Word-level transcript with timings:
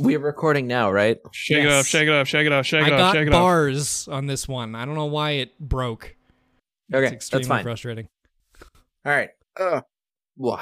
We're 0.00 0.18
recording 0.18 0.66
now, 0.66 0.90
right? 0.90 1.18
Shake 1.32 1.64
it 1.64 1.70
off, 1.70 1.86
shake 1.86 2.08
it 2.08 2.12
off, 2.12 2.26
shake 2.26 2.46
it 2.46 2.52
off, 2.52 2.64
shake 2.66 2.84
I 2.84 2.86
it 2.86 2.92
off, 2.94 3.12
shake 3.12 3.26
it 3.26 3.28
off. 3.28 3.34
I 3.34 3.36
got 3.36 3.42
bars 3.42 4.08
on 4.08 4.26
this 4.26 4.48
one. 4.48 4.74
I 4.74 4.84
don't 4.86 4.94
know 4.94 5.06
why 5.06 5.32
it 5.32 5.58
broke. 5.58 6.16
Okay, 6.92 7.04
it's 7.04 7.12
extremely 7.12 7.42
that's 7.42 7.48
fine. 7.48 7.62
frustrating. 7.64 8.08
All 9.04 9.12
right. 9.12 9.30
Uh, 9.58 9.82
wha- 10.36 10.60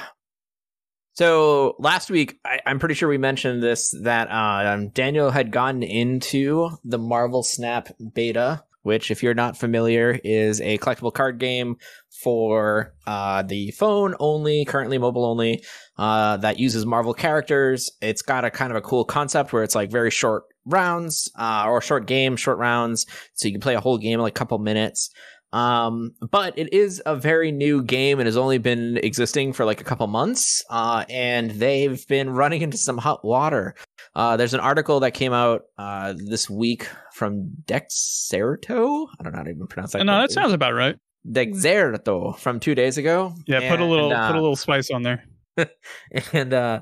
so 1.15 1.77
last 1.79 2.11
week, 2.11 2.39
I, 2.45 2.61
I'm 2.67 2.79
pretty 2.79 2.95
sure 2.95 3.09
we 3.09 3.19
mentioned 3.19 3.63
this 3.63 3.95
that 4.03 4.29
uh, 4.31 4.75
um, 4.75 4.89
Daniel 4.91 5.31
had 5.31 5.51
gotten 5.51 5.83
into 5.83 6.71
the 6.85 6.99
Marvel 6.99 7.43
Snap 7.43 7.89
beta, 8.15 8.65
which, 8.89 9.11
if 9.11 9.23
you're 9.23 9.35
not 9.35 9.55
familiar, 9.55 10.19
is 10.25 10.63
a 10.63 10.79
collectible 10.79 11.13
card 11.13 11.39
game 11.39 11.77
for 12.23 12.95
uh, 13.07 13.43
the 13.43 13.71
phone 13.73 14.15
only, 14.19 14.65
currently 14.65 14.97
mobile 14.97 15.27
only, 15.27 15.63
uh, 15.99 16.39
that 16.39 16.59
uses 16.59 16.87
Marvel 16.87 17.13
characters. 17.13 17.91
It's 18.01 18.23
got 18.23 18.47
a 18.47 18.51
kind 18.51 18.73
of 18.73 18.77
a 18.77 18.81
cool 18.81 19.05
concept 19.05 19.53
where 19.53 19.63
it's 19.63 19.75
like 19.75 19.91
very 19.91 20.11
short 20.11 20.45
rounds 20.65 21.31
uh, 21.39 21.67
or 21.69 21.83
short 21.83 22.07
game, 22.07 22.35
short 22.35 22.57
rounds, 22.57 23.05
so 23.35 23.47
you 23.47 23.53
can 23.53 23.61
play 23.61 23.75
a 23.75 23.81
whole 23.81 23.99
game 23.99 24.15
in 24.15 24.21
like 24.21 24.33
a 24.33 24.41
couple 24.41 24.59
minutes. 24.59 25.11
Um, 25.53 26.13
but 26.31 26.59
it 26.59 26.73
is 26.73 27.03
a 27.05 27.15
very 27.15 27.53
new 27.53 27.83
game 27.83 28.21
and 28.21 28.27
has 28.27 28.39
only 28.39 28.57
been 28.57 28.97
existing 28.99 29.53
for 29.53 29.67
like 29.67 29.83
a 29.83 29.85
couple 29.85 30.07
months. 30.07 30.65
Uh, 30.71 31.05
and 31.11 31.51
they've 31.51 32.07
been 32.09 32.31
running 32.43 32.63
into 32.63 32.79
some 32.79 32.97
hot 32.97 33.23
water. 33.23 33.75
Uh, 34.15 34.37
there's 34.37 34.55
an 34.55 34.61
article 34.61 35.01
that 35.01 35.13
came 35.13 35.33
out 35.33 35.63
uh, 35.79 36.15
this 36.17 36.49
week 36.51 36.89
from 37.13 37.51
Dexerto. 37.65 39.07
I 39.19 39.23
don't 39.23 39.33
know 39.33 39.39
how 39.39 39.45
to 39.45 39.51
even 39.51 39.67
pronounce 39.67 39.93
that. 39.93 40.05
no, 40.05 40.21
that 40.21 40.33
sounds 40.33 40.53
about 40.53 40.75
right. 40.75 40.97
Dexerto 41.31 42.37
from 42.39 42.61
two 42.61 42.75
days 42.75 42.99
ago. 42.99 43.35
Yeah, 43.47 43.69
put 43.71 43.81
a 43.81 43.85
little 43.85 44.11
And, 44.11 44.21
uh, 44.21 44.27
put 44.29 44.37
a 44.37 44.41
little 44.41 44.57
spice 44.57 44.91
on 44.91 45.03
there. 45.03 45.25
and 46.33 46.55
uh 46.55 46.81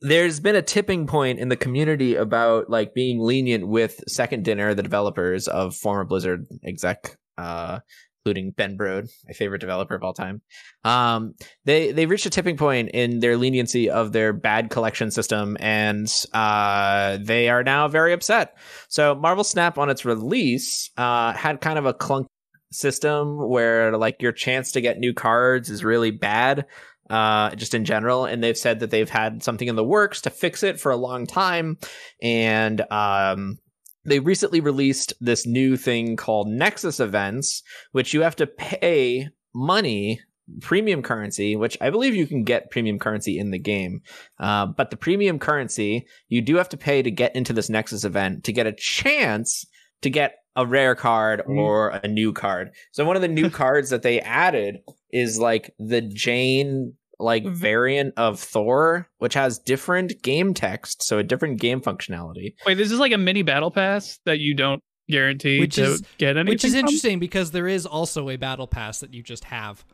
there's 0.00 0.40
been 0.40 0.56
a 0.56 0.62
tipping 0.62 1.06
point 1.06 1.38
in 1.38 1.48
the 1.48 1.56
community 1.56 2.14
about 2.14 2.68
like 2.70 2.94
being 2.94 3.20
lenient 3.20 3.66
with 3.68 4.02
second 4.08 4.44
dinner 4.44 4.74
the 4.74 4.82
developers 4.82 5.48
of 5.48 5.74
former 5.74 6.04
blizzard 6.04 6.46
exec 6.64 7.16
uh 7.38 7.78
including 8.26 8.50
ben 8.50 8.76
brode 8.76 9.08
my 9.24 9.32
favorite 9.32 9.60
developer 9.60 9.94
of 9.94 10.02
all 10.02 10.12
time 10.12 10.42
um 10.82 11.32
they 11.64 11.92
they 11.92 12.06
reached 12.06 12.26
a 12.26 12.30
tipping 12.30 12.56
point 12.56 12.90
in 12.92 13.20
their 13.20 13.36
leniency 13.36 13.88
of 13.88 14.10
their 14.10 14.32
bad 14.32 14.68
collection 14.68 15.12
system 15.12 15.56
and 15.60 16.12
uh 16.32 17.18
they 17.22 17.48
are 17.48 17.62
now 17.62 17.86
very 17.86 18.12
upset 18.12 18.58
so 18.88 19.14
marvel 19.14 19.44
snap 19.44 19.78
on 19.78 19.88
its 19.88 20.04
release 20.04 20.90
uh 20.96 21.32
had 21.34 21.60
kind 21.60 21.78
of 21.78 21.86
a 21.86 21.94
clunk 21.94 22.26
system 22.72 23.38
where 23.48 23.96
like 23.96 24.20
your 24.20 24.32
chance 24.32 24.72
to 24.72 24.80
get 24.80 24.98
new 24.98 25.14
cards 25.14 25.70
is 25.70 25.84
really 25.84 26.10
bad 26.10 26.66
uh, 27.08 27.54
just 27.54 27.72
in 27.72 27.84
general. 27.84 28.24
And 28.24 28.42
they've 28.42 28.58
said 28.58 28.80
that 28.80 28.90
they've 28.90 29.08
had 29.08 29.40
something 29.40 29.68
in 29.68 29.76
the 29.76 29.84
works 29.84 30.22
to 30.22 30.30
fix 30.30 30.64
it 30.64 30.80
for 30.80 30.90
a 30.90 30.96
long 30.96 31.24
time. 31.24 31.78
And 32.20 32.80
um, 32.90 33.58
they 34.06 34.20
recently 34.20 34.60
released 34.60 35.12
this 35.20 35.46
new 35.46 35.76
thing 35.76 36.16
called 36.16 36.48
Nexus 36.48 37.00
Events, 37.00 37.62
which 37.92 38.14
you 38.14 38.22
have 38.22 38.36
to 38.36 38.46
pay 38.46 39.28
money. 39.54 40.20
Premium 40.60 41.02
currency, 41.02 41.56
which 41.56 41.76
I 41.80 41.90
believe 41.90 42.14
you 42.14 42.24
can 42.28 42.44
get 42.44 42.70
premium 42.70 43.00
currency 43.00 43.36
in 43.36 43.50
the 43.50 43.58
game. 43.58 44.02
Uh, 44.38 44.66
but 44.66 44.90
the 44.90 44.96
premium 44.96 45.40
currency, 45.40 46.06
you 46.28 46.40
do 46.40 46.54
have 46.54 46.68
to 46.68 46.76
pay 46.76 47.02
to 47.02 47.10
get 47.10 47.34
into 47.34 47.52
this 47.52 47.68
Nexus 47.68 48.04
event 48.04 48.44
to 48.44 48.52
get 48.52 48.64
a 48.68 48.72
chance 48.72 49.66
to 50.02 50.08
get 50.08 50.36
a 50.54 50.64
rare 50.64 50.94
card 50.94 51.42
Mm. 51.48 51.58
or 51.58 51.88
a 51.88 52.06
new 52.06 52.32
card. 52.32 52.70
So 52.92 53.04
one 53.04 53.16
of 53.16 53.22
the 53.22 53.28
new 53.28 53.50
cards 53.62 53.90
that 53.90 54.02
they 54.02 54.20
added 54.20 54.76
is 55.10 55.40
like 55.40 55.74
the 55.80 56.00
Jane 56.00 56.94
like 57.18 57.44
Mm-hmm. 57.44 57.54
variant 57.54 58.14
of 58.16 58.38
Thor, 58.38 59.08
which 59.18 59.34
has 59.34 59.58
different 59.58 60.22
game 60.22 60.52
text, 60.54 61.02
so 61.02 61.18
a 61.18 61.22
different 61.22 61.60
game 61.60 61.80
functionality. 61.80 62.54
Wait, 62.66 62.74
this 62.74 62.90
is 62.92 62.98
like 62.98 63.12
a 63.12 63.18
mini 63.18 63.42
battle 63.42 63.70
pass 63.70 64.18
that 64.26 64.38
you 64.38 64.54
don't 64.54 64.82
guarantee 65.08 65.60
Which 65.60 65.76
to 65.76 65.84
is- 65.92 66.02
get 66.18 66.36
anything. 66.36 66.52
Which 66.52 66.64
is 66.64 66.72
from? 66.72 66.80
interesting 66.80 67.18
because 67.18 67.52
there 67.52 67.68
is 67.68 67.86
also 67.86 68.28
a 68.28 68.36
battle 68.36 68.66
pass 68.66 69.00
that 69.00 69.14
you 69.14 69.22
just 69.22 69.44
have. 69.44 69.84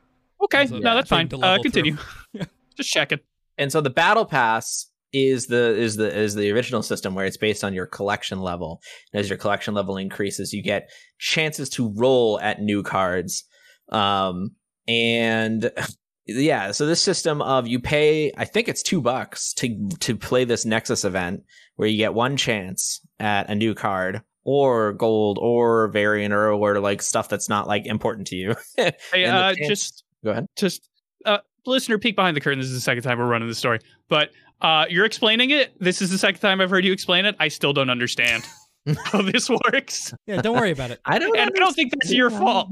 Okay, 0.42 0.62
a 0.64 0.68
no, 0.68 0.94
that's 0.96 1.08
fine. 1.08 1.28
to 1.28 1.36
Uh, 1.38 1.58
continue. 1.62 1.96
through. 2.32 2.46
Just 2.76 2.90
checking. 2.90 3.20
And 3.58 3.70
so 3.70 3.80
the 3.80 3.90
battle 3.90 4.24
pass 4.24 4.90
is 5.12 5.46
the 5.46 5.76
is 5.76 5.94
the 5.96 6.12
is 6.12 6.34
the 6.34 6.50
original 6.50 6.82
system 6.82 7.14
where 7.14 7.26
it's 7.26 7.36
based 7.36 7.62
on 7.62 7.74
your 7.74 7.84
collection 7.86 8.40
level. 8.40 8.80
And 9.12 9.20
as 9.20 9.28
your 9.28 9.36
collection 9.38 9.74
level 9.74 9.96
increases, 9.98 10.52
you 10.54 10.62
get 10.62 10.88
chances 11.18 11.68
to 11.70 11.92
roll 11.94 12.40
at 12.40 12.60
new 12.62 12.82
cards. 12.82 13.44
Um 13.90 14.52
and 14.88 15.70
yeah, 16.26 16.70
so 16.72 16.86
this 16.86 17.00
system 17.00 17.42
of 17.42 17.66
you 17.66 17.80
pay 17.80 18.32
I 18.36 18.44
think 18.44 18.68
it's 18.68 18.82
2 18.82 19.00
bucks 19.00 19.52
to 19.54 19.88
to 20.00 20.16
play 20.16 20.44
this 20.44 20.64
Nexus 20.64 21.04
event 21.04 21.42
where 21.76 21.88
you 21.88 21.96
get 21.96 22.14
one 22.14 22.36
chance 22.36 23.00
at 23.18 23.48
a 23.50 23.54
new 23.54 23.74
card 23.74 24.22
or 24.44 24.92
gold 24.94 25.38
or 25.40 25.88
variant 25.88 26.32
or 26.34 26.50
or 26.52 26.80
like 26.80 27.02
stuff 27.02 27.28
that's 27.28 27.48
not 27.48 27.66
like 27.66 27.86
important 27.86 28.26
to 28.28 28.36
you. 28.36 28.54
Hey, 29.12 29.24
uh, 29.26 29.54
chance- 29.54 29.68
just 29.68 30.04
Go 30.24 30.30
ahead. 30.30 30.46
just 30.56 30.88
uh, 31.24 31.38
listener 31.66 31.98
peek 31.98 32.14
behind 32.16 32.36
the 32.36 32.40
curtain. 32.40 32.58
This 32.60 32.68
is 32.68 32.74
the 32.74 32.80
second 32.80 33.02
time 33.02 33.18
we're 33.18 33.26
running 33.26 33.48
the 33.48 33.54
story, 33.54 33.80
but 34.08 34.30
uh, 34.60 34.86
you're 34.88 35.04
explaining 35.04 35.50
it. 35.50 35.72
This 35.80 36.00
is 36.00 36.10
the 36.10 36.18
second 36.18 36.40
time 36.40 36.60
I've 36.60 36.70
heard 36.70 36.84
you 36.84 36.92
explain 36.92 37.24
it. 37.24 37.34
I 37.40 37.48
still 37.48 37.72
don't 37.72 37.90
understand 37.90 38.44
how 39.04 39.22
this 39.22 39.48
works, 39.50 40.14
Yeah, 40.26 40.40
don't 40.40 40.56
worry 40.56 40.70
about 40.70 40.90
it. 40.92 41.00
I 41.04 41.18
don't 41.18 41.36
and 41.36 41.50
I 41.54 41.58
don't 41.58 41.74
think 41.74 41.92
that's 41.92 42.12
your 42.12 42.30
fault. 42.30 42.68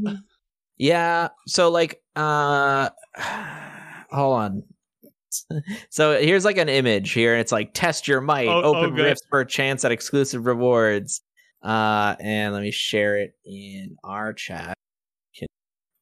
Yeah. 0.81 1.29
So 1.47 1.71
like 1.71 2.01
uh 2.17 2.89
hold 4.11 4.37
on. 4.39 4.63
So 5.91 6.21
here's 6.21 6.45
like 6.45 6.57
an 6.57 6.69
image 6.69 7.13
here, 7.13 7.35
and 7.35 7.41
it's 7.41 7.53
like 7.53 7.71
test 7.73 8.09
your 8.09 8.21
might, 8.21 8.49
Oh, 8.49 8.63
oh, 8.65 8.75
open 8.75 8.97
good. 8.97 9.05
rifts 9.05 9.23
for 9.31 9.41
a 9.41 9.47
chance 9.47 9.85
at 9.85 9.93
exclusive 9.93 10.47
rewards. 10.47 11.21
Uh 11.63 12.17
and 12.19 12.55
let 12.55 12.63
me 12.63 12.71
share 12.73 13.19
it 13.19 13.33
in 13.45 13.97
our 14.03 14.33
chat 14.33 14.75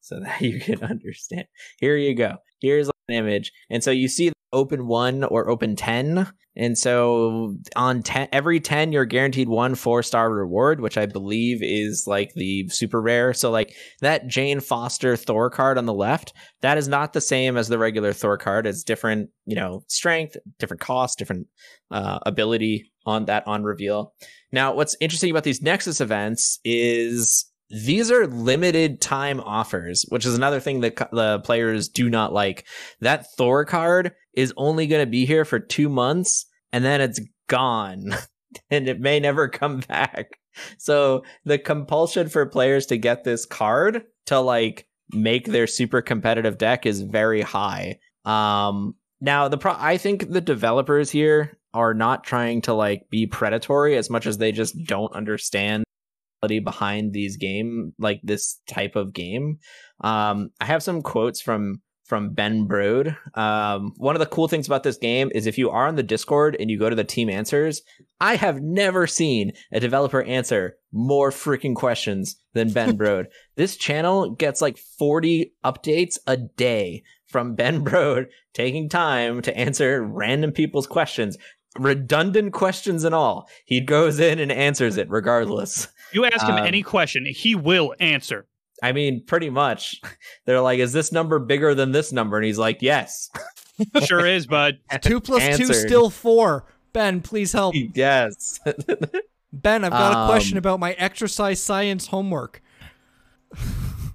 so 0.00 0.20
that 0.20 0.40
you 0.40 0.60
can 0.60 0.82
understand. 0.84 1.44
Here 1.78 1.96
you 1.96 2.14
go. 2.14 2.36
Here's 2.60 2.88
image. 3.08 3.52
And 3.70 3.82
so 3.82 3.90
you 3.90 4.08
see 4.08 4.32
open 4.52 4.86
one 4.86 5.24
or 5.24 5.48
open 5.48 5.76
10. 5.76 6.26
And 6.56 6.76
so 6.76 7.54
on 7.76 8.02
10, 8.02 8.28
every 8.32 8.58
10, 8.58 8.90
you're 8.90 9.04
guaranteed 9.04 9.48
one 9.48 9.76
four 9.76 10.02
star 10.02 10.32
reward, 10.32 10.80
which 10.80 10.98
I 10.98 11.06
believe 11.06 11.62
is 11.62 12.04
like 12.06 12.32
the 12.34 12.68
super 12.68 13.00
rare. 13.00 13.32
So, 13.32 13.50
like 13.52 13.74
that 14.00 14.26
Jane 14.26 14.58
Foster 14.58 15.16
Thor 15.16 15.50
card 15.50 15.78
on 15.78 15.86
the 15.86 15.94
left, 15.94 16.32
that 16.62 16.76
is 16.76 16.88
not 16.88 17.12
the 17.12 17.20
same 17.20 17.56
as 17.56 17.68
the 17.68 17.78
regular 17.78 18.12
Thor 18.12 18.36
card. 18.36 18.66
It's 18.66 18.82
different, 18.82 19.30
you 19.46 19.54
know, 19.54 19.84
strength, 19.86 20.36
different 20.58 20.80
cost, 20.80 21.18
different 21.18 21.46
uh, 21.92 22.18
ability 22.26 22.90
on 23.06 23.26
that 23.26 23.46
on 23.46 23.62
reveal. 23.62 24.12
Now, 24.50 24.74
what's 24.74 24.96
interesting 25.00 25.30
about 25.30 25.44
these 25.44 25.62
Nexus 25.62 26.00
events 26.00 26.58
is 26.64 27.47
these 27.70 28.10
are 28.10 28.26
limited 28.26 29.00
time 29.00 29.40
offers, 29.40 30.04
which 30.08 30.24
is 30.24 30.34
another 30.34 30.60
thing 30.60 30.80
that 30.80 30.96
the 31.12 31.40
players 31.40 31.88
do 31.88 32.08
not 32.08 32.32
like. 32.32 32.66
That 33.00 33.26
Thor 33.36 33.64
card 33.64 34.12
is 34.34 34.54
only 34.56 34.86
going 34.86 35.02
to 35.02 35.10
be 35.10 35.26
here 35.26 35.44
for 35.44 35.58
two 35.58 35.88
months 35.88 36.46
and 36.72 36.84
then 36.84 37.00
it's 37.00 37.20
gone 37.48 38.14
and 38.70 38.88
it 38.88 39.00
may 39.00 39.20
never 39.20 39.48
come 39.48 39.80
back. 39.88 40.38
So 40.78 41.24
the 41.44 41.58
compulsion 41.58 42.28
for 42.28 42.46
players 42.46 42.86
to 42.86 42.96
get 42.96 43.24
this 43.24 43.44
card 43.44 44.04
to 44.26 44.40
like 44.40 44.86
make 45.12 45.46
their 45.46 45.66
super 45.66 46.02
competitive 46.02 46.58
deck 46.58 46.86
is 46.86 47.02
very 47.02 47.42
high. 47.42 47.98
Um, 48.24 48.94
now 49.20 49.48
the 49.48 49.58
pro 49.58 49.74
I 49.76 49.98
think 49.98 50.30
the 50.30 50.40
developers 50.40 51.10
here 51.10 51.58
are 51.74 51.94
not 51.94 52.24
trying 52.24 52.62
to 52.62 52.72
like 52.74 53.08
be 53.10 53.26
predatory 53.26 53.96
as 53.96 54.10
much 54.10 54.26
as 54.26 54.38
they 54.38 54.52
just 54.52 54.74
don't 54.84 55.12
understand 55.12 55.84
behind 56.46 57.12
these 57.12 57.36
game 57.36 57.92
like 57.98 58.20
this 58.22 58.60
type 58.68 58.96
of 58.96 59.12
game. 59.12 59.58
Um, 60.00 60.50
I 60.60 60.66
have 60.66 60.82
some 60.82 61.02
quotes 61.02 61.40
from 61.40 61.82
from 62.08 62.32
Ben 62.32 62.66
Brode. 62.66 63.16
Um, 63.36 63.92
one 63.98 64.16
of 64.16 64.20
the 64.20 64.26
cool 64.26 64.48
things 64.48 64.66
about 64.66 64.82
this 64.82 64.96
game 64.96 65.30
is 65.34 65.46
if 65.46 65.58
you 65.58 65.68
are 65.70 65.86
on 65.86 65.96
the 65.96 66.02
Discord 66.02 66.56
and 66.58 66.70
you 66.70 66.78
go 66.78 66.88
to 66.88 66.96
the 66.96 67.04
team 67.04 67.28
answers, 67.28 67.82
I 68.18 68.36
have 68.36 68.62
never 68.62 69.06
seen 69.06 69.52
a 69.72 69.78
developer 69.78 70.22
answer 70.22 70.76
more 70.90 71.30
freaking 71.30 71.74
questions 71.76 72.36
than 72.54 72.72
Ben 72.72 72.96
Brode. 72.98 73.26
this 73.56 73.76
channel 73.76 74.30
gets 74.30 74.62
like 74.62 74.78
40 74.78 75.52
updates 75.64 76.16
a 76.26 76.38
day 76.38 77.02
from 77.26 77.54
Ben 77.54 77.84
Brode 77.84 78.28
taking 78.54 78.88
time 78.88 79.42
to 79.42 79.56
answer 79.56 80.02
random 80.02 80.52
people's 80.52 80.86
questions, 80.86 81.36
redundant 81.78 82.54
questions 82.54 83.04
and 83.04 83.14
all. 83.14 83.48
He 83.66 83.80
goes 83.80 84.18
in 84.18 84.38
and 84.38 84.50
answers 84.50 84.96
it 84.96 85.10
regardless. 85.10 85.88
You 86.12 86.24
ask 86.24 86.44
him 86.46 86.56
Um, 86.56 86.66
any 86.66 86.82
question, 86.82 87.26
he 87.26 87.54
will 87.54 87.94
answer. 88.00 88.46
I 88.82 88.92
mean, 88.92 89.24
pretty 89.26 89.50
much. 89.50 90.00
They're 90.46 90.60
like, 90.60 90.78
is 90.78 90.92
this 90.92 91.10
number 91.12 91.38
bigger 91.38 91.74
than 91.74 91.92
this 91.92 92.12
number? 92.12 92.36
And 92.36 92.46
he's 92.46 92.58
like, 92.58 92.78
yes. 92.80 93.30
Sure 94.04 94.26
is, 94.26 94.46
bud. 94.46 94.78
Two 95.02 95.20
plus 95.20 95.42
two 95.56 95.64
Answered. 95.64 95.86
still 95.88 96.10
four. 96.10 96.64
Ben, 96.92 97.20
please 97.20 97.52
help. 97.52 97.74
yes. 97.94 98.58
Ben, 99.52 99.84
I've 99.84 99.92
got 99.92 100.24
a 100.24 100.28
question 100.28 100.56
Um, 100.56 100.58
about 100.58 100.80
my 100.80 100.92
exercise 100.94 101.62
science 101.62 102.08
homework. 102.08 102.60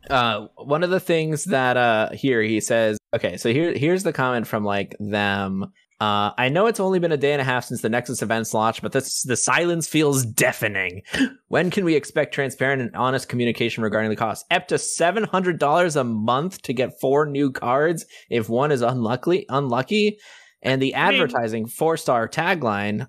uh, 0.09 0.47
one 0.57 0.83
of 0.83 0.89
the 0.89 0.99
things 0.99 1.45
that 1.45 1.77
uh, 1.77 2.09
here 2.11 2.41
he 2.41 2.59
says 2.59 2.97
Okay, 3.15 3.37
so 3.37 3.51
here 3.53 3.73
here's 3.77 4.03
the 4.03 4.11
comment 4.11 4.47
from 4.47 4.65
like 4.65 4.95
them. 4.99 5.71
Uh, 6.01 6.31
I 6.37 6.49
know 6.49 6.65
it's 6.67 6.79
only 6.79 6.99
been 6.99 7.11
a 7.11 7.17
day 7.17 7.31
and 7.31 7.41
a 7.41 7.45
half 7.45 7.65
since 7.65 7.81
the 7.81 7.89
Nexus 7.89 8.21
events 8.21 8.53
launched, 8.53 8.81
but 8.81 8.91
this 8.91 9.21
the 9.23 9.37
silence 9.37 9.87
feels 9.87 10.25
deafening. 10.25 11.01
When 11.47 11.69
can 11.71 11.85
we 11.85 11.95
expect 11.95 12.33
transparent 12.33 12.81
and 12.81 12.95
honest 12.95 13.29
communication 13.29 13.83
regarding 13.83 14.09
the 14.09 14.15
cost? 14.17 14.45
Up 14.51 14.67
to 14.69 14.77
seven 14.77 15.23
hundred 15.23 15.59
dollars 15.59 15.95
a 15.95 16.03
month 16.03 16.61
to 16.63 16.73
get 16.73 16.99
four 16.99 17.25
new 17.25 17.51
cards 17.51 18.05
if 18.29 18.49
one 18.49 18.71
is 18.71 18.81
unlucky. 18.81 19.45
Unlucky. 19.49 20.17
And 20.61 20.81
the 20.81 20.93
advertising 20.93 21.67
four 21.67 21.97
star 21.97 22.27
tagline, 22.27 23.07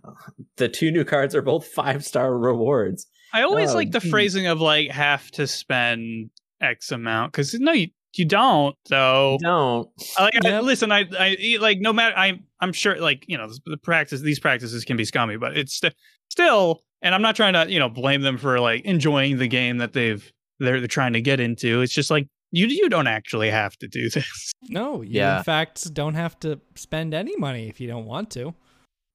the 0.56 0.68
two 0.68 0.90
new 0.90 1.04
cards 1.04 1.34
are 1.34 1.42
both 1.42 1.66
five 1.68 2.04
star 2.04 2.36
rewards. 2.36 3.06
I 3.32 3.42
always 3.42 3.70
Oh, 3.70 3.74
like 3.74 3.90
the 3.92 4.00
geez. 4.00 4.10
phrasing 4.10 4.46
of 4.46 4.60
like 4.60 4.90
have 4.90 5.30
to 5.32 5.46
spend 5.46 6.30
X 6.60 6.92
amount 6.92 7.32
because 7.32 7.54
no, 7.54 7.72
you 7.72 7.88
you 8.18 8.24
don't 8.24 8.74
though. 8.88 9.38
Don't. 9.40 9.88
Like, 10.18 10.44
I, 10.44 10.60
listen, 10.60 10.92
I, 10.92 11.04
I 11.18 11.58
like 11.60 11.80
no 11.80 11.92
matter. 11.92 12.16
I, 12.16 12.40
I'm 12.60 12.72
sure, 12.72 12.96
like 13.00 13.24
you 13.28 13.36
know, 13.38 13.48
the 13.66 13.76
practice. 13.76 14.20
These 14.20 14.40
practices 14.40 14.84
can 14.84 14.96
be 14.96 15.04
scummy, 15.04 15.36
but 15.36 15.56
it's 15.56 15.74
st- 15.78 15.94
still. 16.30 16.82
And 17.02 17.14
I'm 17.14 17.20
not 17.22 17.36
trying 17.36 17.52
to, 17.52 17.70
you 17.70 17.78
know, 17.78 17.90
blame 17.90 18.22
them 18.22 18.38
for 18.38 18.58
like 18.60 18.84
enjoying 18.84 19.36
the 19.38 19.48
game 19.48 19.78
that 19.78 19.92
they've 19.92 20.30
they're 20.58 20.80
they're 20.80 20.88
trying 20.88 21.12
to 21.14 21.20
get 21.20 21.38
into. 21.40 21.82
It's 21.82 21.92
just 21.92 22.10
like 22.10 22.26
you 22.50 22.66
you 22.66 22.88
don't 22.88 23.06
actually 23.08 23.50
have 23.50 23.76
to 23.78 23.88
do 23.88 24.08
this. 24.14 24.52
No, 24.70 25.02
you 25.02 25.18
Yeah. 25.20 25.38
in 25.38 25.44
fact 25.44 25.92
don't 25.92 26.14
have 26.14 26.38
to 26.40 26.60
spend 26.76 27.12
any 27.12 27.36
money 27.36 27.68
if 27.68 27.80
you 27.80 27.88
don't 27.88 28.06
want 28.06 28.30
to. 28.30 28.54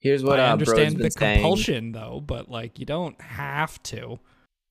Here's 0.02 0.24
what 0.24 0.40
I 0.40 0.50
uh, 0.50 0.54
understand 0.54 0.96
been 0.98 1.04
the 1.04 1.12
saying. 1.12 1.36
compulsion 1.40 1.92
though, 1.94 2.22
but 2.26 2.50
like 2.50 2.78
you 2.80 2.86
don't 2.86 3.20
have 3.22 3.82
to. 3.84 4.20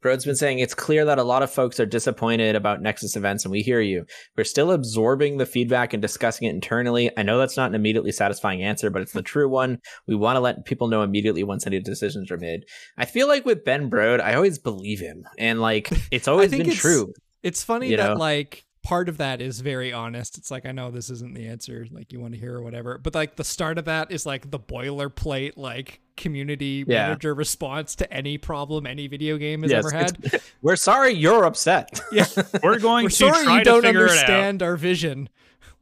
Brode's 0.02 0.24
been 0.24 0.36
saying 0.36 0.60
it's 0.60 0.74
clear 0.74 1.04
that 1.04 1.18
a 1.18 1.24
lot 1.24 1.42
of 1.42 1.50
folks 1.50 1.80
are 1.80 1.86
disappointed 1.86 2.54
about 2.54 2.80
Nexus 2.80 3.16
events, 3.16 3.44
and 3.44 3.52
we 3.52 3.62
hear 3.62 3.80
you. 3.80 4.04
We're 4.36 4.44
still 4.44 4.70
absorbing 4.70 5.38
the 5.38 5.46
feedback 5.46 5.92
and 5.92 6.00
discussing 6.00 6.46
it 6.48 6.54
internally. 6.54 7.10
I 7.16 7.22
know 7.22 7.38
that's 7.38 7.56
not 7.56 7.70
an 7.70 7.74
immediately 7.74 8.12
satisfying 8.12 8.62
answer, 8.62 8.90
but 8.90 9.02
it's 9.02 9.12
the 9.12 9.22
true 9.22 9.48
one. 9.48 9.78
We 10.06 10.14
want 10.14 10.36
to 10.36 10.40
let 10.40 10.64
people 10.64 10.88
know 10.88 11.02
immediately 11.02 11.42
once 11.42 11.66
any 11.66 11.80
decisions 11.80 12.30
are 12.30 12.38
made. 12.38 12.64
I 12.96 13.06
feel 13.06 13.26
like 13.26 13.44
with 13.44 13.64
Ben 13.64 13.90
Brode, 13.90 14.20
I 14.20 14.34
always 14.34 14.58
believe 14.58 15.00
him, 15.00 15.24
and 15.36 15.60
like 15.60 15.90
it's 16.10 16.28
always 16.28 16.50
been 16.50 16.60
it's- 16.62 16.76
true. 16.78 17.12
It's 17.42 17.62
funny 17.62 17.90
You 17.90 17.96
that 17.98 18.14
know? 18.14 18.14
like 18.14 18.64
part 18.88 19.10
of 19.10 19.18
that 19.18 19.42
is 19.42 19.60
very 19.60 19.92
honest. 19.92 20.38
It's 20.38 20.50
like 20.50 20.64
I 20.64 20.72
know 20.72 20.90
this 20.90 21.10
isn't 21.10 21.34
the 21.34 21.46
answer 21.46 21.86
like 21.90 22.10
you 22.10 22.20
want 22.20 22.32
to 22.32 22.40
hear 22.40 22.54
or 22.56 22.62
whatever, 22.62 22.96
but 22.96 23.14
like 23.14 23.36
the 23.36 23.44
start 23.44 23.76
of 23.76 23.84
that 23.84 24.10
is 24.10 24.24
like 24.24 24.50
the 24.50 24.58
boilerplate 24.58 25.52
like 25.58 26.00
community 26.16 26.84
Yeah. 26.86 27.08
manager 27.08 27.34
response 27.34 27.94
to 27.96 28.10
any 28.10 28.38
problem 28.38 28.86
any 28.86 29.06
video 29.06 29.36
game 29.36 29.60
has 29.62 29.70
Yes, 29.70 29.84
ever 29.84 29.90
had. 29.94 30.40
We're 30.62 30.76
sorry 30.76 31.12
you're 31.12 31.44
upset. 31.44 32.00
yeah. 32.12 32.24
We're 32.62 32.78
going 32.78 33.04
We're 33.04 33.10
to 33.10 33.14
sorry 33.14 33.44
try 33.44 33.58
you 33.58 33.64
don't 33.64 33.82
to 33.82 33.88
figure 33.88 34.06
it 34.06 34.10
out. 34.10 34.16
understand 34.16 34.62
our 34.62 34.76
vision. 34.76 35.28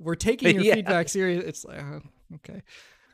We're 0.01 0.17
taking 0.17 0.57
your 0.57 0.65
Yeah. 0.65 0.75
feedback 0.75 1.09
serious. 1.09 1.45
It's 1.45 1.65
like 1.65 1.79
uh, 1.81 2.01
okay. 2.37 2.63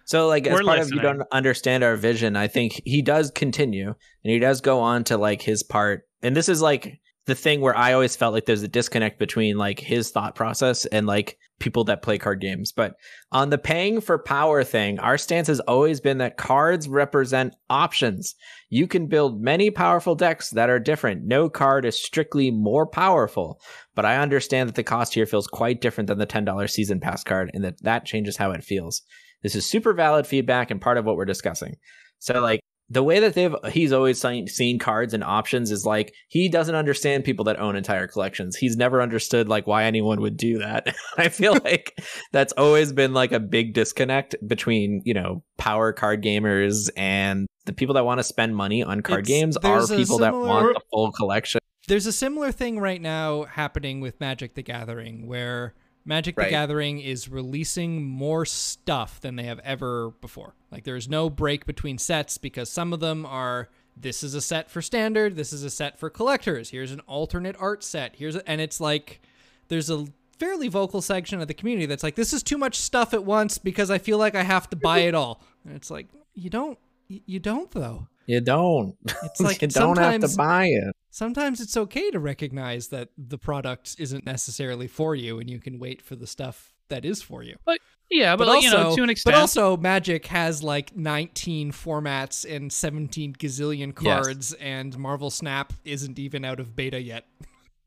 So, 0.06 0.26
like, 0.26 0.46
as 0.46 0.54
We're 0.54 0.64
part 0.64 0.78
of 0.80 0.90
you 0.90 1.00
don't 1.00 1.22
understand 1.30 1.84
our 1.84 1.96
vision, 1.96 2.34
I 2.34 2.48
think 2.48 2.80
he 2.84 3.02
does 3.02 3.30
continue 3.30 3.88
and 3.88 4.32
he 4.32 4.38
does 4.38 4.62
go 4.62 4.80
on 4.80 5.04
to 5.04 5.18
like 5.18 5.42
his 5.42 5.62
part. 5.62 6.08
And 6.22 6.34
this 6.34 6.48
is 6.48 6.60
like 6.62 6.98
the 7.26 7.34
thing 7.34 7.60
where 7.60 7.76
I 7.76 7.92
always 7.92 8.16
felt 8.16 8.34
like 8.34 8.46
there's 8.46 8.64
a 8.64 8.68
disconnect 8.68 9.18
between 9.18 9.56
like 9.56 9.78
his 9.78 10.10
thought 10.10 10.34
process 10.34 10.86
and 10.86 11.06
like 11.06 11.38
people 11.60 11.84
that 11.84 12.02
play 12.02 12.18
card 12.18 12.40
games. 12.40 12.72
But 12.72 12.96
on 13.30 13.50
the 13.50 13.58
paying 13.58 14.00
for 14.00 14.18
power 14.18 14.64
thing, 14.64 14.98
our 14.98 15.16
stance 15.16 15.46
has 15.46 15.60
always 15.60 16.00
been 16.00 16.18
that 16.18 16.36
cards 16.36 16.88
represent 16.88 17.54
options. 17.70 18.34
You 18.68 18.88
can 18.88 19.06
build 19.06 19.40
many 19.40 19.70
powerful 19.70 20.16
decks 20.16 20.50
that 20.50 20.68
are 20.68 20.80
different. 20.80 21.24
No 21.24 21.48
card 21.48 21.84
is 21.84 22.02
strictly 22.02 22.50
more 22.50 22.86
powerful. 22.86 23.60
But 23.94 24.04
I 24.04 24.16
understand 24.16 24.68
that 24.68 24.74
the 24.74 24.82
cost 24.82 25.14
here 25.14 25.26
feels 25.26 25.46
quite 25.46 25.80
different 25.80 26.08
than 26.08 26.18
the 26.18 26.26
$10 26.26 26.68
season 26.68 26.98
pass 26.98 27.22
card 27.22 27.52
and 27.54 27.62
that 27.62 27.80
that 27.82 28.04
changes 28.04 28.36
how 28.36 28.50
it 28.50 28.64
feels. 28.64 29.02
This 29.44 29.54
is 29.54 29.64
super 29.64 29.92
valid 29.92 30.26
feedback 30.26 30.72
and 30.72 30.80
part 30.80 30.98
of 30.98 31.04
what 31.04 31.16
we're 31.16 31.24
discussing. 31.24 31.76
So 32.18 32.40
like 32.40 32.60
the 32.92 33.02
way 33.02 33.20
that 33.20 33.32
they've 33.32 33.54
he's 33.70 33.90
always 33.90 34.20
seen, 34.20 34.78
cards 34.78 35.14
and 35.14 35.24
options 35.24 35.70
is 35.70 35.86
like 35.86 36.12
he 36.28 36.50
doesn't 36.50 36.74
understand 36.74 37.24
people 37.24 37.46
that 37.46 37.58
own 37.58 37.74
entire 37.74 38.06
collections. 38.06 38.54
He's 38.54 38.76
never 38.76 39.00
understood 39.00 39.48
like 39.48 39.66
why 39.66 39.84
anyone 39.84 40.20
would 40.20 40.36
do 40.36 40.58
that. 40.58 40.94
I 41.16 41.30
feel 41.30 41.54
like 41.64 41.98
that's 42.32 42.52
always 42.52 42.92
been 42.92 43.14
like 43.14 43.32
a 43.32 43.40
big 43.40 43.72
disconnect 43.72 44.36
between, 44.46 45.00
you 45.06 45.14
know, 45.14 45.42
power 45.56 45.94
card 45.94 46.22
gamers 46.22 46.90
and 46.94 47.46
the 47.64 47.72
people 47.72 47.94
that 47.94 48.04
want 48.04 48.18
to 48.18 48.24
spend 48.24 48.54
money 48.54 48.82
on 48.82 49.00
card 49.00 49.20
It's- 49.20 49.28
games 49.28 49.56
are 49.56 49.86
people 49.86 50.18
that 50.18 50.34
want 50.34 50.74
the 50.74 50.82
full 50.92 51.12
collection. 51.12 51.60
There's 51.88 52.06
a 52.06 52.12
similar 52.12 52.52
thing 52.52 52.78
right 52.78 53.00
now 53.00 53.44
happening 53.44 54.00
with 54.00 54.20
Magic 54.20 54.54
the 54.54 54.62
Gathering 54.62 55.26
where 55.26 55.74
Magic 56.04 56.34
the 56.34 56.42
Right. 56.42 56.50
Gathering 56.50 57.00
is 57.00 57.28
releasing 57.28 58.04
more 58.04 58.44
stuff 58.44 59.20
than 59.20 59.36
they 59.36 59.44
have 59.44 59.60
ever 59.60 60.10
before. 60.20 60.54
Like 60.70 60.84
there's 60.84 61.08
no 61.08 61.30
break 61.30 61.66
between 61.66 61.98
sets 61.98 62.38
because 62.38 62.68
some 62.70 62.92
of 62.92 63.00
them 63.00 63.24
are 63.24 63.68
this 63.96 64.22
is 64.22 64.34
a 64.34 64.40
set 64.40 64.70
for 64.70 64.82
standard, 64.82 65.36
this 65.36 65.52
is 65.52 65.64
a 65.64 65.70
set 65.70 65.98
for 65.98 66.10
collectors. 66.10 66.70
Here's 66.70 66.92
an 66.92 67.00
alternate 67.00 67.56
art 67.58 67.84
set. 67.84 68.16
Here's 68.16 68.36
a, 68.36 68.48
and 68.48 68.60
it's 68.60 68.80
like 68.80 69.20
there's 69.68 69.90
a 69.90 70.06
fairly 70.38 70.68
vocal 70.68 71.00
section 71.00 71.40
of 71.40 71.46
the 71.46 71.54
community 71.54 71.86
that's 71.86 72.02
like 72.02 72.16
this 72.16 72.32
is 72.32 72.42
too 72.42 72.58
much 72.58 72.76
stuff 72.76 73.14
at 73.14 73.24
once 73.24 73.58
because 73.58 73.90
I 73.90 73.98
feel 73.98 74.18
like 74.18 74.34
I 74.34 74.42
have 74.42 74.68
to 74.70 74.76
buy 74.76 75.00
it 75.00 75.14
all. 75.14 75.42
And 75.64 75.76
it's 75.76 75.90
like 75.90 76.08
you 76.34 76.50
don't 76.50 76.78
you 77.08 77.38
don't 77.38 77.70
though. 77.70 78.08
You 78.26 78.40
don't. 78.40 78.96
It's 79.24 79.40
like 79.48 79.62
you 79.62 79.68
don't 79.68 79.98
have 79.98 80.20
to 80.20 80.28
sometimes- 80.28 80.36
buy 80.36 80.66
it. 80.66 80.96
sometimes 81.10 81.60
it's 81.60 81.76
okay 81.76 82.10
to 82.10 82.18
recognize 82.18 82.88
that 82.88 83.08
the 83.18 83.38
product 83.38 83.96
isn't 83.98 84.24
necessarily 84.26 84.86
for 84.86 85.14
you 85.14 85.38
and 85.40 85.50
you 85.50 85.58
can 85.58 85.78
wait 85.78 86.00
for 86.02 86.16
the 86.16 86.26
stuff 86.26 86.72
that 86.88 87.04
is 87.04 87.22
for 87.22 87.42
you. 87.42 87.56
But 87.64 87.78
Yeah, 88.10 88.36
but, 88.36 88.46
like, 88.48 88.62
you 88.62 88.70
know, 88.70 88.94
to 88.94 89.02
an 89.02 89.08
extent. 89.10 89.34
but 89.34 89.40
also 89.40 89.76
Magic 89.76 90.26
has 90.26 90.62
like 90.62 90.94
19 90.96 91.72
formats 91.72 92.44
and 92.48 92.72
17 92.72 93.34
gazillion 93.34 93.92
Yes. 94.00 94.24
cards 94.24 94.52
and 94.54 94.96
Marvel 94.98 95.30
Snap 95.30 95.72
isn't 95.84 96.18
even 96.18 96.44
out 96.44 96.60
of 96.60 96.76
beta 96.76 97.00
yet. 97.00 97.26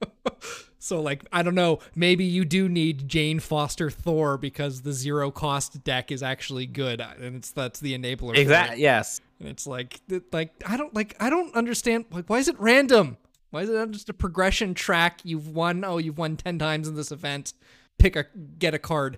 so 0.80 1.02
like 1.02 1.26
I 1.32 1.42
don't 1.44 1.56
know, 1.56 1.80
maybe 1.96 2.26
you 2.26 2.46
do 2.46 2.68
need 2.68 3.08
Jane 3.08 3.40
Foster 3.40 3.90
Thor 3.90 4.38
because 4.38 4.82
the 4.82 4.92
zero 4.94 5.32
cost 5.32 5.84
deck 5.84 6.12
is 6.12 6.22
actually 6.22 6.66
good 6.66 7.00
and 7.02 7.38
it's 7.38 7.52
that's 7.52 7.80
the 7.80 7.98
enabler. 7.98 8.36
Exactly. 8.38 8.82
Yes. 8.82 9.22
And 9.40 9.50
it's 9.50 9.68
like, 9.68 10.00
like 10.32 10.54
I 10.66 10.78
don't 10.78 10.94
like 10.94 11.16
I 11.20 11.30
don't 11.30 11.54
understand. 11.56 12.06
Like, 12.12 12.30
why 12.30 12.40
is 12.40 12.48
it 12.48 12.56
random? 12.60 13.18
Why 13.52 13.62
is 13.62 13.70
it 13.70 13.74
not 13.74 13.92
just 13.92 14.10
a 14.10 14.14
progression 14.14 14.74
track? 14.74 15.20
You've 15.24 15.50
won. 15.50 15.84
Oh, 15.84 15.98
you've 15.98 16.18
won 16.18 16.38
ten 16.38 16.58
times 16.60 16.88
in 16.88 16.96
this 16.96 17.12
event. 17.12 17.54
Pick 18.00 18.16
a 18.16 18.26
get 18.60 18.74
a 18.74 18.80
card. 18.80 19.18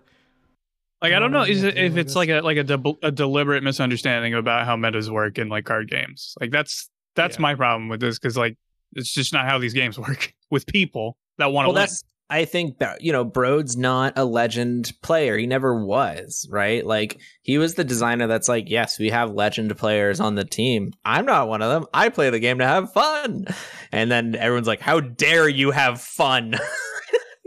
Like 1.01 1.13
I 1.13 1.19
don't 1.19 1.31
know 1.31 1.43
is 1.43 1.63
it, 1.63 1.77
if 1.77 1.95
it's 1.97 2.15
like 2.15 2.29
a 2.29 2.41
like 2.41 2.57
a, 2.57 2.63
deb- 2.63 2.97
a 3.03 3.11
deliberate 3.11 3.63
misunderstanding 3.63 4.33
about 4.33 4.65
how 4.65 4.75
metas 4.75 5.11
work 5.11 5.37
in 5.37 5.47
like 5.49 5.65
card 5.65 5.89
games. 5.89 6.33
Like 6.41 6.49
that's 6.51 6.89
that's 7.15 7.37
Yeah. 7.37 7.41
my 7.43 7.55
problem 7.55 7.87
with 7.89 7.99
this 7.99 8.17
because 8.17 8.35
like 8.35 8.57
it's 8.95 9.13
just 9.13 9.31
not 9.33 9.45
how 9.47 9.59
these 9.59 9.73
games 9.73 9.99
work 10.07 10.33
with 10.49 10.65
people 10.65 11.15
that 11.37 11.47
want 11.51 11.65
to 11.65 11.69
well, 11.69 11.75
win. 11.75 11.81
that's 11.81 12.03
I 12.29 12.45
think 12.45 12.81
you 12.99 13.11
know 13.11 13.23
Brode's 13.23 13.77
not 13.77 14.13
a 14.17 14.25
legend 14.25 14.91
player. 15.01 15.37
He 15.37 15.47
never 15.47 15.83
was, 15.83 16.47
right? 16.51 16.85
Like 16.85 17.19
he 17.41 17.57
was 17.57 17.75
the 17.75 17.83
designer 17.83 18.27
that's 18.27 18.49
like, 18.49 18.69
yes, 18.69 18.99
we 18.99 19.09
have 19.09 19.31
legend 19.31 19.75
players 19.77 20.19
on 20.19 20.35
the 20.35 20.43
team. 20.43 20.91
I'm 21.05 21.25
not 21.25 21.47
one 21.47 21.61
of 21.61 21.69
them. 21.69 21.87
I 21.93 22.09
play 22.09 22.29
the 22.29 22.39
game 22.39 22.59
to 22.59 22.67
have 22.67 22.91
fun. 22.91 23.47
And 23.91 24.11
then 24.11 24.35
everyone's 24.35 24.67
like, 24.67 24.81
how 24.81 24.99
dare 24.99 25.47
you 25.47 25.71
have 25.71 26.01
fun? 26.01 26.55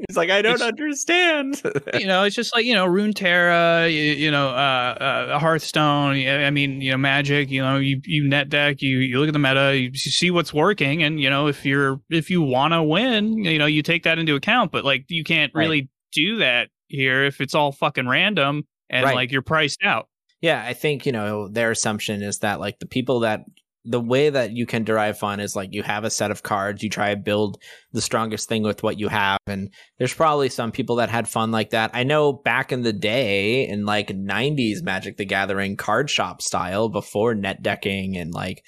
He's 0.09 0.16
like, 0.16 0.30
I 0.30 0.42
don't 0.42 0.54
It's- 0.54 0.69
understand. 0.69 1.61
you 1.95 2.07
know, 2.07 2.25
it's 2.25 2.35
just 2.35 2.54
like 2.54 2.64
you 2.64 2.75
know, 2.75 2.87
Runeterra, 2.87 3.92
you, 3.92 4.00
you 4.00 4.30
know, 4.30 4.49
uh, 4.49 4.97
uh, 5.33 5.38
Hearthstone. 5.38 6.12
I 6.26 6.50
mean, 6.50 6.80
you 6.80 6.90
know, 6.92 6.97
Magic. 6.97 7.50
You 7.50 7.62
know, 7.62 7.76
you 7.76 8.00
you 8.04 8.26
net 8.28 8.49
deck. 8.49 8.80
You 8.83 8.99
you 8.99 9.19
look 9.19 9.28
at 9.28 9.33
the 9.33 9.38
meta. 9.38 9.76
You 9.78 9.95
see 9.95 10.30
what's 10.30 10.52
working, 10.54 11.02
and 11.02 11.21
you 11.21 11.28
know, 11.30 11.47
if 11.49 11.64
you're 11.64 12.00
if 12.11 12.30
you 12.30 12.42
want 12.42 12.73
to 12.75 12.83
win, 12.83 13.45
you 13.45 13.59
know, 13.59 13.66
you 13.66 13.83
take 13.83 14.04
that 14.04 14.19
into 14.19 14.35
account. 14.35 14.73
But 14.73 14.85
like, 14.85 15.04
you 15.09 15.25
can't 15.25 15.52
Right. 15.54 15.62
really 15.62 15.90
do 16.12 16.38
that 16.38 16.69
here 16.88 17.25
if 17.25 17.40
it's 17.40 17.54
all 17.54 17.71
fucking 17.73 18.09
random 18.09 18.64
and 18.88 19.04
Right. 19.04 19.14
like 19.14 19.33
you're 19.33 19.42
priced 19.42 19.83
out. 19.85 20.09
Yeah, 20.40 20.64
I 20.66 20.73
think, 20.73 21.04
you 21.07 21.12
know, 21.12 21.49
their 21.49 21.71
assumption 21.71 22.23
is 22.23 22.38
that 22.38 22.59
like 22.61 22.78
the 22.78 22.87
people 22.87 23.21
that 23.21 23.40
the 23.84 24.00
way 24.00 24.28
that 24.28 24.52
you 24.52 24.66
can 24.66 24.84
derive 24.84 25.18
fun 25.18 25.40
is 25.40 25.56
like 25.56 25.72
you 25.72 25.82
have 25.82 26.04
a 26.04 26.10
set 26.10 26.30
of 26.30 26.42
cards, 26.42 26.82
you 26.82 26.90
try 26.90 27.14
to 27.14 27.20
build 27.20 27.58
the 27.92 28.02
strongest 28.02 28.49
thing 28.49 28.62
with 28.62 28.82
what 28.82 28.99
you 28.99 29.08
have. 29.08 29.38
And 29.46 29.70
there's 29.99 30.12
probably 30.12 30.50
some 30.50 30.70
people 30.70 30.96
that 30.96 31.08
had 31.08 31.28
fun 31.28 31.50
like 31.50 31.70
that. 31.70 31.90
I 31.94 32.04
know 32.04 32.32
back 32.32 32.72
in 32.72 32.82
the 32.82 32.92
day 32.92 33.66
in 33.66 33.87
like 33.87 34.08
90s 34.08 34.82
Magic 34.82 35.16
the 35.16 35.25
Gathering 35.25 35.76
card 35.76 36.10
shop 36.10 36.42
style 36.42 36.88
before 36.88 37.34
net 37.34 37.62
decking 37.62 38.16
and 38.16 38.34
like 38.34 38.62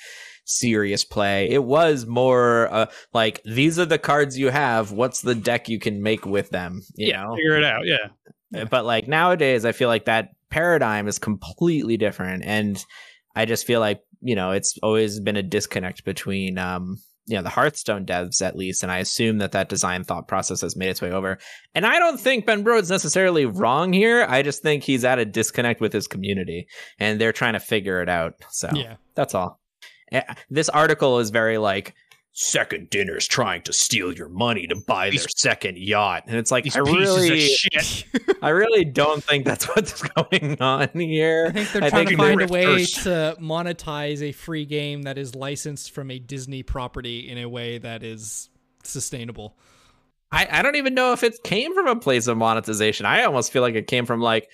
serious 0.44 1.04
play, 1.04 1.50
it 1.50 1.62
was 1.62 2.06
more 2.06 2.72
uh, 2.72 2.86
like 3.12 3.42
these 3.44 3.78
are 3.78 3.86
the 3.86 3.98
cards 3.98 4.38
you 4.38 4.48
have. 4.48 4.92
What's 4.92 5.20
the 5.20 5.34
deck 5.34 5.68
you 5.68 5.78
can 5.78 6.02
make 6.02 6.24
with 6.24 6.50
them? 6.50 6.82
You 6.94 7.08
yeah, 7.08 7.24
know? 7.24 7.36
figure 7.36 7.58
it 7.58 7.64
out. 7.64 7.82
Yeah. 7.84 8.64
But 8.64 8.84
like 8.84 9.08
nowadays, 9.08 9.64
I 9.64 9.72
feel 9.72 9.88
like 9.88 10.06
that 10.06 10.30
paradigm 10.50 11.08
is 11.08 11.18
completely 11.18 11.96
different, 11.96 12.44
and 12.44 12.82
I 13.34 13.46
just 13.46 13.66
feel 13.66 13.80
like 13.80 14.00
you 14.22 14.34
know 14.34 14.52
it's 14.52 14.78
always 14.82 15.20
been 15.20 15.36
a 15.36 15.42
disconnect 15.42 16.04
between 16.04 16.56
um 16.58 16.96
you 17.26 17.36
know 17.36 17.42
the 17.42 17.50
Hearthstone 17.50 18.04
devs 18.04 18.42
at 18.42 18.56
least, 18.56 18.82
and 18.82 18.90
I 18.90 18.98
assume 18.98 19.38
that 19.38 19.52
that 19.52 19.68
design 19.68 20.02
thought 20.02 20.26
process 20.26 20.60
has 20.62 20.74
made 20.76 20.88
its 20.90 21.00
way 21.00 21.12
over. 21.12 21.38
And 21.74 21.86
I 21.86 22.00
don't 22.00 22.18
think 22.18 22.46
Ben 22.46 22.64
Brode's 22.64 22.90
necessarily 22.90 23.46
wrong 23.46 23.92
here. 23.92 24.26
I 24.28 24.42
just 24.42 24.60
think 24.62 24.82
he's 24.82 25.04
at 25.04 25.20
a 25.20 25.24
disconnect 25.24 25.80
with 25.80 25.92
his 25.92 26.08
community, 26.08 26.66
and 26.98 27.20
they're 27.20 27.32
trying 27.32 27.52
to 27.52 27.60
figure 27.60 28.02
it 28.02 28.08
out. 28.08 28.34
So 28.50 28.70
Yeah. 28.74 28.96
that's 29.14 29.34
all. 29.36 29.60
Eh, 30.10 30.22
This 30.50 30.68
article 30.68 31.20
is 31.20 31.30
very 31.30 31.58
like 31.58 31.94
second 32.34 32.88
dinner's 32.90 33.26
trying 33.28 33.62
to 33.62 33.72
steal 33.72 34.12
your 34.12 34.28
money 34.28 34.66
to 34.66 34.76
buy 34.86 35.10
their 35.10 35.18
second 35.36 35.76
yacht, 35.78 36.24
and 36.26 36.36
it's 36.36 36.50
like 36.50 36.64
These 36.64 36.76
I 36.76 36.82
pieces 36.82 37.14
of 37.14 37.22
really, 37.22 37.40
shit. 37.40 38.04
I 38.42 38.48
really 38.50 38.84
don't 38.84 39.22
think 39.22 39.44
that's 39.44 39.66
what's 39.66 40.02
going 40.14 40.60
on 40.60 40.88
here. 40.94 41.46
I 41.48 41.52
think 41.52 41.72
they're 41.72 41.84
I 41.84 41.90
trying 41.90 42.06
think 42.06 42.18
to 42.18 42.24
find 42.24 42.42
a 42.42 42.46
way 42.46 42.64
first. 42.64 43.02
to 43.04 43.36
monetize 43.40 44.22
a 44.22 44.32
free 44.32 44.64
game 44.64 45.02
that 45.02 45.18
is 45.18 45.34
licensed 45.34 45.90
from 45.92 46.10
a 46.10 46.18
Disney 46.18 46.62
property 46.62 47.28
in 47.28 47.38
a 47.38 47.48
way 47.48 47.78
that 47.78 48.02
is 48.02 48.48
sustainable. 48.82 49.56
I, 50.30 50.48
I 50.50 50.62
don't 50.62 50.76
even 50.76 50.94
know 50.94 51.12
if 51.12 51.22
it 51.22 51.42
came 51.44 51.74
from 51.74 51.86
a 51.86 51.96
place 51.96 52.26
of 52.26 52.38
monetization. 52.38 53.04
I 53.04 53.24
almost 53.24 53.52
feel 53.52 53.60
like 53.60 53.74
it 53.74 53.86
came 53.86 54.06
from 54.06 54.20
like, 54.20 54.48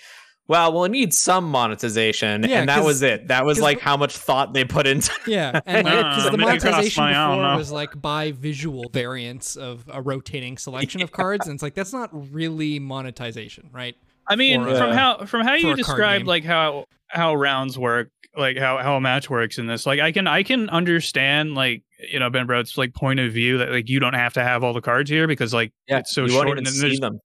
well, 0.49 0.73
we'll 0.73 0.89
need 0.89 1.13
some 1.13 1.45
monetization, 1.45 2.43
Yeah, 2.43 2.61
and 2.61 2.69
that 2.71 2.83
was 2.83 3.03
it. 3.03 3.29
That 3.29 3.45
was 3.45 3.61
like 3.61 3.81
how 3.81 3.99
much 3.99 4.17
thought 4.17 4.55
they 4.55 4.65
put 4.65 4.87
into. 4.87 5.13
Yeah, 5.27 5.61
and 5.67 5.87
Uh, 5.87 5.93
because 5.93 6.31
the 6.31 6.39
maybe 6.39 6.57
it 6.57 6.63
costs 6.63 6.67
monetization 6.67 7.05
money, 7.05 7.15
before 7.15 7.43
know. 7.43 7.59
was 7.59 7.71
like 7.71 8.01
by 8.01 8.33
visual 8.33 8.89
variants 8.91 9.57
of 9.57 9.85
a 9.93 10.01
rotating 10.01 10.57
selection 10.57 11.03
of 11.03 11.13
cards, 11.13 11.47
and 11.47 11.55
it's 11.55 11.63
like 11.63 11.75
that's 11.75 11.93
not 11.93 12.09
really 12.33 12.79
monetization, 12.79 13.69
right? 13.73 13.95
I 14.27 14.37
mean, 14.37 14.63
for, 14.65 14.71
from 14.71 14.91
uh, 14.91 14.95
how 14.95 15.25
from 15.27 15.47
how 15.47 15.55
you 15.55 15.73
a 15.73 15.77
described 15.77 16.27
like 16.27 16.45
how 16.45 16.87
how 17.09 17.35
rounds 17.35 17.79
work, 17.79 18.11
like 18.35 18.57
how 18.57 18.79
how 18.79 18.97
a 18.97 19.01
match 19.03 19.29
works 19.29 19.59
in 19.59 19.67
this, 19.67 19.85
like 19.85 20.01
I 20.01 20.13
can 20.13 20.27
I 20.27 20.43
can 20.43 20.71
understand 20.71 21.55
like 21.55 21.83
you 22.11 22.19
know 22.19 22.31
Ben 22.31 22.47
Brode's 22.47 22.79
like 22.79 22.95
point 22.95 23.21
of 23.21 23.33
view 23.33 23.59
that 23.59 23.71
like 23.71 23.89
you 23.91 24.01
don't 24.01 24.15
have 24.15 24.33
to 24.35 24.43
have 24.43 24.65
all 24.65 24.73
the 24.73 24.81
cards 24.81 25.11
here 25.11 25.27
because 25.27 25.53
like 25.53 25.73
it's 25.89 26.15
so 26.15 26.27
short 26.27 26.57
and 26.57 26.67
then 26.67 26.73
there's, 26.79 27.01
them. 27.01 27.21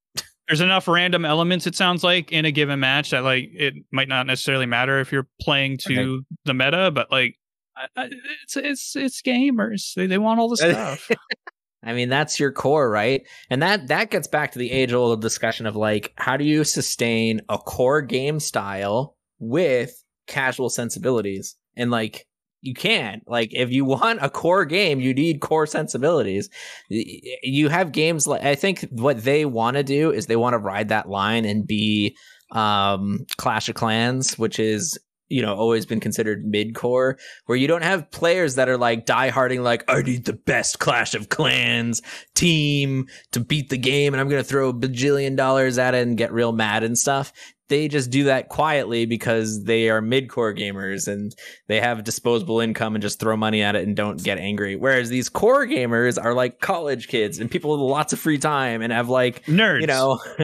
There's 0.47 0.61
enough 0.61 0.87
random 0.87 1.25
elements 1.25 1.67
it 1.67 1.75
sounds 1.75 2.03
like 2.03 2.31
in 2.31 2.45
a 2.45 2.51
given 2.51 2.79
match 2.79 3.11
that 3.11 3.23
like 3.23 3.49
it 3.53 3.73
might 3.91 4.07
not 4.07 4.27
necessarily 4.27 4.65
matter 4.65 4.99
if 4.99 5.11
you're 5.11 5.27
playing 5.41 5.77
to 5.77 6.23
the 6.45 6.53
meta, 6.53 6.91
but 6.91 7.11
like 7.11 7.37
it's 7.95 8.57
it's 8.57 8.95
it's 8.95 9.21
gamers 9.21 9.93
they 9.95 10.07
they 10.07 10.17
want 10.17 10.39
all 10.39 10.49
the 10.49 10.57
stuff. 10.57 11.09
I 11.85 11.93
mean, 11.93 12.07
that's 12.07 12.39
your 12.39 12.51
core, 12.51 12.89
right? 12.89 13.27
And 13.49 13.61
that 13.61 13.87
that 13.89 14.09
gets 14.09 14.27
back 14.27 14.53
to 14.53 14.59
the 14.59 14.71
age 14.71 14.93
old 14.93 15.21
discussion 15.21 15.65
of 15.65 15.75
like, 15.75 16.13
how 16.15 16.37
do 16.37 16.45
you 16.45 16.63
sustain 16.63 17.41
a 17.49 17.57
core 17.57 18.01
game 18.01 18.39
style 18.39 19.17
with 19.39 20.03
casual 20.27 20.69
sensibilities? 20.69 21.57
And 21.75 21.91
like, 21.91 22.25
you 22.63 22.73
can't. 22.73 23.21
Like, 23.27 23.53
if 23.53 23.71
you 23.71 23.85
want 23.85 24.19
a 24.21 24.29
core 24.29 24.65
game, 24.65 24.99
you 24.99 25.13
need 25.13 25.41
core 25.41 25.67
sensibilities. 25.67 26.49
You 26.89 27.69
have 27.69 27.91
games 27.91 28.25
like 28.25 28.43
I 28.43 28.55
think 28.55 28.87
what 28.89 29.23
they 29.23 29.45
want 29.45 29.77
to 29.77 29.83
do 29.83 30.11
is 30.11 30.25
they 30.25 30.35
want 30.35 30.53
to 30.53 30.57
ride 30.57 30.89
that 30.89 31.09
line 31.09 31.45
and 31.45 31.67
be 31.67 32.15
um 32.51 33.25
Clash 33.37 33.69
of 33.69 33.75
Clans, 33.75 34.37
which 34.39 34.59
is 34.59 34.97
you 35.29 35.41
know 35.41 35.55
always 35.55 35.85
been 35.85 35.99
considered 35.99 36.45
mid 36.45 36.75
core 36.75 37.17
where 37.45 37.57
you 37.57 37.67
don't 37.67 37.83
have 37.83 38.11
players 38.11 38.55
that 38.55 38.69
are 38.69 38.77
like 38.77 39.05
dieharding 39.05 39.63
like 39.63 39.83
I 39.87 40.01
need 40.01 40.25
the 40.25 40.33
best 40.33 40.79
Clash 40.79 41.15
of 41.15 41.29
Clans 41.29 42.01
team 42.35 43.07
to 43.31 43.39
beat 43.39 43.69
the 43.69 43.77
game 43.77 44.13
and 44.13 44.21
I'm 44.21 44.29
gonna 44.29 44.43
throw 44.43 44.69
a 44.69 44.73
bajillion 44.73 45.35
dollars 45.35 45.77
at 45.77 45.95
it 45.95 46.07
and 46.07 46.17
get 46.17 46.31
real 46.31 46.51
mad 46.51 46.83
and 46.83 46.97
stuff. 46.97 47.33
They 47.69 47.87
just 47.87 48.09
do 48.09 48.25
that 48.25 48.49
quietly 48.49 49.05
because 49.05 49.63
they 49.63 49.89
are 49.89 50.01
mid 50.01 50.29
core 50.29 50.53
gamers 50.53 51.07
and 51.07 51.33
they 51.67 51.79
have 51.79 52.03
disposable 52.03 52.59
income 52.59 52.95
and 52.95 53.01
just 53.01 53.19
throw 53.19 53.37
money 53.37 53.61
at 53.61 53.75
it 53.75 53.87
and 53.87 53.95
don't 53.95 54.21
get 54.21 54.37
angry. 54.37 54.75
Whereas 54.75 55.09
these 55.09 55.29
core 55.29 55.65
gamers 55.65 56.23
are 56.23 56.33
like 56.33 56.59
college 56.59 57.07
kids 57.07 57.39
and 57.39 57.49
people 57.49 57.71
with 57.71 57.79
lots 57.79 58.13
of 58.13 58.19
free 58.19 58.37
time 58.37 58.81
and 58.81 58.91
have 58.91 59.09
like 59.09 59.45
Nerds, 59.45 59.81
you 59.81 59.87
know 59.87 60.19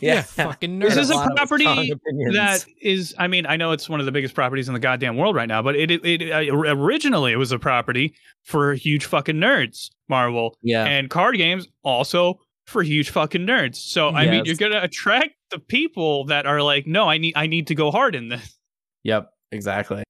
Yeah, 0.00 0.22
fucking 0.22 0.80
nerds. 0.80 0.94
This 0.94 0.96
is 0.96 1.10
a 1.10 1.14
lot 1.14 1.30
of 1.30 1.36
property 1.36 1.92
that 2.32 2.64
is 2.80 3.14
i 3.18 3.26
mean 3.26 3.46
i 3.46 3.56
know 3.56 3.72
it's 3.72 3.88
one 3.88 4.00
of 4.00 4.06
the 4.06 4.12
biggest 4.12 4.34
properties 4.34 4.68
in 4.68 4.74
the 4.74 4.80
goddamn 4.80 5.16
world 5.16 5.36
right 5.36 5.48
now 5.48 5.62
but 5.62 5.76
it, 5.76 5.90
it, 5.90 6.04
it 6.04 6.50
uh, 6.50 6.54
originally 6.54 7.32
it 7.32 7.36
was 7.36 7.52
a 7.52 7.58
property 7.58 8.14
for 8.42 8.74
huge 8.74 9.04
fucking 9.04 9.36
nerds 9.36 9.90
marvel. 10.08 10.56
Yeah. 10.62 10.84
And 10.84 11.08
card 11.08 11.36
games 11.36 11.68
also 11.82 12.40
for 12.66 12.82
huge 12.82 13.10
fucking 13.10 13.46
nerds. 13.46 13.76
So 13.76 14.08
i 14.08 14.26
mean 14.26 14.44
you're 14.44 14.56
gonna 14.56 14.80
attract 14.82 15.30
the 15.50 15.58
people 15.58 16.24
that 16.26 16.46
are 16.46 16.62
like 16.62 16.86
no 16.86 17.08
i 17.08 17.18
need 17.18 17.32
i 17.36 17.46
need 17.46 17.66
to 17.66 17.74
go 17.74 17.90
hard 17.90 18.14
in 18.14 18.28
this 18.28 18.56
Yep, 19.02 19.30
exactly. 19.52 20.04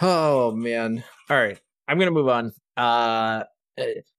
Oh 0.00 0.52
man. 0.52 1.04
All 1.30 1.36
right. 1.36 1.60
I'm 1.88 1.98
gonna 1.98 2.10
move 2.10 2.28
on. 2.28 2.52
Uh 2.76 3.44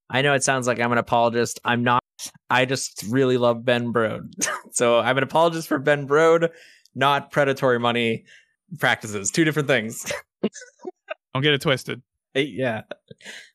I 0.10 0.22
know 0.22 0.34
it 0.34 0.44
sounds 0.44 0.68
like 0.68 0.80
I'm 0.80 0.92
an 0.92 0.98
apologist. 0.98 1.60
I'm 1.66 1.84
not. 1.84 2.02
I 2.50 2.66
just 2.66 3.04
really 3.10 3.38
love 3.38 3.66
Ben 3.66 3.92
Brode. 3.92 4.34
so 4.72 5.00
I'm 5.00 5.18
an 5.18 5.24
apologist 5.24 5.68
for 5.68 5.80
Ben 5.80 6.08
Brode, 6.08 6.50
not 6.94 7.32
predatory 7.32 7.80
money 7.80 8.25
practices. 8.80 9.32
Two 9.32 9.44
different 9.44 9.68
things. 9.68 10.12
don't 11.34 11.44
get 11.44 11.54
it 11.54 11.62
twisted 11.62 12.02
yeah. 12.36 12.82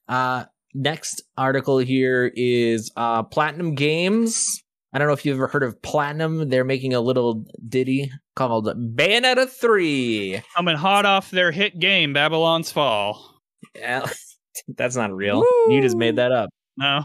Uh 0.08 0.44
next 0.74 1.22
article 1.36 1.78
here 1.78 2.32
is 2.34 2.90
uh 2.96 3.22
Platinum 3.22 3.74
Games. 3.74 4.62
I 4.92 4.98
don't 4.98 5.06
know 5.06 5.14
if 5.14 5.24
you've 5.24 5.36
ever 5.36 5.46
heard 5.46 5.62
of 5.62 5.80
Platinum. 5.82 6.48
They're 6.48 6.64
making 6.64 6.94
a 6.94 7.00
little 7.00 7.44
ditty 7.68 8.10
called 8.34 8.66
Bayonetta 8.96 9.48
3. 9.48 10.42
coming 10.56 10.76
hot 10.76 11.06
off 11.06 11.30
their 11.30 11.52
hit 11.52 11.78
game 11.78 12.12
babylon's 12.12 12.72
fall 12.72 13.40
Yeah, 13.76 14.08
that's 14.76 14.96
not 14.96 15.12
real. 15.12 15.44
You 15.68 15.80
just 15.80 15.96
made 15.96 16.16
that 16.16 16.32
up. 16.32 16.50
no 16.76 17.04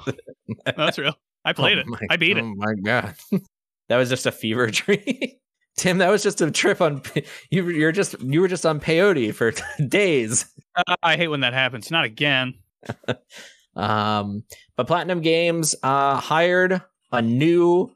that's 0.77 0.97
real 0.97 1.15
i 1.43 1.53
played 1.61 1.77
Oh 1.77 1.81
it 1.81 1.87
my- 1.87 1.99
i 2.09 2.15
beat 2.17 2.37
it 2.37 2.43
Oh 2.43 2.53
my 2.55 2.73
god, 2.83 3.15
that 3.89 3.97
was 3.97 4.09
just 4.09 4.25
a 4.25 4.31
fever 4.31 4.67
dream. 4.71 5.31
Tim, 5.77 5.97
that 5.97 6.09
was 6.09 6.23
just 6.23 6.39
a 6.39 6.49
trip 6.51 6.79
on. 6.79 7.01
you. 7.51 7.67
You're 7.69 7.91
just 7.91 8.19
you 8.21 8.39
were 8.39 8.47
just 8.47 8.65
on 8.65 8.79
peyote 8.79 9.33
for 9.33 9.51
days. 9.85 10.45
Uh, 10.75 10.95
i 11.03 11.17
hate 11.17 11.27
when 11.27 11.41
that 11.41 11.53
happens 11.53 11.91
not 11.91 12.05
again 12.05 12.53
Um, 13.75 14.43
but 14.77 14.87
Platinum 14.87 15.21
Games 15.21 15.75
uh 15.83 16.15
hired 16.19 16.81
a 17.11 17.21
new 17.21 17.91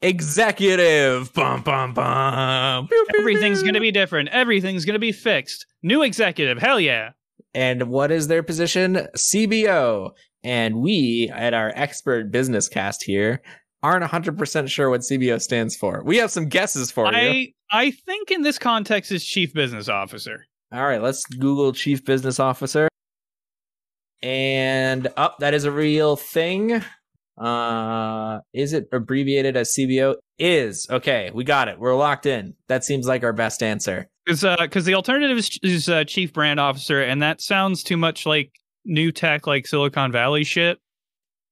executive. 0.00 1.32
Bum 1.32 1.62
bum 1.62 1.94
bum. 1.94 2.88
Pew, 2.88 3.06
pew, 3.10 3.20
everything's 3.20 3.60
pew. 3.60 3.68
gonna 3.68 3.80
be 3.80 3.90
different 3.92 4.28
everything's 4.30 4.84
gonna 4.84 4.98
be 4.98 5.12
fixed 5.12 5.66
new 5.82 6.02
executive 6.02 6.58
hell 6.58 6.80
yeah 6.80 7.10
And 7.54 7.84
what 7.88 8.10
is 8.10 8.28
their 8.28 8.42
position? 8.42 9.06
CBO. 9.16 10.10
And 10.44 10.76
we, 10.80 11.30
at 11.32 11.54
our 11.54 11.72
expert 11.76 12.32
business 12.32 12.68
cast 12.68 13.04
here, 13.04 13.42
aren't 13.82 14.04
100% 14.04 14.68
sure 14.68 14.90
what 14.90 15.02
CBO 15.02 15.40
stands 15.40 15.76
for. 15.76 16.02
We 16.04 16.16
have 16.16 16.30
some 16.32 16.48
guesses 16.48 16.90
for 16.90 17.06
you. 17.12 17.16
I 17.16 17.52
I 17.70 17.90
think 17.92 18.30
in 18.30 18.42
this 18.42 18.58
context 18.58 19.12
is 19.12 19.24
chief 19.24 19.54
business 19.54 19.88
officer. 19.88 20.46
All 20.72 20.84
right, 20.84 21.00
let's 21.02 21.24
Google 21.26 21.72
Chief 21.72 22.04
Business 22.04 22.40
Officer. 22.40 22.88
And 24.22 25.08
up, 25.16 25.38
that 25.40 25.52
is 25.54 25.64
a 25.64 25.70
real 25.70 26.16
thing. 26.16 26.82
Uh, 27.42 28.40
is 28.52 28.72
it 28.72 28.88
abbreviated 28.92 29.56
as 29.56 29.74
CBO? 29.74 30.16
Is 30.38 30.86
okay. 30.90 31.30
We 31.34 31.44
got 31.44 31.68
it. 31.68 31.78
We're 31.78 31.94
locked 31.96 32.26
in. 32.26 32.54
That 32.68 32.84
seems 32.84 33.06
like 33.06 33.22
our 33.24 33.32
best 33.32 33.62
answer. 33.62 34.08
Because 34.24 34.44
because 34.60 34.84
the 34.84 34.94
alternative 34.94 35.36
is, 35.38 35.58
is 35.62 35.88
uh, 35.88 36.04
chief 36.04 36.32
brand 36.32 36.60
officer, 36.60 37.02
and 37.02 37.22
that 37.22 37.40
sounds 37.40 37.82
too 37.82 37.96
much 37.96 38.26
like 38.26 38.52
new 38.84 39.12
tech, 39.12 39.46
like 39.46 39.66
Silicon 39.66 40.12
Valley 40.12 40.44
shit. 40.44 40.78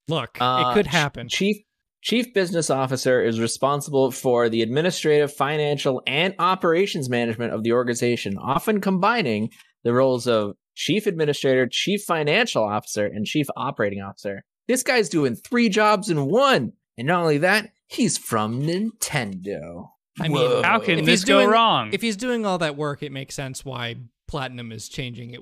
Look, 0.08 0.38
Uh, 0.40 0.64
it 0.70 0.74
could 0.74 0.86
ch- 0.86 0.90
happen. 0.90 1.28
Chief 1.28 1.56
Chief 2.02 2.32
Business 2.32 2.70
Officer 2.70 3.22
is 3.22 3.38
responsible 3.38 4.10
for 4.10 4.48
the 4.48 4.62
administrative, 4.62 5.32
financial, 5.32 6.02
and 6.06 6.34
operations 6.38 7.10
management 7.10 7.52
of 7.52 7.62
the 7.62 7.72
organization, 7.72 8.38
often 8.38 8.80
combining 8.80 9.50
the 9.84 9.92
roles 9.92 10.26
of 10.26 10.54
Chief 10.74 11.06
Administrator, 11.06 11.68
Chief 11.70 12.00
Financial 12.06 12.64
Officer, 12.64 13.04
and 13.06 13.26
Chief 13.26 13.46
Operating 13.56 14.00
Officer. 14.00 14.42
This 14.70 14.82
guy's 14.84 15.08
doing 15.08 15.34
three 15.34 15.68
jobs 15.68 16.08
in 16.10 16.26
one. 16.26 16.74
And 16.96 17.08
not 17.08 17.22
only 17.22 17.38
that, 17.38 17.72
he's 17.88 18.16
from 18.16 18.62
Nintendo. 18.62 19.88
I 20.20 20.24
mean, 20.28 20.32
Whoa. 20.32 20.62
How 20.62 20.78
can 20.78 21.00
If 21.00 21.06
this 21.06 21.20
he's 21.22 21.24
go 21.24 21.38
doing- 21.40 21.50
wrong? 21.50 21.90
If 21.92 22.02
he's 22.02 22.16
doing 22.16 22.46
all 22.46 22.58
that 22.58 22.76
work, 22.76 23.02
it 23.02 23.10
makes 23.10 23.34
sense 23.34 23.64
why 23.64 23.96
Platinum 24.28 24.70
is 24.70 24.88
changing 24.88 25.30
it, 25.34 25.40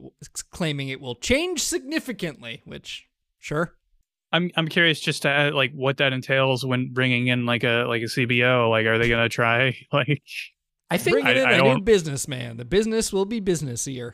claiming 0.51 0.89
it 0.89 0.99
will 1.01 1.15
change 1.17 1.63
significantly. 1.63 2.63
Which, 2.65 3.07
sure, 3.39 3.75
I'm 4.33 4.51
I'm 4.57 4.67
curious 4.69 4.99
just 5.01 5.23
to 5.23 5.31
uh, 5.31 5.51
like 5.53 5.73
what 5.75 5.99
that 5.99 6.15
entails 6.15 6.65
when 6.65 6.95
bringing 6.95 7.27
in 7.27 7.45
like 7.45 7.65
a 7.65 7.85
like 7.87 8.01
a 8.01 8.07
CBO. 8.07 8.71
Like, 8.71 8.87
are 8.87 8.97
they 8.97 9.11
gonna 9.11 9.29
try 9.29 9.77
like? 9.93 10.23
I 10.91 10.97
think 10.97 11.17
bring 11.17 11.27
I- 11.27 11.33
in 11.33 11.47
I 11.47 11.53
a 11.53 11.57
new 11.59 11.65
don't- 11.65 11.85
businessman. 11.85 12.57
The 12.57 12.65
business 12.65 13.13
will 13.13 13.27
be 13.27 13.43
businessier. 13.43 14.13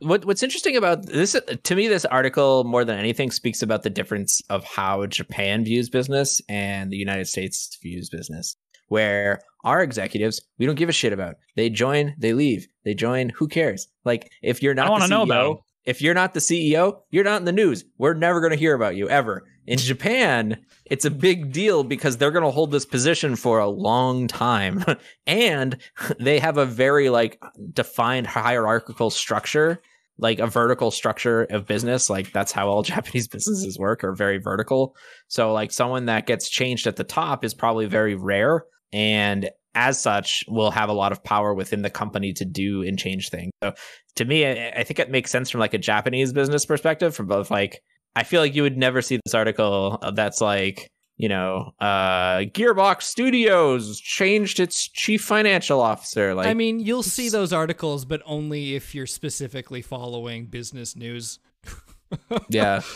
What 0.00 0.24
what's 0.24 0.42
interesting 0.42 0.76
about 0.76 1.06
this 1.06 1.36
to 1.62 1.74
me 1.74 1.88
this 1.88 2.04
article 2.04 2.64
more 2.64 2.84
than 2.84 2.98
anything 2.98 3.30
speaks 3.30 3.62
about 3.62 3.82
the 3.82 3.90
difference 3.90 4.42
of 4.50 4.64
how 4.64 5.06
Japan 5.06 5.64
views 5.64 5.88
business 5.88 6.40
and 6.48 6.90
the 6.90 6.96
United 6.96 7.26
States 7.26 7.78
views 7.82 8.10
business 8.10 8.56
where 8.88 9.40
our 9.64 9.82
executives 9.82 10.40
we 10.58 10.66
don't 10.66 10.76
give 10.76 10.88
a 10.88 10.92
shit 10.92 11.12
about. 11.12 11.36
They 11.56 11.70
join 11.70 12.14
they 12.18 12.32
leave. 12.32 12.68
They 12.84 12.94
join 12.94 13.30
who 13.30 13.48
cares? 13.48 13.88
Like 14.04 14.30
if 14.42 14.62
you're 14.62 14.74
not 14.74 14.88
I 14.88 14.90
wanna 14.90 15.08
know 15.08 15.24
CEO, 15.24 15.24
about. 15.24 15.62
If 15.86 16.02
you're 16.02 16.14
not 16.14 16.34
the 16.34 16.40
CEO, 16.40 17.00
you're 17.10 17.24
not 17.24 17.40
in 17.40 17.44
the 17.44 17.52
news. 17.52 17.84
We're 17.96 18.14
never 18.14 18.40
going 18.40 18.50
to 18.50 18.58
hear 18.58 18.74
about 18.74 18.96
you 18.96 19.08
ever. 19.08 19.44
In 19.66 19.78
Japan, 19.78 20.64
it's 20.84 21.04
a 21.04 21.10
big 21.10 21.52
deal 21.52 21.84
because 21.84 22.16
they're 22.16 22.30
going 22.32 22.44
to 22.44 22.50
hold 22.50 22.72
this 22.72 22.84
position 22.84 23.36
for 23.36 23.58
a 23.58 23.68
long 23.68 24.26
time. 24.26 24.84
and 25.26 25.76
they 26.20 26.38
have 26.40 26.58
a 26.58 26.66
very 26.66 27.08
like 27.08 27.40
defined 27.72 28.26
hierarchical 28.26 29.10
structure, 29.10 29.80
like 30.18 30.40
a 30.40 30.46
vertical 30.46 30.90
structure 30.90 31.44
of 31.44 31.66
business. 31.66 32.10
Like 32.10 32.32
that's 32.32 32.52
how 32.52 32.68
all 32.68 32.82
Japanese 32.84 33.28
businesses 33.28 33.78
work 33.78 34.02
are 34.04 34.14
very 34.14 34.38
vertical. 34.38 34.96
So 35.28 35.52
like 35.52 35.72
someone 35.72 36.06
that 36.06 36.26
gets 36.26 36.48
changed 36.48 36.86
at 36.86 36.96
the 36.96 37.04
top 37.04 37.44
is 37.44 37.54
probably 37.54 37.86
very 37.86 38.16
rare 38.16 38.64
and 38.92 39.50
as 39.76 40.02
such 40.02 40.42
will 40.48 40.70
have 40.72 40.88
a 40.88 40.92
lot 40.92 41.12
of 41.12 41.22
power 41.22 41.54
within 41.54 41.82
the 41.82 41.90
company 41.90 42.32
to 42.32 42.44
do 42.44 42.82
and 42.82 42.98
change 42.98 43.28
things. 43.28 43.52
So 43.62 43.74
to 44.16 44.24
me, 44.24 44.44
I, 44.46 44.70
I 44.70 44.82
think 44.82 44.98
it 44.98 45.10
makes 45.10 45.30
sense 45.30 45.50
from 45.50 45.60
like 45.60 45.74
a 45.74 45.78
Japanese 45.78 46.32
business 46.32 46.64
perspective 46.66 47.14
from 47.14 47.26
both 47.26 47.50
like 47.50 47.82
I 48.16 48.24
feel 48.24 48.40
like 48.40 48.54
you 48.54 48.62
would 48.62 48.78
never 48.78 49.02
see 49.02 49.20
this 49.24 49.34
article 49.34 49.98
that's 50.14 50.40
like, 50.40 50.88
you 51.18 51.28
know, 51.28 51.72
uh 51.78 52.38
Gearbox 52.56 53.02
Studios 53.02 54.00
changed 54.00 54.58
its 54.58 54.88
chief 54.88 55.22
financial 55.22 55.80
officer. 55.80 56.34
Like 56.34 56.48
I 56.48 56.54
mean, 56.54 56.80
you'll 56.80 57.02
see 57.02 57.28
those 57.28 57.52
articles, 57.52 58.04
but 58.06 58.22
only 58.24 58.74
if 58.74 58.94
you're 58.94 59.06
specifically 59.06 59.82
following 59.82 60.46
business 60.46 60.96
news. 60.96 61.38
yeah. 62.48 62.80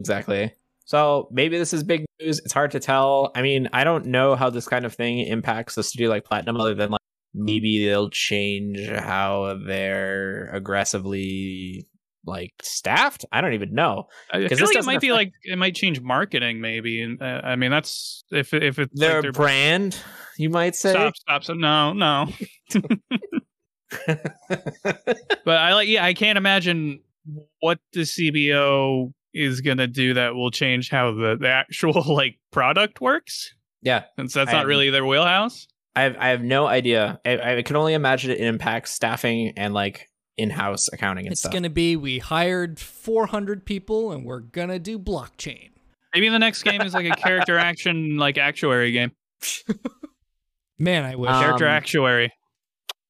Exactly. 0.00 0.52
So 0.84 1.28
maybe 1.32 1.56
this 1.58 1.72
is 1.72 1.82
big 1.82 2.04
news. 2.20 2.40
It's 2.40 2.52
hard 2.52 2.70
to 2.72 2.80
tell. 2.80 3.32
I 3.34 3.42
mean, 3.42 3.68
I 3.72 3.84
don't 3.84 4.06
know 4.06 4.34
how 4.36 4.50
this 4.50 4.68
kind 4.68 4.84
of 4.84 4.94
thing 4.94 5.20
impacts 5.20 5.76
a 5.78 5.82
studio 5.82 6.10
like 6.10 6.24
Platinum 6.24 6.60
other 6.60 6.74
than 6.74 6.90
like 6.90 7.00
maybe 7.32 7.84
they'll 7.86 8.10
change 8.10 8.86
how 8.88 9.58
they're 9.66 10.50
aggressively 10.52 11.86
like 12.26 12.52
staffed. 12.62 13.24
I 13.32 13.40
don't 13.40 13.54
even 13.54 13.74
know. 13.74 14.04
I 14.32 14.40
'Cause 14.46 14.58
feel 14.58 14.58
this 14.58 14.60
like 14.68 14.76
it 14.76 14.84
might 14.86 14.94
doesn't 14.94 15.00
be 15.08 15.12
like 15.12 15.32
it 15.42 15.58
might 15.58 15.74
change 15.74 16.00
marketing, 16.00 16.60
maybe. 16.60 17.00
And 17.02 17.20
uh, 17.20 17.40
I 17.44 17.56
mean, 17.56 17.70
that's 17.70 18.24
if 18.30 18.52
if 18.54 18.78
it's 18.78 18.98
Their 18.98 19.14
like 19.14 19.22
their 19.22 19.32
brand, 19.32 19.98
you 20.38 20.50
might 20.50 20.74
say. 20.74 20.90
stop 20.92 21.16
stop 21.16 21.44
stop. 21.44 21.56
No, 21.56 21.92
no. 21.92 22.26
But 25.44 25.58
I 25.58 25.74
like 25.74 25.88
yeah, 25.88 26.04
I 26.04 26.14
can't 26.14 26.38
imagine 26.38 27.00
what 27.60 27.78
the 27.92 28.00
CBO 28.00 29.12
is 29.34 29.60
gonna 29.60 29.86
do 29.86 30.14
that 30.14 30.34
will 30.34 30.50
change 30.50 30.88
how 30.90 31.12
the, 31.12 31.36
the 31.40 31.48
actual 31.48 32.02
like 32.14 32.38
product 32.52 33.00
works. 33.00 33.52
yeah, 33.82 34.04
Since 34.16 34.34
that's 34.34 34.48
I 34.48 34.52
not 34.52 34.58
have- 34.60 34.68
really 34.68 34.90
their 34.90 35.04
wheelhouse. 35.04 35.66
I 35.96 36.02
have 36.02 36.16
I 36.18 36.28
have 36.30 36.42
no 36.42 36.66
idea. 36.66 37.20
I, 37.24 37.58
I 37.58 37.62
can 37.62 37.76
only 37.76 37.94
imagine 37.94 38.30
it 38.32 38.40
impacts 38.40 38.92
staffing 38.92 39.52
and 39.56 39.72
like 39.74 40.08
in-house 40.36 40.88
accounting 40.92 41.26
and 41.26 41.32
It's 41.32 41.42
stuff. 41.42 41.52
going 41.52 41.62
to 41.62 41.70
be 41.70 41.94
we 41.94 42.18
hired 42.18 42.80
400 42.80 43.64
people 43.64 44.10
and 44.10 44.24
we're 44.24 44.40
going 44.40 44.70
to 44.70 44.80
do 44.80 44.98
blockchain. 44.98 45.70
Maybe 46.12 46.28
the 46.28 46.40
next 46.40 46.64
game 46.64 46.80
is 46.82 46.94
like 46.94 47.06
a 47.06 47.14
character 47.14 47.56
action 47.70 48.16
like 48.16 48.38
actuary 48.38 48.90
game. 48.90 49.12
Man, 50.78 51.04
I 51.04 51.14
wish. 51.14 51.30
Um, 51.30 51.42
Character 51.42 51.66
actuary. 51.66 52.32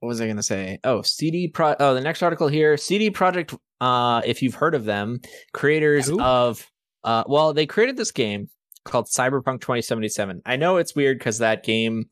What 0.05 0.09
was 0.09 0.21
I 0.21 0.27
going 0.27 0.37
to 0.37 0.43
say? 0.43 0.81
Oh, 0.85 1.01
CD 1.01 1.49
Pro. 1.49 1.75
Oh, 1.81 1.95
the 1.95 2.01
next 2.03 2.23
article 2.23 2.47
here. 2.47 2.77
CD 2.77 3.11
Projekt. 3.11 3.59
Uh, 3.81 4.21
if 4.27 4.43
you've 4.43 4.55
heard 4.55 4.75
of 4.75 4.85
them, 4.85 5.19
creators 5.55 6.11
of. 6.11 6.71
Uh, 7.03 7.25
well, 7.27 7.55
they 7.55 7.65
created 7.65 7.97
this 7.97 8.11
game 8.11 8.51
called 8.85 9.07
Cyberpunk 9.07 9.63
2077. 9.63 10.43
I 10.45 10.57
know 10.57 10.77
it's 10.77 10.95
weird 10.95 11.19
because 11.19 11.39
that 11.39 11.65
game 11.65 12.11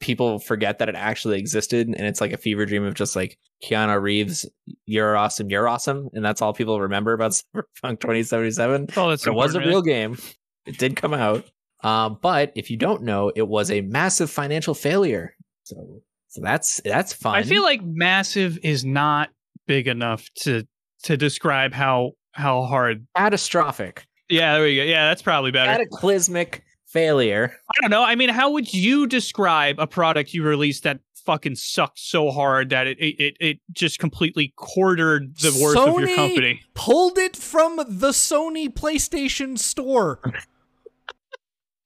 people 0.00 0.38
forget 0.38 0.78
that 0.78 0.88
it 0.88 0.94
actually 0.94 1.38
existed, 1.38 1.88
and 1.88 2.06
it's 2.06 2.22
like 2.22 2.32
a 2.32 2.38
fever 2.38 2.64
dream 2.64 2.84
of 2.84 2.94
just 2.94 3.14
like 3.14 3.38
Keanu 3.62 4.00
Reeves. 4.00 4.46
You're 4.86 5.14
awesome. 5.14 5.50
You're 5.50 5.68
awesome, 5.68 6.08
and 6.14 6.24
that's 6.24 6.40
all 6.40 6.54
people 6.54 6.80
remember 6.80 7.12
about 7.12 7.32
Cyberpunk 7.54 8.00
2077. 8.00 8.86
Oh, 8.96 9.10
that's 9.10 9.26
It 9.26 9.34
was 9.34 9.54
a 9.54 9.60
real 9.60 9.82
game. 9.82 10.16
It 10.64 10.78
did 10.78 10.96
come 10.96 11.12
out. 11.12 11.44
Um, 11.84 12.18
but 12.22 12.52
if 12.56 12.70
you 12.70 12.78
don't 12.78 13.02
know, 13.02 13.30
it 13.36 13.46
was 13.46 13.70
a 13.70 13.82
massive 13.82 14.30
financial 14.30 14.72
failure. 14.72 15.36
So 15.64 16.00
so 16.28 16.40
that's 16.42 16.80
that's 16.84 17.12
fun. 17.12 17.34
I 17.34 17.42
feel 17.42 17.62
like 17.62 17.82
massive 17.82 18.58
is 18.62 18.84
not 18.84 19.30
big 19.66 19.88
enough 19.88 20.28
to 20.42 20.66
to 21.04 21.16
describe 21.16 21.72
how 21.72 22.12
how 22.32 22.62
hard. 22.64 23.06
catastrophic, 23.16 24.06
Yeah, 24.28 24.54
there 24.54 24.64
we 24.64 24.76
go. 24.76 24.82
Yeah, 24.82 25.08
that's 25.08 25.22
probably 25.22 25.50
better. 25.50 25.70
cataclysmic 25.70 26.62
failure. 26.86 27.56
I 27.70 27.80
don't 27.80 27.90
know. 27.90 28.02
I 28.02 28.14
mean, 28.14 28.28
how 28.28 28.50
would 28.50 28.72
you 28.72 29.06
describe 29.06 29.78
a 29.78 29.86
product 29.86 30.34
you 30.34 30.42
released 30.42 30.82
that 30.84 31.00
fucking 31.24 31.56
sucked 31.56 31.98
so 31.98 32.30
hard 32.30 32.70
that 32.70 32.86
it 32.86 32.98
it, 32.98 33.16
it, 33.18 33.36
it 33.40 33.58
just 33.72 33.98
completely 33.98 34.52
quartered 34.56 35.36
the 35.38 35.58
worth 35.60 35.76
of 35.76 35.98
your 35.98 36.14
company? 36.14 36.60
Pulled 36.74 37.18
it 37.18 37.36
from 37.36 37.76
the 37.76 38.10
Sony 38.10 38.68
PlayStation 38.68 39.58
store. 39.58 40.20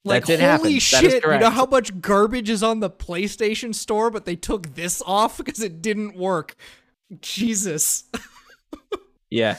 Like 0.05 0.27
holy 0.27 0.39
happen. 0.39 0.79
Shit! 0.79 1.25
You 1.25 1.39
know 1.39 1.51
how 1.51 1.67
much 1.67 2.01
garbage 2.01 2.49
is 2.49 2.63
on 2.63 2.81
the 2.81 2.91
PlayStation 2.91 3.75
store, 3.75 4.11
but 4.11 4.25
they 4.25 4.37
took 4.37 4.75
this 4.75 5.03
off 5.05 5.37
because 5.45 5.63
it 5.63 5.83
didn't 5.83 6.17
work. 6.17 6.57
Jesus. 7.21 8.05
Yeah, 9.31 9.59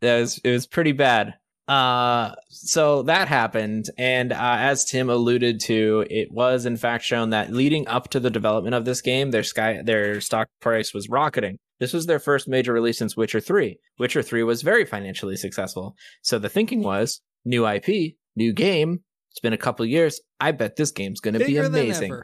that 0.00 0.20
was 0.20 0.38
it 0.38 0.50
was 0.50 0.66
pretty 0.66 0.92
bad. 0.92 1.34
Uh, 1.68 2.34
so 2.48 3.02
that 3.02 3.28
happened, 3.28 3.90
and 3.98 4.32
uh, 4.32 4.36
as 4.58 4.84
Tim 4.84 5.10
alluded 5.10 5.60
to, 5.62 6.06
it 6.08 6.30
was 6.30 6.66
in 6.66 6.76
fact 6.76 7.04
shown 7.04 7.30
that 7.30 7.52
leading 7.52 7.88
up 7.88 8.10
to 8.10 8.20
the 8.20 8.30
development 8.30 8.74
of 8.74 8.84
this 8.84 9.00
game, 9.00 9.30
their 9.30 9.42
sky 9.42 9.80
their 9.84 10.20
stock 10.20 10.48
price 10.60 10.94
was 10.94 11.08
rocketing. 11.08 11.58
This 11.80 11.92
was 11.92 12.06
their 12.06 12.20
first 12.20 12.46
major 12.46 12.72
release 12.72 12.98
since 12.98 13.16
Witcher 13.16 13.40
3. 13.40 13.76
Witcher 13.98 14.22
3 14.22 14.44
was 14.44 14.62
very 14.62 14.84
financially 14.84 15.34
successful. 15.34 15.96
So 16.22 16.38
the 16.38 16.48
thinking 16.48 16.82
was 16.84 17.20
new 17.44 17.66
IP, 17.66 18.14
new 18.36 18.52
game. 18.52 19.00
It's 19.32 19.40
been 19.40 19.52
a 19.52 19.58
couple 19.58 19.84
years. 19.86 20.20
I 20.40 20.52
bet 20.52 20.76
this 20.76 20.90
game's 20.90 21.20
going 21.20 21.34
to 21.34 21.44
be 21.44 21.56
amazing. 21.56 22.14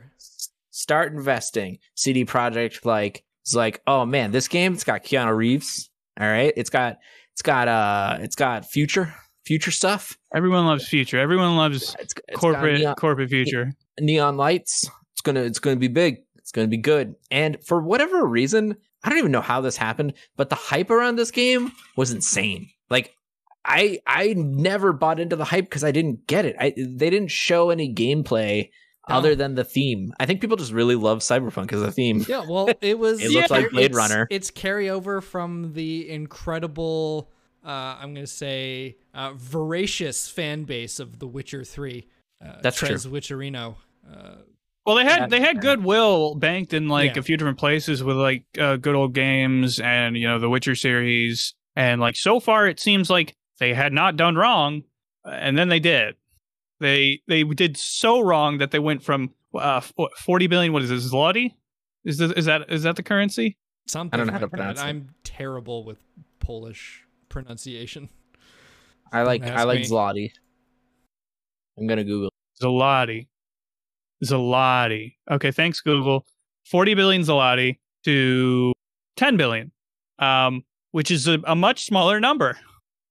Start 0.71 1.13
investing. 1.13 1.79
CD 1.95 2.25
Projekt 2.25 2.85
like 2.85 3.25
is 3.47 3.55
like, 3.55 3.81
oh 3.87 4.05
man, 4.07 4.31
this 4.31 4.47
game 4.47 4.75
it's 4.75 4.85
got 4.85 5.05
Keanu 5.05 5.35
Reeves. 5.35 5.91
All 6.21 6.27
right, 6.29 6.53
it's 6.57 6.71
got 6.71 6.99
it's 7.33 7.43
got 7.43 7.67
uh 7.69 8.19
it's 8.21 8.37
got 8.37 8.67
future 8.67 9.15
future 9.45 9.71
stuff. 9.71 10.19
Everyone 10.35 10.67
loves 10.67 10.87
future. 10.87 11.19
Everyone 11.19 11.57
loves 11.57 11.97
It's, 11.99 12.13
it's 12.29 12.39
corporate 12.39 12.81
neon, 12.81 12.95
corporate 12.97 13.31
future. 13.31 13.73
neon 13.99 14.37
lights. 14.37 14.89
It's 15.13 15.23
gonna 15.23 15.41
it's 15.41 15.59
gonna 15.59 15.77
be 15.77 15.89
big. 15.89 16.19
It's 16.37 16.53
gonna 16.53 16.69
be 16.69 16.77
good. 16.77 17.15
And 17.31 17.57
for 17.65 17.81
whatever 17.81 18.27
reason, 18.27 18.77
I 19.03 19.09
don't 19.09 19.19
even 19.19 19.33
know 19.33 19.41
how 19.41 19.61
this 19.63 19.77
happened, 19.77 20.13
but 20.37 20.51
the 20.51 20.57
hype 20.57 20.91
around 20.91 21.17
this 21.17 21.31
game 21.31 21.73
was 21.97 22.13
insane. 22.13 22.69
Like 22.91 23.15
I 23.65 24.01
I 24.07 24.35
never 24.37 24.93
bought 24.93 25.21
into 25.21 25.37
the 25.37 25.45
hype 25.45 25.65
because 25.65 25.85
I 25.85 25.91
didn't 25.91 26.27
get 26.27 26.45
it. 26.45 26.57
I 26.59 26.71
they 26.77 27.11
didn't 27.11 27.31
show 27.31 27.71
any 27.71 27.93
gameplay 27.93 28.71
No. 29.09 29.17
other 29.17 29.35
than 29.35 29.55
the 29.57 29.65
theme. 29.65 30.13
I 30.19 30.27
think 30.27 30.41
people 30.41 30.57
just 30.57 30.73
really 30.73 30.95
love 30.95 31.19
Cyberpunk 31.19 31.73
as 31.73 31.83
a 31.83 31.93
theme. 31.93 32.25
Yeah, 32.29 32.45
well, 32.49 32.71
it 32.81 32.99
was. 32.99 33.23
It 33.23 33.31
looked 33.33 33.51
like 33.51 33.71
Blade 33.71 33.91
it's- 33.93 33.97
Runner. 33.97 34.27
It's 34.31 34.51
carryover 34.51 35.23
from 35.23 35.73
the 35.75 36.09
incredible. 36.11 37.31
Uh, 37.65 37.99
I'm 38.01 38.15
gonna 38.15 38.27
say 38.27 38.97
uh, 39.13 39.33
voracious 39.37 40.29
fan 40.29 40.65
base 40.65 41.01
of 41.01 41.19
The 41.19 41.27
Witcher 41.27 41.65
Three. 41.65 42.07
Uh, 42.45 42.61
That's 42.63 42.77
true. 42.79 42.89
Tres 42.89 43.07
Witcherino. 43.07 43.75
Uh, 44.09 44.37
Well, 44.87 44.97
they 44.97 45.05
had 45.05 45.29
they 45.29 45.41
had 45.41 45.61
goodwill 45.61 46.37
banked 46.37 46.73
in 46.73 46.89
like 46.89 47.17
Yeah. 47.17 47.21
a 47.21 47.23
few 47.23 47.37
different 47.37 47.59
places 47.59 48.03
with 48.03 48.17
like 48.17 48.45
uh, 48.59 48.77
good 48.77 48.95
old 48.95 49.13
games 49.13 49.81
and 49.81 50.17
you 50.17 50.27
know 50.27 50.39
the 50.39 50.49
Witcher 50.49 50.75
series 50.77 51.55
and 51.77 52.01
like 52.01 52.17
so 52.17 52.41
far 52.41 52.67
it 52.69 52.81
seems 52.81 53.11
like 53.11 53.35
they 53.59 53.75
had 53.75 53.93
not 53.93 54.17
done 54.17 54.37
wrong, 54.37 54.85
and 55.25 55.57
then 55.59 55.69
they 55.69 55.81
did. 55.81 56.17
They 56.81 57.21
they 57.27 57.43
did 57.43 57.77
so 57.77 58.21
wrong 58.21 58.59
that 58.59 58.71
they 58.71 58.79
went 58.79 59.03
from 59.03 59.35
uh, 59.55 59.81
forty 60.19 60.47
billion. 60.47 60.73
What 60.73 60.83
is 60.83 60.91
this? 60.91 61.13
Zloty? 61.13 61.55
Is 62.05 62.19
this, 62.19 62.33
is 62.33 62.45
that 62.45 62.71
is 62.71 62.85
that 62.85 62.97
the 62.97 63.03
currency? 63.03 63.57
something. 63.91 64.15
I 64.15 64.19
don't 64.19 64.27
know 64.27 64.33
how 64.33 64.39
to 64.39 64.49
pronounce 64.49 64.81
it. 64.81 64.85
I'm 64.85 65.15
terrible 65.25 65.85
with 65.85 65.99
Polish 66.41 67.05
pronunciation. 67.29 68.09
I 69.13 69.23
like 69.23 69.43
I 69.43 69.65
like 69.65 69.81
me. 69.81 69.87
Zloty. 69.87 70.31
I'm 71.79 71.87
gonna 71.87 72.05
Google. 72.05 72.31
Zloty. 72.63 73.29
Zloty. 74.25 75.15
Okay, 75.31 75.51
thanks 75.51 75.81
Google. 75.81 76.27
40 76.67 76.95
billion 76.95 77.23
Zloty 77.23 77.79
to 78.05 78.73
10 79.17 79.37
billion. 79.37 79.73
Um 80.19 80.65
which 80.91 81.11
is 81.11 81.29
a, 81.29 81.39
a 81.45 81.55
much 81.55 81.85
smaller 81.85 82.19
number. 82.21 82.59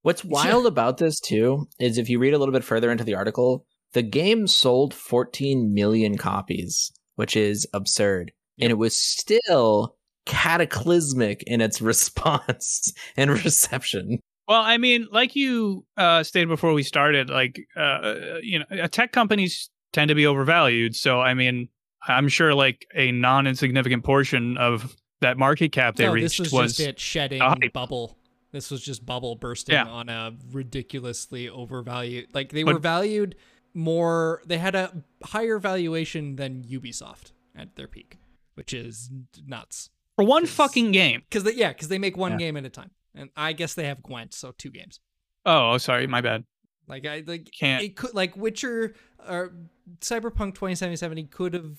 What's 0.07 0.23
wild 0.25 0.65
about 0.65 0.99
this 0.99 1.19
too 1.19 1.67
is 1.79 1.97
if 1.97 2.07
you 2.09 2.17
read 2.17 2.33
a 2.33 2.37
little 2.37 2.53
bit 2.53 2.63
further 2.63 2.89
into 2.89 3.03
the 3.03 3.15
article, 3.15 3.65
the 3.91 4.01
game 4.01 4.47
sold 4.47 4.93
14 4.93 5.73
million 5.73 6.17
copies, 6.17 6.93
which 7.15 7.35
is 7.35 7.67
absurd. 7.73 8.31
And 8.57 8.71
it 8.71 8.77
was 8.77 8.97
still 8.97 9.97
cataclysmic 10.25 11.43
in 11.43 11.59
its 11.59 11.81
response 11.91 12.93
and 13.17 13.31
reception. 13.31 14.19
Well, 14.47 14.61
I 14.61 14.77
mean, 14.77 15.07
like 15.11 15.35
you 15.35 15.85
uh, 15.97 16.23
stated 16.23 16.47
before 16.47 16.71
we 16.71 16.83
started, 16.83 17.29
like 17.29 17.59
uh, 17.75 18.15
you 18.41 18.59
know, 18.59 18.83
uh, 18.83 18.87
tech 18.87 19.11
companies 19.11 19.69
tend 19.91 20.07
to 20.07 20.15
be 20.15 20.25
overvalued. 20.25 20.95
So, 20.95 21.19
I 21.19 21.33
mean, 21.33 21.67
I'm 22.07 22.29
sure 22.29 22.53
like 22.53 22.87
a 22.95 23.11
non-insignificant 23.11 24.05
portion 24.05 24.55
of 24.55 24.95
that 25.19 25.37
market 25.37 25.73
cap 25.73 25.97
they 25.97 26.05
no, 26.05 26.13
this 26.13 26.39
reached 26.39 26.53
was, 26.53 26.53
was 26.53 26.77
just 26.77 26.89
it 26.89 26.99
shedding 27.01 27.41
hype. 27.41 27.73
bubble. 27.73 28.17
This 28.51 28.71
was 28.71 28.81
just 28.81 29.05
bubble 29.05 29.35
bursting 29.35 29.73
Yeah. 29.73 29.85
on 29.87 30.09
a 30.09 30.35
ridiculously 30.51 31.49
overvalued. 31.49 32.27
Like 32.33 32.51
they 32.51 32.63
But- 32.63 32.75
were 32.75 32.79
valued 32.79 33.35
more. 33.73 34.41
They 34.45 34.57
had 34.57 34.75
a 34.75 35.03
higher 35.23 35.59
valuation 35.59 36.35
than 36.37 36.63
Ubisoft 36.63 37.31
at 37.55 37.75
their 37.75 37.87
peak, 37.87 38.17
which 38.55 38.73
is 38.73 39.09
nuts. 39.45 39.89
For 40.15 40.25
one 40.25 40.45
fucking 40.45 40.91
game. 40.91 41.23
Because 41.29 41.53
yeah, 41.55 41.69
because 41.73 41.89
they 41.89 41.99
make 41.99 42.17
one 42.17 42.33
Yeah. 42.33 42.37
game 42.37 42.57
at 42.57 42.65
a 42.65 42.69
time, 42.69 42.91
and 43.13 43.29
I 43.35 43.53
guess 43.53 43.73
they 43.73 43.85
have 43.85 44.01
Gwent, 44.01 44.33
so 44.33 44.51
two 44.57 44.71
games. 44.71 44.99
Oh, 45.45 45.73
oh, 45.73 45.77
sorry, 45.77 46.07
my 46.07 46.21
bad. 46.21 46.45
Like 46.87 47.05
I 47.05 47.23
like 47.27 47.49
Can't. 47.51 47.83
it 47.83 47.95
could 47.97 48.13
like 48.15 48.35
Witcher 48.37 48.95
or 49.27 49.53
Cyberpunk 49.99 50.55
2077 50.55 51.27
could 51.27 51.53
have 51.53 51.77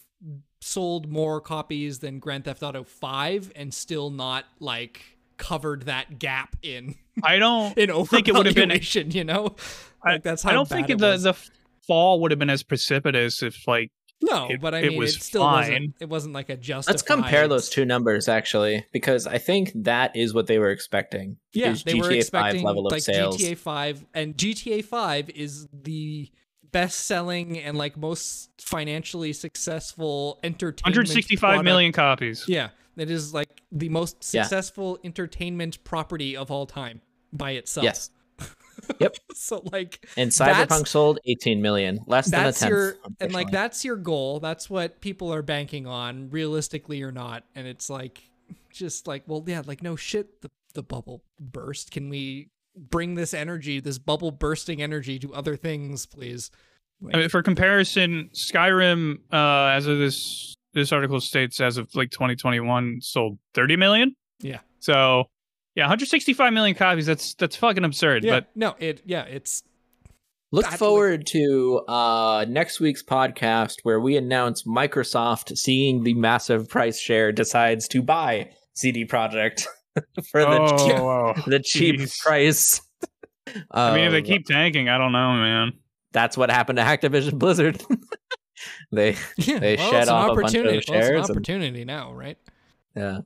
sold 0.60 1.08
more 1.10 1.40
copies 1.40 2.00
than 2.00 2.18
Grand 2.18 2.44
Theft 2.44 2.62
Auto 2.62 2.84
5 2.84 3.50
and 3.56 3.72
still 3.72 4.10
not 4.10 4.44
like 4.60 5.17
covered 5.38 5.84
that 5.84 6.18
gap 6.18 6.56
in 6.62 6.94
I 7.22 7.38
don't. 7.38 7.76
in 7.78 7.88
think 8.06 8.28
it 8.28 8.34
would 8.34 8.46
have 8.46 8.54
been- 8.54 8.70
overvaluation, 8.70 9.14
you 9.14 9.24
know? 9.24 9.56
I- 10.04 10.12
Like 10.14 10.22
that's 10.22 10.42
how 10.42 10.50
I 10.50 10.52
don't 10.52 10.68
bad 10.68 10.74
think 10.76 10.90
it 10.90 10.98
the 10.98 11.06
was. 11.06 11.22
the 11.24 11.34
fall 11.86 12.20
would 12.20 12.30
have 12.32 12.38
been 12.38 12.50
as 12.50 12.62
precipitous 12.62 13.42
if 13.42 13.66
like 13.66 13.90
no, 14.20 14.48
it- 14.50 14.60
but 14.60 14.74
I 14.74 14.80
it 14.80 14.88
mean, 14.90 14.98
was 14.98 15.14
it 15.16 15.22
still 15.22 15.42
fine. 15.42 15.70
wasn't. 15.72 15.94
It 16.00 16.08
wasn't 16.08 16.34
like 16.34 16.48
a 16.48 16.56
justified. 16.56 16.92
Let's 16.92 17.02
compare 17.02 17.46
those 17.48 17.68
two 17.68 17.84
numbers 17.84 18.28
actually, 18.28 18.84
because 18.92 19.26
I 19.28 19.38
think 19.38 19.70
that 19.76 20.16
is 20.16 20.34
what 20.34 20.48
they 20.48 20.58
were 20.58 20.70
expecting. 20.70 21.36
Yeah, 21.52 21.70
is 21.70 21.84
they 21.84 21.94
were 21.94 22.10
expecting 22.10 22.62
5 22.62 22.66
level 22.66 22.86
of 22.86 22.92
like 22.92 23.02
sales. 23.02 23.38
GTA 23.38 23.56
5, 23.56 24.04
and 24.14 24.36
GTA 24.36 24.84
5 24.84 25.30
is 25.30 25.68
the 25.72 26.30
best-selling 26.72 27.58
and 27.58 27.78
like 27.78 27.96
most 27.96 28.50
financially 28.60 29.32
successful 29.32 30.38
entertainment. 30.42 30.84
165 30.96 31.38
product. 31.40 31.64
million 31.64 31.92
copies. 31.92 32.44
Yeah, 32.48 32.68
it 33.00 33.10
is 33.10 33.32
like 33.34 33.62
the 33.72 33.88
most 33.88 34.16
Yeah. 34.32 34.42
successful 34.42 34.98
entertainment 35.04 35.82
property 35.84 36.36
of 36.36 36.50
all 36.50 36.66
time 36.66 37.00
by 37.32 37.52
itself. 37.52 37.84
Yes, 37.84 38.10
Yep. 39.00 39.16
So 39.34 39.62
like 39.72 40.06
and 40.16 40.30
Cyberpunk 40.30 40.86
sold 40.88 41.18
18 41.24 41.60
million, 41.60 42.00
less 42.06 42.30
than 42.30 42.40
a 42.40 42.44
that's 42.44 42.60
tenth. 42.60 42.70
your 42.70 42.96
and 43.20 43.32
like 43.32 43.50
that's 43.50 43.84
your 43.84 43.96
goal. 43.96 44.40
That's 44.40 44.68
what 44.70 45.00
people 45.00 45.32
are 45.32 45.42
banking 45.42 45.86
on, 45.86 46.30
realistically 46.30 47.02
or 47.02 47.12
not. 47.12 47.44
And 47.54 47.66
it's 47.66 47.90
like 47.90 48.22
just 48.70 49.06
like, 49.06 49.24
well, 49.26 49.42
yeah, 49.46 49.62
like 49.66 49.82
no 49.82 49.96
shit, 49.96 50.40
the 50.42 50.50
the 50.74 50.82
bubble 50.82 51.22
burst. 51.40 51.90
Can 51.90 52.08
we 52.08 52.50
bring 52.76 53.14
this 53.16 53.34
energy, 53.34 53.80
this 53.80 53.98
bubble 53.98 54.30
bursting 54.30 54.80
energy 54.80 55.18
to 55.18 55.34
other 55.34 55.56
things, 55.56 56.06
please? 56.06 56.50
Like, 57.00 57.14
I 57.16 57.18
mean, 57.18 57.28
for 57.28 57.42
comparison, 57.42 58.30
Skyrim, 58.34 59.18
uh, 59.32 59.74
as 59.76 59.86
of 59.86 59.98
this 59.98 60.54
this 60.74 60.92
article 60.92 61.20
states, 61.20 61.60
as 61.60 61.76
of 61.76 61.88
like 61.94 62.10
2021, 62.10 63.00
sold 63.00 63.38
30 63.54 63.76
million. 63.76 64.14
Yeah. 64.40 64.58
So, 64.80 65.24
yeah, 65.74 65.84
165 65.84 66.52
million 66.52 66.76
copies. 66.76 67.06
That's 67.06 67.34
that's 67.34 67.56
fucking 67.56 67.84
absurd. 67.84 68.24
yeah, 68.24 68.32
But 68.40 68.48
no, 68.54 68.74
it 68.78 69.02
yeah, 69.04 69.22
it's 69.24 69.62
Look 70.50 70.64
That- 70.70 70.78
forward 70.78 71.26
to 71.28 71.80
uh, 71.88 72.46
next 72.48 72.80
week's 72.80 73.02
podcast 73.02 73.74
where 73.82 74.00
we 74.00 74.16
announce 74.16 74.62
Microsoft, 74.62 75.56
seeing 75.58 76.04
the 76.04 76.14
massive 76.14 76.70
price 76.70 76.98
share, 76.98 77.32
decides 77.32 77.86
to 77.88 78.00
buy 78.02 78.48
CD 78.74 79.04
Projekt 79.04 79.66
for 80.30 80.40
the 80.40 80.58
oh, 80.58 80.86
cheap, 80.86 80.96
oh. 80.96 81.34
the 81.46 81.60
cheap 81.60 81.96
jeez. 82.00 82.18
price. 82.22 82.80
I 83.70 83.94
mean, 83.94 84.04
if 84.04 84.12
they 84.12 84.18
Um, 84.20 84.24
keep 84.24 84.46
tanking, 84.46 84.88
I 84.88 84.96
don't 84.96 85.12
know, 85.12 85.32
man. 85.34 85.72
that's 86.12 86.36
what 86.38 86.50
happened 86.50 86.78
to 86.78 86.82
Activision 86.82 87.38
Blizzard. 87.38 87.82
they 88.92 89.16
yeah, 89.36 89.58
They 89.58 89.76
well, 89.76 89.90
shed 89.90 90.02
it's 90.02 90.10
an 90.10 90.14
off 90.16 90.30
a 90.32 90.34
bunch 90.34 90.54
of 90.54 90.60
opportunity. 90.60 90.68
Well, 90.68 90.78
it's 90.78 90.86
shares 90.86 91.08
an 91.10 91.16
and- 91.16 91.30
opportunity 91.30 91.84
now, 91.84 92.12
right? 92.12 92.38
Yeah. 92.96 93.18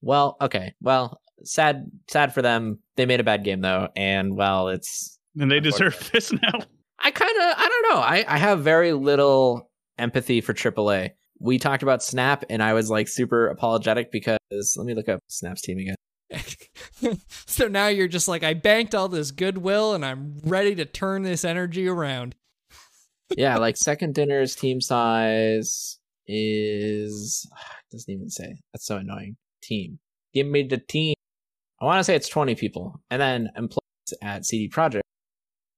Well, 0.00 0.36
okay. 0.40 0.74
Well, 0.80 1.20
sad 1.44 1.90
sad 2.08 2.34
for 2.34 2.42
them. 2.42 2.78
They 2.96 3.06
made 3.06 3.20
a 3.20 3.24
bad 3.24 3.44
game 3.44 3.60
though, 3.60 3.88
and 3.96 4.36
well, 4.36 4.68
it's 4.68 5.18
And 5.38 5.50
they 5.50 5.60
deserve 5.60 6.10
this 6.12 6.32
now. 6.32 6.60
I 6.98 7.10
kind 7.10 7.36
of 7.36 7.54
I 7.58 7.68
don't 7.68 7.94
know. 7.94 8.00
I 8.00 8.24
I 8.28 8.38
have 8.38 8.60
very 8.60 8.92
little 8.92 9.70
empathy 9.98 10.40
for 10.40 10.54
AAA. 10.54 11.10
We 11.38 11.58
talked 11.58 11.82
about 11.82 12.02
Snap 12.02 12.44
and 12.48 12.62
I 12.62 12.72
was 12.72 12.88
like 12.90 13.08
super 13.08 13.48
apologetic 13.48 14.12
because 14.12 14.38
let 14.76 14.86
me 14.86 14.94
look 14.94 15.08
up 15.08 15.20
Snap's 15.28 15.60
team 15.62 15.78
again. 15.78 15.96
so 17.46 17.68
now 17.68 17.88
you're 17.88 18.08
just 18.08 18.28
like, 18.28 18.42
I 18.42 18.54
banked 18.54 18.94
all 18.94 19.08
this 19.08 19.30
goodwill 19.32 19.94
and 19.94 20.04
I'm 20.04 20.38
ready 20.44 20.74
to 20.76 20.84
turn 20.84 21.22
this 21.22 21.44
energy 21.44 21.88
around. 21.88 22.36
Yeah, 23.36 23.56
like 23.58 23.76
second 23.76 24.14
dinner's 24.14 24.54
team 24.54 24.80
size 24.80 25.98
is 26.26 27.48
doesn't 27.90 28.12
even 28.12 28.30
say. 28.30 28.56
That's 28.72 28.86
so 28.86 28.96
annoying. 28.96 29.36
Team. 29.62 29.98
Give 30.34 30.46
me 30.46 30.64
the 30.64 30.78
team. 30.78 31.14
I 31.80 31.84
want 31.84 32.00
to 32.00 32.04
say 32.04 32.14
it's 32.14 32.28
20 32.28 32.54
people. 32.54 33.00
And 33.10 33.20
then 33.20 33.50
employees 33.56 34.14
at 34.22 34.46
CD 34.46 34.68
Projekt 34.68 35.02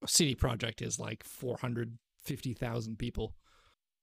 CD 0.07 0.35
Projekt 0.35 0.83
is 0.83 0.99
like 0.99 1.25
450,000 1.25 2.99
people. 2.99 3.35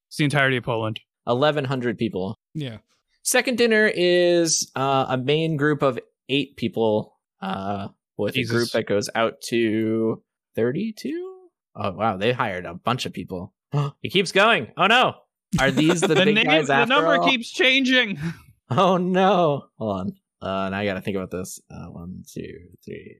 It's 0.07 0.17
the 0.17 0.23
entirety 0.23 0.57
of 0.57 0.63
Poland. 0.63 0.99
1100 1.25 1.97
people. 1.97 2.35
Yeah. 2.53 2.77
Second 3.23 3.57
dinner 3.57 3.91
is 3.93 4.71
uh, 4.75 5.05
a 5.09 5.17
main 5.17 5.55
group 5.57 5.81
of 5.83 5.99
eight 6.27 6.57
people 6.57 7.17
uh, 7.41 7.89
with 8.17 8.33
Jesus. 8.33 8.51
a 8.51 8.55
group 8.55 8.71
that 8.71 8.87
goes 8.87 9.09
out 9.13 9.41
to 9.49 10.23
32. 10.55 11.30
Oh 11.75 11.91
wow, 11.91 12.17
they 12.17 12.31
hired 12.33 12.65
a 12.65 12.73
bunch 12.73 13.05
of 13.05 13.13
people. 13.13 13.53
it 14.03 14.09
keeps 14.11 14.31
going. 14.31 14.71
Oh 14.77 14.87
no, 14.87 15.15
are 15.59 15.71
these 15.71 16.01
the, 16.01 16.07
The, 16.07 16.15
big 16.15 16.35
name, 16.35 16.45
guys 16.45 16.67
the 16.67 16.85
number 16.85 17.17
all? 17.17 17.27
keeps 17.27 17.49
changing. 17.51 18.17
Oh 18.73 18.95
no, 18.95 19.65
hold 19.77 19.99
on. 19.99 20.13
Uh, 20.41 20.69
now 20.69 20.77
I 20.77 20.85
got 20.85 20.93
to 20.93 21.01
think 21.01 21.17
about 21.17 21.29
this. 21.29 21.59
Uh, 21.69 21.87
one, 21.87 22.23
two, 22.25 22.53
three. 22.85 23.17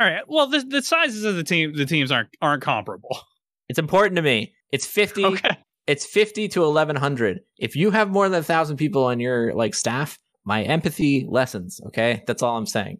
All 0.00 0.06
right. 0.08 0.24
Well, 0.26 0.48
the 0.48 0.64
the 0.66 0.82
sizes 0.82 1.24
of 1.24 1.36
the 1.36 1.44
team 1.44 1.76
the 1.76 1.86
teams 1.86 2.10
aren't 2.10 2.30
aren't 2.42 2.62
comparable. 2.62 3.16
It's 3.68 3.78
important 3.78 4.16
to 4.16 4.22
me. 4.22 4.52
It's 4.72 4.84
50. 4.84 5.24
Okay. 5.26 5.56
It's 5.86 6.04
50 6.04 6.48
to 6.48 6.62
1100. 6.62 7.38
If 7.56 7.76
you 7.76 7.92
have 7.92 8.10
more 8.10 8.28
than 8.28 8.40
a 8.40 8.42
thousand 8.42 8.78
people 8.78 9.04
on 9.04 9.20
your 9.20 9.54
like 9.54 9.76
staff, 9.76 10.18
my 10.44 10.64
empathy 10.64 11.24
lessens. 11.28 11.80
Okay, 11.86 12.24
that's 12.26 12.42
all 12.42 12.56
I'm 12.56 12.66
saying. 12.66 12.98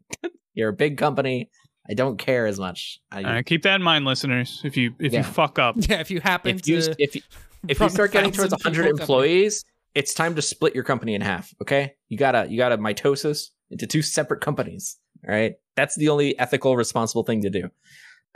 You're 0.55 0.69
a 0.69 0.73
big 0.73 0.97
company. 0.97 1.51
I 1.91 1.95
don't 1.95 2.17
care 2.19 2.47
as 2.47 2.59
much. 2.59 3.01
I, 3.11 3.19
All 3.25 3.33
right, 3.33 3.45
keep 3.45 3.63
that 3.65 3.75
in 3.75 3.83
mind, 3.83 4.05
listeners. 4.05 4.61
If 4.65 4.77
you 4.77 4.95
if 5.01 5.13
Yeah. 5.13 5.19
you 5.19 5.25
fuck 5.25 5.59
up, 5.59 5.75
Yeah, 5.89 6.01
if 6.01 6.11
you 6.11 6.21
happen 6.21 6.57
if 6.57 6.69
you 6.69 6.81
to 6.81 6.95
if 6.99 7.17
you, 7.17 7.23
if 7.67 7.81
you 7.81 7.89
start 7.89 8.13
getting 8.13 8.31
towards 8.31 8.53
1,000 8.53 8.71
100 8.71 8.83
people 8.85 8.99
company- 8.99 9.03
employees, 9.03 9.65
it's 9.95 10.15
time 10.15 10.37
to 10.37 10.43
split 10.43 10.75
your 10.75 10.85
company 10.85 11.15
in 11.15 11.21
half. 11.21 11.53
Okay, 11.61 11.95
you 12.09 12.17
gotta 12.17 12.47
you 12.49 12.57
gotta 12.57 12.79
mitosis 12.79 13.49
into 13.71 13.87
two 13.89 14.03
separate 14.03 14.41
companies. 14.41 14.99
All 15.29 15.35
right, 15.35 15.55
that's 15.75 15.97
the 15.97 16.09
only 16.11 16.39
ethical, 16.39 16.77
responsible 16.77 17.25
thing 17.25 17.43
to 17.43 17.51
do. 17.51 17.65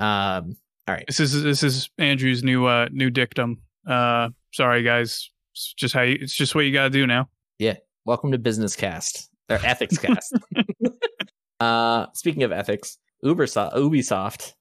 Um, 0.00 0.56
all 0.88 0.94
right, 0.94 1.04
this 1.06 1.20
is 1.20 1.40
this 1.42 1.62
is 1.62 1.88
Andrew's 1.98 2.42
new 2.42 2.66
uh 2.66 2.88
new 2.90 3.08
dictum. 3.08 3.62
Uh, 3.86 4.30
sorry 4.52 4.82
guys, 4.82 5.30
it's 5.52 5.72
just 5.74 5.94
how 5.94 6.02
you, 6.02 6.18
it's 6.20 6.34
just 6.34 6.54
what 6.56 6.62
you 6.64 6.72
gotta 6.72 6.90
do 6.90 7.06
now. 7.06 7.28
Yeah, 7.60 7.76
welcome 8.04 8.32
to 8.32 8.38
Business 8.38 8.74
Cast 8.74 9.30
or 9.48 9.60
Ethics 9.62 9.96
Cast. 9.96 10.36
uh, 11.60 12.06
speaking 12.14 12.42
of 12.42 12.50
ethics, 12.52 12.98
Ubersoft, 13.24 13.74
Ubisoft, 13.74 14.52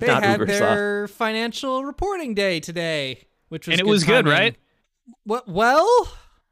they 0.00 0.06
not 0.06 0.22
had 0.22 0.40
Ubersoft. 0.40 0.46
their 0.58 1.08
financial 1.08 1.84
reporting 1.84 2.34
day 2.34 2.60
today, 2.60 3.26
which 3.48 3.66
was 3.66 3.74
And 3.74 3.80
it 3.86 3.90
was 3.90 4.04
good, 4.04 4.26
right? 4.26 4.56
What? 5.24 5.48
Well, 5.48 5.86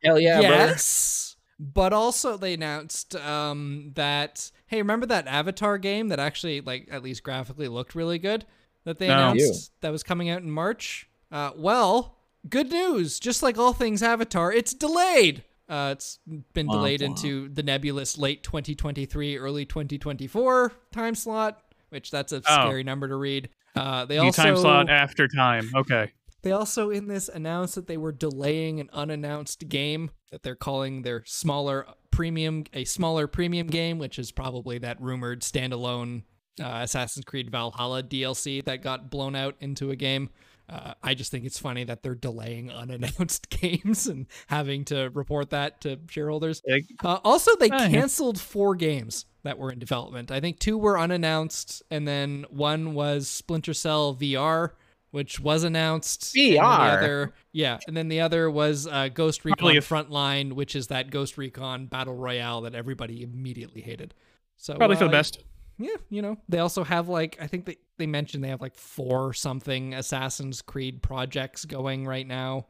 Hell 0.03 0.19
yeah, 0.19 0.41
brother. 0.41 0.55
yes. 0.57 1.37
But 1.59 1.93
also 1.93 2.37
they 2.37 2.55
announced 2.55 3.15
um, 3.17 3.93
that 3.95 4.51
hey, 4.67 4.79
remember 4.79 5.07
that 5.07 5.27
Avatar 5.27 5.77
game 5.79 6.09
that 6.09 6.19
actually 6.19 6.61
like 6.63 6.89
at 6.91 7.03
least 7.03 7.23
graphically 7.23 7.69
looked 7.69 7.95
really 7.95 8.19
good 8.19 8.47
that 8.85 8.99
they 8.99 9.09
No. 9.09 9.31
announced 9.31 9.73
that 9.83 9.93
was 9.93 10.03
coming 10.03 10.31
out 10.31 10.43
in 10.43 10.51
March. 10.51 11.09
Uh, 11.31 11.51
well, 11.57 12.17
good 12.49 12.71
news. 12.71 13.21
Just 13.21 13.43
like 13.43 13.59
all 13.59 13.73
things 13.75 14.03
Avatar, 14.03 14.51
it's 14.53 14.73
delayed. 14.73 15.45
Uh, 15.71 15.91
it's 15.93 16.19
been 16.53 16.67
delayed 16.67 17.01
into 17.01 17.49
the 17.49 17.63
nebulous 17.63 18.19
late 18.19 18.43
2023, 18.43 19.39
early 19.39 19.65
2024 19.65 20.73
time 20.93 21.15
slot, 21.15 21.63
which 21.91 22.11
that's 22.11 22.33
a 22.33 22.39
Oh. 22.39 22.41
scary 22.67 22.83
number 22.83 23.07
to 23.09 23.15
read. 23.17 23.49
Uh, 23.77 24.05
they 24.05 24.17
The 24.17 24.23
also 24.23 24.43
time 24.43 24.57
slot 24.57 24.91
after 24.91 25.29
time. 25.29 25.71
Okay. 25.75 26.11
they 26.43 26.51
also 26.53 26.91
in 26.91 27.07
this 27.07 27.29
announced 27.29 27.75
that 27.77 27.87
they 27.87 27.97
were 27.99 28.11
delaying 28.13 28.81
an 28.81 28.89
unannounced 28.93 29.69
game 29.69 30.11
that 30.33 30.43
they're 30.43 30.55
calling 30.57 31.03
their 31.03 31.23
smaller 31.27 31.87
premium 32.11 32.65
a 32.73 32.85
smaller 32.85 33.27
premium 33.29 33.69
game, 33.69 33.99
which 33.99 34.19
is 34.19 34.33
probably 34.33 34.79
that 34.79 35.01
rumored 35.01 35.43
standalone 35.43 36.23
uh, 36.61 36.81
Assassin's 36.83 37.25
Creed 37.25 37.49
Valhalla 37.51 38.03
DLC 38.03 38.65
that 38.65 38.83
got 38.83 39.09
blown 39.11 39.37
out 39.37 39.55
into 39.61 39.91
a 39.91 39.97
game. 39.97 40.31
Uh, 40.71 40.95
I 41.03 41.15
just 41.15 41.33
think 41.33 41.45
it's 41.45 41.59
funny 41.59 41.83
that 41.85 42.03
they're 42.03 42.15
delaying 42.15 42.71
unannounced 42.71 43.51
games 43.61 44.07
and 44.07 44.27
having 44.47 44.85
to 44.87 45.11
report 45.13 45.51
that 45.51 45.81
to 45.83 45.99
shareholders. 46.09 46.63
Uh, 47.03 47.19
also, 47.25 47.57
they 47.57 47.69
canceled 47.69 48.41
four 48.41 48.77
games 48.77 49.27
that 49.43 49.59
were 49.59 49.73
in 49.73 49.79
development. 49.79 50.31
I 50.31 50.39
think 50.41 50.59
two 50.61 50.79
were 50.79 50.99
unannounced, 50.99 51.83
and 51.91 52.07
then 52.07 52.45
one 52.51 52.95
was 52.95 53.27
Splinter 53.27 53.75
Cell 53.75 54.15
VR, 54.15 54.71
which 55.11 55.41
was 55.41 55.65
announced. 55.65 56.37
and 56.37 56.53
the 56.53 56.59
VR? 56.59 56.99
other, 56.99 57.33
yeah, 57.53 57.79
and 57.89 57.97
then 57.97 58.09
the 58.09 58.21
other 58.21 58.49
was 58.51 58.87
uh, 58.87 59.09
Ghost 59.09 59.45
Recon 59.45 59.57
Probably 59.59 59.77
a- 59.77 59.81
Frontline, 59.81 60.53
which 60.53 60.77
is 60.77 60.87
that 60.89 61.11
Ghost 61.11 61.37
Recon 61.37 61.87
battle 61.87 62.15
royale 62.15 62.61
that 62.61 62.75
everybody 62.77 63.23
immediately 63.23 63.81
hated. 63.81 64.15
So 64.57 64.77
probably 64.77 64.97
for 64.97 65.05
the 65.05 65.09
uh, 65.09 65.13
best. 65.13 65.43
yeah, 65.79 65.97
you 66.11 66.23
know, 66.23 66.37
they 66.49 66.59
also 66.59 66.85
have 66.85 67.09
like 67.09 67.39
I 67.41 67.47
think 67.49 67.65
they 67.65 67.79
they 68.01 68.07
mentioned 68.07 68.43
they 68.43 68.49
have 68.49 68.61
like 68.61 68.75
four 68.75 69.33
something 69.33 69.95
Assassin's 69.95 70.63
Creed 70.63 71.03
projects 71.03 71.65
going 71.65 72.07
right 72.07 72.27
now. 72.27 72.67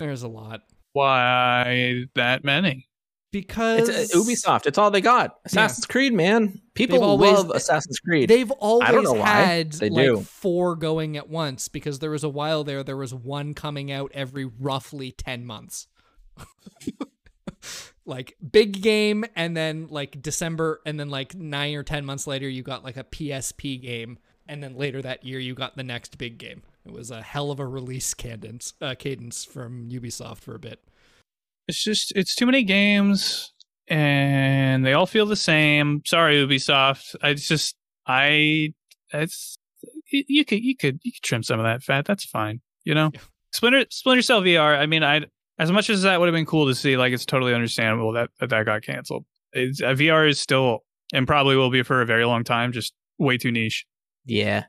There's 0.00 0.24
a 0.24 0.28
lot 0.28 0.62
Why 0.94 2.04
that 2.16 2.42
many? 2.42 2.88
because 3.32 3.88
It's 3.88 4.14
uh, 4.14 4.18
Ubisoft. 4.18 4.64
It's 4.66 4.78
all 4.78 4.90
they 4.90 5.02
got. 5.02 5.36
Assassin's 5.44 5.84
Creed, 5.84 6.14
man. 6.14 6.60
People 6.74 7.04
always- 7.04 7.34
love 7.34 7.50
Assassin's 7.50 7.98
Creed. 7.98 8.30
They've 8.30 8.50
always 8.50 9.02
know 9.02 9.12
why. 9.12 9.26
had 9.26 9.72
They 9.72 9.90
like 9.90 10.06
do. 10.06 10.20
four 10.22 10.74
going 10.74 11.16
at 11.18 11.28
once 11.28 11.68
because 11.68 11.98
there 11.98 12.10
was 12.10 12.24
a 12.24 12.28
while 12.30 12.64
there 12.64 12.82
there 12.82 12.96
was 12.96 13.12
one 13.12 13.52
coming 13.52 13.92
out 13.92 14.10
every 14.14 14.46
roughly 14.46 15.12
10 15.12 15.44
months. 15.44 15.86
like 18.06 18.36
big 18.52 18.80
game 18.80 19.24
and 19.34 19.56
then 19.56 19.88
like 19.90 20.22
December 20.22 20.80
and 20.86 20.98
then 20.98 21.10
like 21.10 21.34
9 21.34 21.74
or 21.74 21.82
10 21.82 22.04
months 22.04 22.26
later 22.26 22.48
you 22.48 22.62
got 22.62 22.84
like 22.84 22.96
a 22.96 23.04
PSP 23.04 23.80
game 23.82 24.18
and 24.48 24.62
then 24.62 24.76
later 24.76 25.02
that 25.02 25.24
year 25.24 25.38
you 25.38 25.54
got 25.54 25.76
the 25.76 25.82
next 25.82 26.18
big 26.18 26.38
game. 26.38 26.62
It 26.84 26.92
was 26.92 27.10
a 27.10 27.22
hell 27.22 27.50
of 27.50 27.60
a 27.60 27.66
release 27.66 28.14
cadence 28.14 28.74
uh, 28.80 28.94
cadence 28.98 29.44
from 29.44 29.88
Ubisoft 29.90 30.38
for 30.38 30.54
a 30.54 30.58
bit. 30.58 30.80
It's 31.68 31.82
just 31.82 32.12
it's 32.14 32.34
too 32.34 32.46
many 32.46 32.62
games 32.62 33.52
and 33.88 34.84
they 34.84 34.92
all 34.92 35.06
feel 35.06 35.26
the 35.26 35.36
same. 35.36 36.02
Sorry, 36.04 36.36
Ubisoft. 36.36 37.16
I 37.22 37.30
it's 37.30 37.48
just 37.48 37.76
I 38.06 38.72
it's 39.12 39.56
you, 40.10 40.24
you 40.28 40.44
could 40.44 40.62
you 40.62 40.76
could 40.76 41.00
you 41.02 41.12
could 41.12 41.22
trim 41.22 41.42
some 41.42 41.58
of 41.58 41.64
that 41.64 41.82
fat. 41.82 42.04
That's 42.04 42.24
fine. 42.24 42.60
You 42.84 42.94
know, 42.94 43.10
Yeah. 43.12 43.20
Splinter 43.52 43.84
Splinter 43.90 44.22
Cell 44.22 44.42
VR. 44.42 44.78
I 44.78 44.86
mean, 44.86 45.02
I 45.02 45.22
as 45.58 45.72
much 45.72 45.90
as 45.90 46.02
that 46.02 46.20
would 46.20 46.26
have 46.26 46.34
been 46.34 46.46
cool 46.46 46.66
to 46.66 46.74
see, 46.74 46.96
like 46.96 47.12
it's 47.12 47.26
totally 47.26 47.54
understandable 47.54 48.12
that 48.12 48.30
that, 48.40 48.50
that 48.50 48.66
got 48.66 48.82
canceled. 48.82 49.24
It's, 49.52 49.80
uh, 49.80 49.86
VR 49.86 50.28
is 50.28 50.38
still 50.38 50.84
and 51.12 51.26
probably 51.26 51.56
will 51.56 51.70
be 51.70 51.82
for 51.82 52.02
a 52.02 52.06
very 52.06 52.24
long 52.24 52.44
time. 52.44 52.72
Just 52.72 52.92
way 53.18 53.38
too 53.38 53.50
niche. 53.50 53.86
Yeah. 54.26 54.64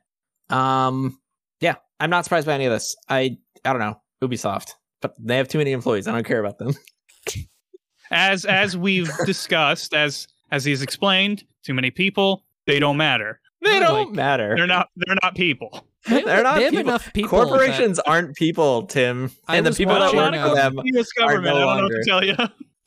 Um. 0.49 1.19
Yeah. 1.59 1.75
I'm 1.99 2.09
not 2.09 2.23
surprised 2.25 2.45
by 2.47 2.53
any 2.53 2.65
of 2.65 2.71
this. 2.71 2.95
I. 3.09 3.37
I 3.65 3.73
don't 3.73 3.79
know. 3.79 3.99
Ubisoft, 4.23 4.73
but 5.01 5.13
they 5.19 5.37
have 5.37 5.47
too 5.47 5.57
many 5.57 5.71
employees. 5.73 6.07
I 6.07 6.11
don't 6.13 6.25
care 6.25 6.39
about 6.39 6.57
them. 6.59 6.73
As 8.11 8.45
as 8.45 8.77
we've 8.77 9.09
discussed, 9.25 9.93
as 9.93 10.27
as 10.51 10.63
he's 10.63 10.81
explained, 10.81 11.43
too 11.63 11.73
many 11.73 11.91
people. 11.91 12.45
They 12.65 12.79
don't 12.79 12.95
matter. 12.97 13.41
They 13.61 13.79
don't 13.79 14.13
matter. 14.15 14.53
They're 14.55 14.67
not. 14.67 14.87
They're 14.95 15.17
not 15.21 15.35
people. 15.35 15.85
They 16.07 16.15
have, 16.15 16.25
They're 16.25 16.43
not 16.43 16.55
they 16.57 16.63
have 16.63 16.71
people. 16.71 16.87
enough 16.89 17.13
people 17.13 17.39
that- 17.39 17.47
Corporations 17.47 17.99
aren't 17.99 18.35
people, 18.37 18.83
Tim. 18.83 19.31
I 19.47 19.57
And 19.57 19.65
the 19.65 19.71
was 19.71 19.77
people 19.77 19.95
that 19.95 20.13
watching, 20.13 20.19
work 20.19 20.33
for 20.35 20.39
uh, 20.39 20.53
them. 20.55 20.73
U.S. 20.83 21.11
government. 21.13 21.43
no 21.45 21.49
I 21.49 21.53
don't 21.53 21.59
know 21.59 21.67
what 21.67 21.77
longer. 21.81 22.01
to 22.01 22.09
tell 22.09 22.23
you. 22.23 22.35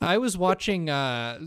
I 0.01 0.17
was 0.17 0.37
watching 0.37 0.89
uh 0.89 1.39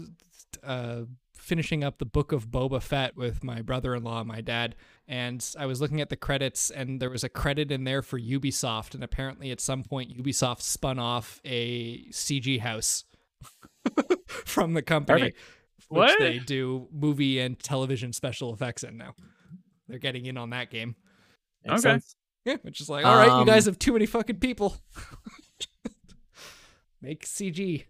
uh 0.63 1.01
finishing 1.45 1.85
up 1.85 1.99
the 1.99 2.07
book 2.07 2.33
of 2.33 2.49
Boba 2.49 2.83
Fett 2.83 3.17
with 3.17 3.45
my 3.45 3.61
brother-in-law 3.63 4.21
and 4.21 4.29
my 4.29 4.41
dad 4.41 4.75
and 5.07 5.47
I 5.59 5.67
was 5.67 5.81
looking 5.81 6.01
at 6.01 6.09
the 6.09 6.17
credits 6.17 6.71
and 6.71 7.01
there 7.01 7.11
was 7.11 7.23
a 7.23 7.29
credit 7.29 7.71
in 7.71 7.85
there 7.85 8.01
for 8.03 8.19
Ubisoft 8.19 8.95
and 8.95 9.05
apparently 9.05 9.51
at 9.51 9.61
some 9.61 9.83
point 9.83 10.17
Ubisoft 10.17 10.63
spun 10.63 10.99
off 10.99 11.41
a 11.45 12.05
CG 12.07 12.61
house 12.61 13.05
from 14.27 14.73
the 14.73 14.83
company 14.83 15.21
Perfect. 15.21 15.39
which 15.89 15.99
What? 15.99 16.19
they 16.19 16.39
do 16.39 16.89
movie 16.91 17.39
and 17.41 17.59
television 17.59 18.13
special 18.15 18.53
effects 18.55 18.83
in 18.83 18.97
now. 18.97 19.15
They're 19.87 19.99
getting 19.99 20.25
in 20.25 20.39
on 20.39 20.51
that 20.51 20.71
game. 20.71 20.97
Makes 21.65 21.85
Okay. 21.85 21.93
sense. 21.95 22.17
Yeah, 22.47 22.57
which 22.63 22.81
is 22.81 22.89
like, 22.89 23.05
all 23.05 23.17
right, 23.17 23.27
you 23.27 23.33
Um, 23.33 23.47
guys 23.47 23.67
have 23.67 23.79
too 23.79 23.93
many 23.93 24.07
fucking 24.07 24.41
people. 24.41 24.77
Make 27.03 27.27
CG. 27.27 27.85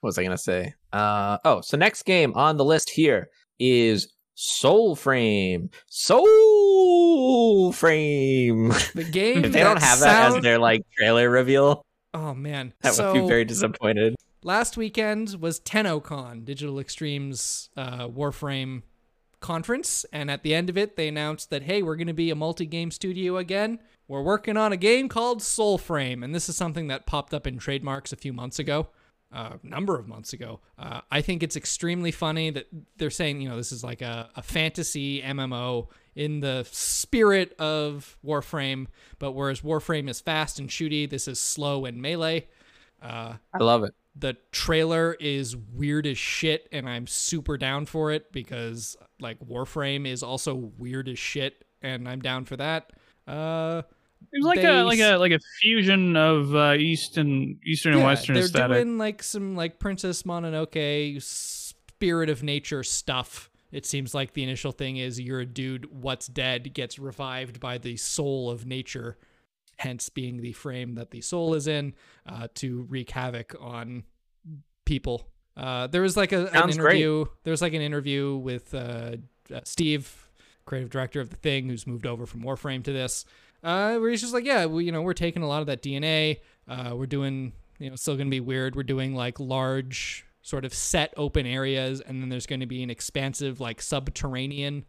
What 0.00 0.08
was 0.08 0.18
I 0.18 0.22
gonna 0.24 0.38
say? 0.38 0.74
Uh 0.92 1.38
oh, 1.44 1.60
so 1.60 1.76
next 1.76 2.02
game 2.04 2.32
on 2.34 2.56
the 2.56 2.64
list 2.64 2.90
here 2.90 3.28
is 3.58 4.12
Soul 4.34 4.96
Frame. 4.96 5.70
Soul 5.88 7.72
Frame. 7.72 8.72
The 8.94 9.04
game 9.04 9.44
if 9.44 9.52
they 9.52 9.60
don't 9.60 9.80
have 9.82 10.00
that 10.00 10.36
as 10.36 10.42
their 10.42 10.58
like 10.58 10.82
trailer 10.96 11.28
reveal, 11.30 11.82
Oh 12.14 12.34
man. 12.34 12.72
that 12.82 12.94
so 12.94 13.12
would 13.12 13.20
be 13.22 13.28
very 13.28 13.44
disappointed. 13.44 14.14
last 14.42 14.76
weekend 14.76 15.36
was 15.40 15.60
TennoCon, 15.60 16.44
Digital 16.44 16.78
Extreme's 16.80 17.68
uh, 17.76 18.08
Warframe 18.08 18.82
conference, 19.40 20.04
and 20.12 20.30
at 20.30 20.42
the 20.42 20.54
end 20.54 20.68
of 20.70 20.76
it, 20.76 20.96
they 20.96 21.08
announced 21.08 21.50
that 21.50 21.62
hey, 21.64 21.82
we're 21.82 21.96
going 21.96 22.06
to 22.06 22.14
be 22.14 22.30
a 22.30 22.34
multi-game 22.34 22.90
studio 22.90 23.36
again. 23.36 23.78
We're 24.08 24.22
working 24.22 24.56
on 24.56 24.72
a 24.72 24.76
game 24.76 25.08
called 25.08 25.40
Soul 25.42 25.78
Frame, 25.78 26.22
and 26.24 26.34
this 26.34 26.48
is 26.48 26.56
something 26.56 26.88
that 26.88 27.06
popped 27.06 27.32
up 27.32 27.46
in 27.46 27.58
trademarks 27.58 28.12
a 28.12 28.16
few 28.16 28.32
months 28.32 28.58
ago, 28.58 28.88
a 29.32 29.58
number 29.62 29.98
of 29.98 30.08
months 30.08 30.32
ago. 30.32 30.60
Uh, 30.78 31.00
I 31.10 31.20
think 31.20 31.42
it's 31.42 31.56
extremely 31.56 32.10
funny 32.10 32.50
that 32.50 32.66
they're 32.96 33.10
saying, 33.10 33.40
you 33.40 33.48
know, 33.48 33.56
this 33.56 33.72
is 33.72 33.84
like 33.84 34.02
a, 34.02 34.28
a 34.36 34.42
fantasy 34.42 35.22
MMO 35.22 35.88
in 36.16 36.40
the 36.40 36.66
spirit 36.70 37.54
of 37.58 38.16
Warframe, 38.24 38.86
but 39.18 39.32
whereas 39.32 39.60
Warframe 39.60 40.08
is 40.10 40.20
fast 40.20 40.58
and 40.58 40.68
shooty, 40.68 41.08
this 41.08 41.28
is 41.28 41.38
slow 41.40 41.84
and 41.84 42.02
melee. 42.02 42.48
Uh, 43.02 43.34
I 43.54 43.58
love 43.62 43.84
it. 43.84 43.94
the 44.16 44.36
trailer 44.52 45.16
is 45.20 45.56
weird 45.56 46.06
as 46.06 46.18
shit 46.18 46.68
and 46.72 46.86
i'm 46.88 47.06
super 47.06 47.56
down 47.56 47.86
for 47.86 48.10
it 48.12 48.30
because 48.32 48.96
like 49.20 49.38
warframe 49.38 50.06
is 50.06 50.22
also 50.22 50.54
weird 50.76 51.08
as 51.08 51.18
shit 51.18 51.64
and 51.80 52.06
i'm 52.08 52.20
down 52.20 52.44
for 52.44 52.56
that 52.56 52.90
uh 53.26 53.80
It 54.32 54.38
was 54.38 54.44
like 54.46 54.60
They 54.62 54.66
a 54.68 54.84
like 54.84 54.98
s- 55.00 55.12
a 55.14 55.16
like 55.18 55.32
a 55.32 55.40
fusion 55.60 56.16
of 56.16 56.54
uh, 56.54 56.74
east 56.78 57.16
and 57.16 57.58
eastern 57.64 57.92
and 57.94 58.00
yeah, 58.02 58.06
western 58.06 58.34
they're 58.34 58.44
aesthetic. 58.44 58.76
doing 58.76 58.98
like 58.98 59.22
some 59.22 59.56
like 59.56 59.78
princess 59.78 60.22
mononoke 60.22 61.20
spirit 61.22 62.28
of 62.30 62.42
nature 62.42 62.82
stuff 62.82 63.50
it 63.72 63.86
seems 63.86 64.14
like 64.14 64.32
the 64.32 64.42
initial 64.42 64.72
thing 64.72 64.96
is 64.96 65.20
you're 65.20 65.40
a 65.40 65.46
dude 65.46 65.86
what's 66.02 66.26
dead 66.26 66.74
gets 66.74 66.98
revived 66.98 67.60
by 67.60 67.78
the 67.78 67.96
soul 67.96 68.50
of 68.50 68.66
nature 68.66 69.16
hence 69.78 70.08
being 70.08 70.42
the 70.42 70.52
frame 70.52 70.94
that 70.94 71.10
the 71.10 71.20
soul 71.20 71.54
is 71.54 71.66
in 71.66 71.94
uh, 72.26 72.46
to 72.54 72.82
wreak 72.90 73.10
havoc 73.10 73.54
on 73.60 74.02
people. 74.84 75.26
Uh, 75.56 75.86
there 75.86 76.02
was 76.02 76.16
like 76.16 76.32
a, 76.32 76.46
an 76.48 76.52
Sounds 76.52 76.76
great. 76.78 76.96
interview. 76.96 77.24
There 77.44 77.50
was 77.50 77.62
like 77.62 77.72
an 77.74 77.80
interview 77.80 78.36
with 78.36 78.74
uh, 78.74 79.16
uh, 79.54 79.60
Steve, 79.64 80.28
creative 80.66 80.90
director 80.90 81.20
of 81.20 81.30
the 81.30 81.36
thing, 81.36 81.68
who's 81.68 81.86
moved 81.86 82.06
over 82.06 82.26
from 82.26 82.42
Warframe 82.42 82.82
to 82.84 82.92
this, 82.92 83.24
uh, 83.62 83.96
where 83.98 84.10
he's 84.10 84.20
just 84.20 84.32
like, 84.34 84.44
yeah, 84.44 84.66
we, 84.66 84.84
you 84.84 84.92
know, 84.92 85.02
we're 85.02 85.12
taking 85.12 85.42
a 85.42 85.48
lot 85.48 85.60
of 85.60 85.66
that 85.66 85.82
DNA. 85.82 86.40
Uh, 86.68 86.94
we're 86.94 87.06
doing, 87.06 87.52
you 87.78 87.90
know, 87.90 87.96
still 87.96 88.16
gonna 88.16 88.30
be 88.30 88.40
weird. 88.40 88.76
We're 88.76 88.82
doing 88.82 89.14
like 89.14 89.38
large 89.40 90.24
sort 90.42 90.64
of 90.64 90.72
set 90.72 91.12
open 91.16 91.46
areas, 91.46 92.00
and 92.00 92.22
then 92.22 92.28
there's 92.28 92.46
going 92.46 92.60
to 92.60 92.66
be 92.66 92.82
an 92.82 92.90
expansive 92.90 93.60
like 93.60 93.82
subterranean 93.82 94.84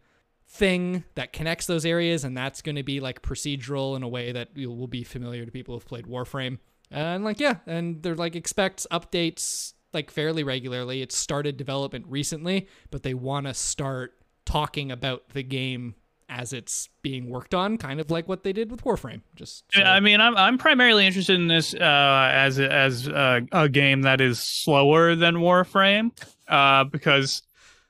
thing 0.48 1.04
that 1.14 1.32
connects 1.32 1.66
those 1.66 1.84
areas, 1.84 2.24
and 2.24 2.36
that's 2.36 2.62
going 2.62 2.76
to 2.76 2.82
be 2.82 3.00
like 3.00 3.22
procedural 3.22 3.96
in 3.96 4.02
a 4.02 4.08
way 4.08 4.32
that 4.32 4.48
you- 4.54 4.70
will 4.70 4.86
be 4.86 5.04
familiar 5.04 5.44
to 5.44 5.50
people 5.52 5.74
who've 5.74 5.86
played 5.86 6.06
Warframe. 6.06 6.58
And 6.90 7.24
like, 7.24 7.40
yeah, 7.40 7.56
and 7.66 8.02
they're 8.02 8.14
like 8.14 8.36
expects 8.36 8.86
updates 8.90 9.74
like 9.92 10.10
fairly 10.10 10.42
regularly. 10.42 11.02
It 11.02 11.12
started 11.12 11.56
development 11.56 12.06
recently, 12.08 12.68
but 12.90 13.02
they 13.02 13.14
want 13.14 13.46
to 13.46 13.54
start 13.54 14.14
talking 14.44 14.90
about 14.90 15.28
the 15.30 15.42
game 15.42 15.94
as 16.34 16.52
it's 16.52 16.88
being 17.02 17.28
worked 17.28 17.54
on, 17.54 17.76
kind 17.76 18.00
of 18.00 18.10
like 18.10 18.26
what 18.26 18.42
they 18.42 18.52
did 18.52 18.70
with 18.70 18.82
Warframe. 18.84 19.20
Just 19.36 19.64
so- 19.72 19.82
I 19.82 20.00
mean, 20.00 20.20
I'm 20.20 20.36
I'm 20.36 20.56
primarily 20.58 21.06
interested 21.06 21.34
in 21.38 21.46
this 21.48 21.74
uh, 21.74 22.30
as 22.32 22.58
a- 22.58 22.72
as 22.72 23.06
uh, 23.08 23.40
a 23.52 23.68
game 23.68 24.02
that 24.02 24.20
is 24.20 24.38
slower 24.40 25.14
than 25.14 25.36
Warframe, 25.36 26.10
uh, 26.48 26.84
because 26.84 27.42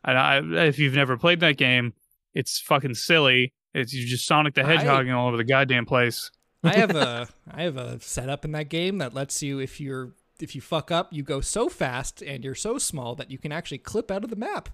I, 0.04 0.12
I, 0.12 0.38
if 0.66 0.78
you've 0.78 0.94
never 0.94 1.16
played 1.16 1.40
that 1.40 1.56
game, 1.56 1.92
it's 2.34 2.60
fucking 2.60 2.94
silly. 2.94 3.52
It's 3.74 3.92
you 3.92 4.06
just 4.06 4.26
Sonic 4.26 4.54
the 4.54 4.62
I- 4.64 5.12
all 5.12 5.28
over 5.28 5.36
the 5.36 5.44
goddamn 5.44 5.86
place. 5.86 6.30
I 6.64 6.76
have 6.76 6.90
a 6.96 7.28
I 7.50 7.62
have 7.62 7.76
a 7.76 8.00
setup 8.00 8.44
in 8.44 8.52
that 8.52 8.68
game 8.68 8.98
that 8.98 9.14
lets 9.14 9.42
you 9.42 9.60
if 9.60 9.80
you're 9.80 10.12
if 10.40 10.54
you 10.56 10.60
fuck 10.60 10.90
up, 10.90 11.12
you 11.12 11.22
go 11.22 11.40
so 11.40 11.68
fast 11.68 12.22
and 12.22 12.42
you're 12.42 12.54
so 12.56 12.76
small 12.76 13.14
that 13.14 13.30
you 13.30 13.38
can 13.38 13.52
actually 13.52 13.78
clip 13.78 14.10
out 14.10 14.24
of 14.24 14.30
the 14.30 14.36
map. 14.36 14.68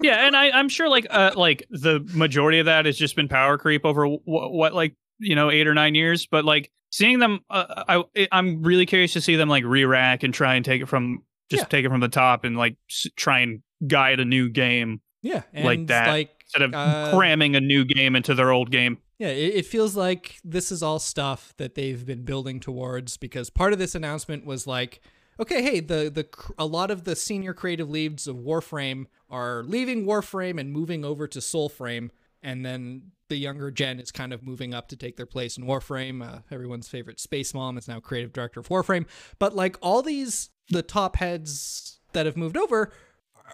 Yeah, 0.00 0.26
and 0.26 0.36
I, 0.36 0.50
I'm 0.50 0.68
sure 0.68 0.88
like 0.88 1.06
uh, 1.10 1.32
like 1.36 1.66
the 1.70 2.06
majority 2.14 2.58
of 2.58 2.66
that 2.66 2.86
has 2.86 2.96
just 2.98 3.16
been 3.16 3.28
power 3.28 3.56
creep 3.58 3.84
over 3.84 4.02
w- 4.04 4.20
what 4.24 4.74
like 4.74 4.94
you 5.18 5.34
know 5.34 5.50
eight 5.50 5.66
or 5.66 5.74
nine 5.74 5.94
years, 5.94 6.26
but 6.26 6.44
like 6.44 6.70
seeing 6.90 7.18
them, 7.18 7.40
uh, 7.50 7.84
I 8.16 8.28
I'm 8.32 8.62
really 8.62 8.86
curious 8.86 9.12
to 9.14 9.20
see 9.20 9.36
them 9.36 9.48
like 9.48 9.64
re-rack 9.64 10.22
and 10.22 10.32
try 10.34 10.54
and 10.54 10.64
take 10.64 10.82
it 10.82 10.86
from 10.86 11.22
just 11.50 11.62
Yeah. 11.62 11.68
take 11.68 11.84
it 11.84 11.88
from 11.88 12.00
the 12.00 12.08
top 12.08 12.44
and 12.44 12.56
like 12.56 12.76
s- 12.90 13.06
try 13.16 13.40
and 13.40 13.62
guide 13.86 14.20
a 14.20 14.24
new 14.24 14.48
game 14.50 15.00
Yeah, 15.22 15.42
and 15.52 15.64
Like 15.64 15.86
that. 15.88 16.08
Like 16.08 16.30
instead 16.42 16.62
of 16.62 16.74
uh, 16.74 17.12
cramming 17.16 17.56
a 17.56 17.60
new 17.60 17.84
game 17.84 18.14
into 18.16 18.34
their 18.34 18.50
old 18.50 18.70
game. 18.70 18.98
Yeah, 19.18 19.28
it, 19.28 19.54
it 19.56 19.66
feels 19.66 19.96
like 19.96 20.36
this 20.44 20.70
is 20.70 20.82
all 20.82 20.98
stuff 20.98 21.54
that 21.56 21.74
they've 21.74 22.04
been 22.04 22.24
building 22.24 22.60
towards 22.60 23.16
because 23.16 23.48
part 23.50 23.72
of 23.72 23.78
this 23.78 23.94
announcement 23.94 24.44
was 24.44 24.66
like, 24.66 25.00
okay, 25.38 25.62
hey, 25.62 25.80
the 25.80 26.10
the 26.10 26.26
a 26.58 26.66
lot 26.66 26.90
of 26.90 27.04
the 27.04 27.16
senior 27.16 27.54
creative 27.54 27.90
leads 27.90 28.26
of 28.26 28.36
Warframe 28.36 29.06
are 29.30 29.62
leaving 29.64 30.06
Warframe 30.06 30.60
and 30.60 30.72
moving 30.72 31.04
over 31.04 31.26
to 31.28 31.38
Soulframe, 31.38 32.10
and 32.42 32.64
then 32.64 33.12
the 33.28 33.36
younger 33.36 33.70
gen 33.70 33.98
is 33.98 34.12
kind 34.12 34.32
of 34.32 34.44
moving 34.44 34.72
up 34.72 34.88
to 34.88 34.96
take 34.96 35.16
their 35.16 35.26
place 35.26 35.58
in 35.58 35.64
Warframe. 35.64 36.26
Uh, 36.26 36.40
everyone's 36.50 36.88
favorite 36.88 37.20
Space 37.20 37.52
Mom 37.54 37.76
is 37.76 37.88
now 37.88 38.00
creative 38.00 38.32
director 38.32 38.60
of 38.60 38.68
Warframe, 38.68 39.06
but 39.38 39.54
like 39.54 39.76
all 39.82 40.02
these 40.02 40.50
the 40.70 40.82
top 40.82 41.16
heads 41.16 42.00
that 42.12 42.26
have 42.26 42.36
moved 42.36 42.56
over 42.56 42.92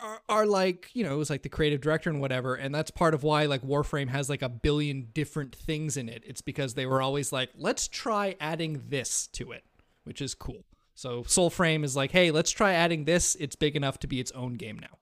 are, 0.01 0.23
are 0.29 0.47
like 0.47 0.91
you 0.95 1.05
know 1.05 1.13
it 1.13 1.19
was 1.19 1.31
like 1.31 1.43
the 1.43 1.49
creative 1.49 1.81
director 1.81 2.09
and 2.09 2.21
whatever 2.21 2.55
and 2.55 2.75
that's 2.75 2.91
part 2.91 3.13
of 3.13 3.23
why 3.23 3.45
like 3.45 3.61
warframe 3.63 4.09
has 4.09 4.31
like 4.31 4.41
a 4.41 4.49
billion 4.49 5.09
different 5.13 5.55
things 5.55 5.97
in 5.97 6.09
it. 6.09 6.23
It's 6.27 6.41
because 6.41 6.75
they 6.75 6.87
were 6.87 7.03
always 7.03 7.33
like 7.33 7.51
let's 7.57 7.89
try 7.89 8.37
adding 8.41 8.85
this 8.89 9.27
to 9.29 9.53
it 9.53 9.65
which 10.05 10.23
is 10.23 10.35
cool 10.35 10.65
so 10.95 11.23
Soul 11.25 11.51
Frame 11.51 11.85
is 11.85 11.97
like 11.97 12.11
hey 12.13 12.31
let's 12.31 12.51
try 12.51 12.73
adding 12.73 13.05
this 13.05 13.35
it's 13.37 13.57
big 13.57 13.77
enough 13.77 13.99
to 14.01 14.07
be 14.07 14.21
its 14.21 14.33
own 14.33 14.55
game 14.55 14.79
now 14.79 14.99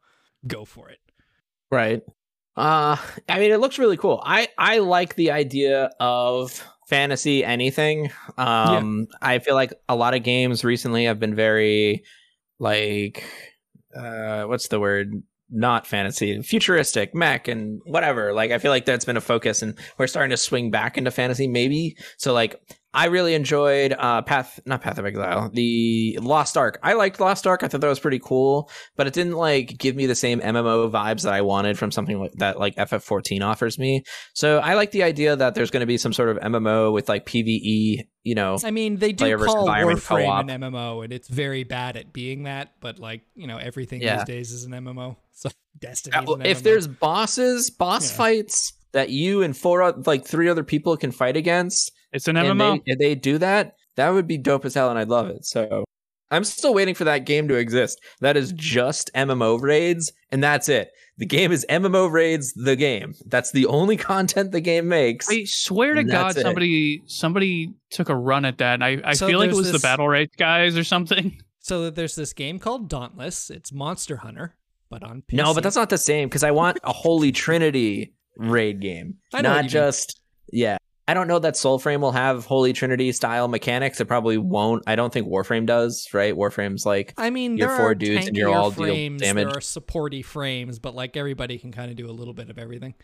go 0.47 0.65
for 0.65 0.89
it 0.89 0.99
Right. 1.71 2.03
Uh 2.57 2.97
I 3.29 3.39
mean 3.39 3.53
it 3.53 3.61
looks 3.61 3.79
really 3.79 3.97
cool. 3.97 4.21
I 4.25 4.49
I 4.59 4.79
like 4.79 5.15
the 5.15 5.31
idea 5.31 5.91
of 6.01 6.63
fantasy 6.89 7.45
anything. 7.45 8.11
Um 8.37 9.07
I 9.23 9.39
feel 9.39 9.55
like 9.55 9.73
a 9.89 9.95
lot 9.95 10.15
of 10.15 10.25
games 10.25 10.65
recently 10.65 11.05
have 11.05 11.21
been 11.21 11.35
very 11.37 12.03
like 12.59 13.25
uh 13.95 14.45
what's 14.45 14.69
the 14.69 14.81
word? 14.81 15.23
Not 15.49 15.87
fantasy, 15.87 16.43
futuristic, 16.43 17.15
mech, 17.15 17.49
and 17.49 17.81
whatever. 17.85 18.33
Like, 18.33 18.53
I 18.53 18.59
feel 18.59 18.71
like 18.71 18.85
that's 18.85 19.05
been 19.05 19.17
a 19.17 19.21
focus, 19.21 19.63
and 19.63 19.77
we're 19.99 20.07
starting 20.07 20.31
to 20.31 20.37
swing 20.37 20.71
back 20.71 20.97
into 20.97 21.11
fantasy, 21.11 21.49
maybe. 21.49 21.97
So, 22.19 22.33
like, 22.33 22.55
I 22.93 23.07
really 23.07 23.35
enjoyed 23.35 23.95
uh 23.97 24.23
Path, 24.23 24.59
not 24.67 24.83
Path 24.83 24.99
of 24.99 25.07
Exile, 25.07 25.51
the 25.53 26.19
Lost 26.21 26.57
Ark. 26.57 26.79
I 26.83 26.95
liked 26.95 27.21
Lost 27.21 27.47
Ark. 27.47 27.63
I 27.63 27.69
thought 27.69 27.81
that 27.83 27.89
was 27.89 28.01
pretty 28.01 28.19
cool, 28.19 28.69
but 28.97 29.07
it 29.07 29.13
didn't 29.13 29.35
like 29.35 29.79
give 29.79 29.95
me 29.95 30.07
the 30.07 30.15
same 30.17 30.41
MMO 30.41 30.91
vibes 30.91 31.23
that 31.23 31.33
I 31.33 31.43
wanted 31.43 31.79
from 31.79 31.93
something 31.93 32.19
like 32.19 32.33
that 32.39 32.59
like 32.59 32.75
FF14 32.77 33.43
offers 33.43 33.79
me. 33.79 34.03
So 34.35 34.59
I 34.59 34.75
like 34.75 34.91
the 34.91 35.05
idea 35.05 35.37
that 35.37 35.55
there's 35.55 35.71
going 35.71 35.81
to 35.83 35.87
be 35.87 35.99
some 35.99 36.13
sort 36.13 36.31
of 36.31 36.39
MMO 36.39 36.93
with 36.93 37.09
like 37.09 37.27
PVE, 37.27 38.07
you 38.25 38.35
know. 38.35 38.59
I 38.65 38.71
mean, 38.73 38.97
they 38.97 39.13
do 39.13 39.37
call 39.39 39.67
Warframe 39.69 40.27
co-op. 40.27 40.49
an 40.49 40.61
MMO, 40.61 41.05
and 41.05 41.13
it's 41.13 41.29
very 41.29 41.63
bad 41.65 41.97
at 41.97 42.13
being 42.13 42.43
that. 42.45 42.73
But 42.81 42.99
like, 42.99 43.23
you 43.37 43.47
know, 43.47 43.57
everything 43.59 44.03
Yeah. 44.03 44.17
these 44.17 44.25
days 44.27 44.51
is 44.53 44.65
an 44.65 44.73
MMO. 44.73 45.17
So 45.33 45.49
Destiny. 45.79 46.17
Uh, 46.17 46.23
well, 46.27 46.43
if 46.45 46.63
there's 46.63 46.87
bosses, 46.87 47.71
boss 47.71 48.11
Yeah. 48.11 48.17
fights 48.17 48.73
that 48.93 49.09
you 49.11 49.43
and 49.43 49.57
four 49.57 49.93
like 50.05 50.27
three 50.27 50.49
other 50.51 50.65
people 50.65 50.97
can 50.99 51.13
fight 51.13 51.37
against, 51.37 51.93
It's 52.13 52.29
an 52.29 52.37
and 52.37 52.59
MMO. 52.61 52.83
they, 52.85 52.93
if 52.93 52.99
they 52.99 53.15
do 53.15 53.39
that, 53.39 53.75
that 53.97 54.11
would 54.11 54.27
be 54.27 54.39
dope 54.39 54.65
as 54.65 54.75
hell, 54.75 54.91
and 54.91 54.99
I'd 54.99 55.09
love 55.09 55.29
it. 55.29 55.45
So 55.45 55.85
I'm 56.31 56.45
still 56.45 56.75
waiting 56.75 56.95
for 56.95 57.05
that 57.05 57.25
game 57.27 57.49
to 57.49 57.55
exist. 57.55 58.01
That 58.21 58.37
is 58.37 58.53
just 58.53 59.11
MMO 59.15 59.61
raids, 59.61 60.13
and 60.31 60.43
that's 60.43 60.69
it. 60.69 60.91
The 61.19 61.27
game 61.27 61.53
is 61.53 61.67
MMO 61.69 62.11
raids. 62.11 62.53
The 62.55 62.77
game. 62.77 63.15
That's 63.27 63.51
the 63.53 63.67
only 63.67 63.97
content 64.13 64.53
the 64.53 64.61
game 64.61 64.89
makes. 64.89 65.29
I 65.31 65.45
swear 65.45 65.95
to 65.95 66.05
God, 66.05 66.29
that's 66.29 66.37
it. 66.39 66.43
somebody 66.43 67.03
somebody 67.07 67.75
took 67.91 68.09
a 68.09 68.17
run 68.17 68.45
at 68.45 68.59
that. 68.59 68.75
And 68.75 68.85
I, 68.85 69.01
I 69.05 69.13
So 69.13 69.27
feel 69.27 69.39
like 69.39 69.51
it 69.51 69.57
was 69.57 69.71
this- 69.71 69.81
the 69.83 69.87
Battle 69.87 70.09
Race 70.09 70.31
guys 70.37 70.79
or 70.79 70.85
something. 70.85 71.39
so 71.61 71.91
there's 71.91 72.15
this 72.15 72.33
game 72.33 72.59
called 72.59 72.89
Dauntless. 72.89 73.51
It's 73.51 73.71
Monster 73.73 74.17
Hunter, 74.17 74.57
but 74.89 75.03
on 75.03 75.23
PC. 75.23 75.35
No, 75.37 75.53
but 75.53 75.63
that's 75.63 75.77
not 75.77 75.91
the 75.91 75.99
same 75.99 76.29
because 76.29 76.43
I 76.45 76.53
want 76.53 76.79
a 76.85 76.93
Holy 76.93 77.33
Trinity 77.33 78.15
raid 78.39 78.81
game, 78.81 79.17
I 79.35 79.43
know 79.43 79.51
not 79.51 79.57
you 79.57 79.63
mean. 79.65 79.69
just 79.69 80.21
yeah. 80.53 80.79
I 81.11 81.15
don't 81.15 81.27
know 81.27 81.41
that 81.41 81.55
Soulframe 81.55 82.03
will 82.03 82.13
have 82.13 82.45
Holy 82.45 82.73
Trinity 82.73 83.11
style 83.11 83.49
mechanics. 83.49 84.01
It 84.01 84.05
probably 84.05 84.39
won't. 84.39 84.85
I 84.87 84.95
don't 84.95 85.13
think 85.13 85.27
Warframe 85.27 85.67
does. 85.67 86.07
Right? 86.13 86.37
Warframe's 86.37 86.87
like 86.87 87.15
I 87.19 87.31
mean, 87.31 87.57
You're 87.57 87.77
four 87.77 87.97
dudes 87.97 88.29
and 88.29 88.37
you're 88.37 88.55
all 88.55 88.71
deal 88.71 88.85
frames, 88.85 89.21
damage. 89.21 89.49
There 89.49 89.57
are 89.57 89.61
supporty 89.61 90.25
frames, 90.25 90.79
but 90.79 90.95
like 90.95 91.17
everybody 91.17 91.59
can 91.59 91.73
kind 91.73 91.91
of 91.91 91.97
do 91.97 92.09
a 92.09 92.13
little 92.13 92.33
bit 92.33 92.49
of 92.49 92.61
everything. 92.61 92.95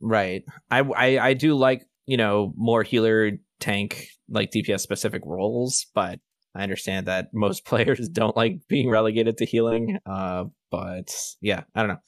right. 0.00 0.44
I, 0.70 0.78
I 0.82 1.18
I 1.18 1.34
do 1.34 1.56
like 1.56 1.84
you 2.06 2.16
know 2.16 2.52
more 2.56 2.84
healer 2.84 3.32
tank 3.58 4.10
like 4.28 4.52
DPS 4.52 4.78
specific 4.78 5.22
roles, 5.26 5.86
but 5.92 6.20
I 6.54 6.62
understand 6.62 7.06
that 7.06 7.30
most 7.34 7.64
players 7.64 8.08
don't 8.08 8.36
like 8.36 8.60
being 8.68 8.88
relegated 8.88 9.38
to 9.38 9.44
healing. 9.44 9.98
Uh, 10.06 10.44
but 10.70 11.12
yeah, 11.40 11.64
I 11.74 11.80
don't 11.80 11.88
know. 11.88 12.00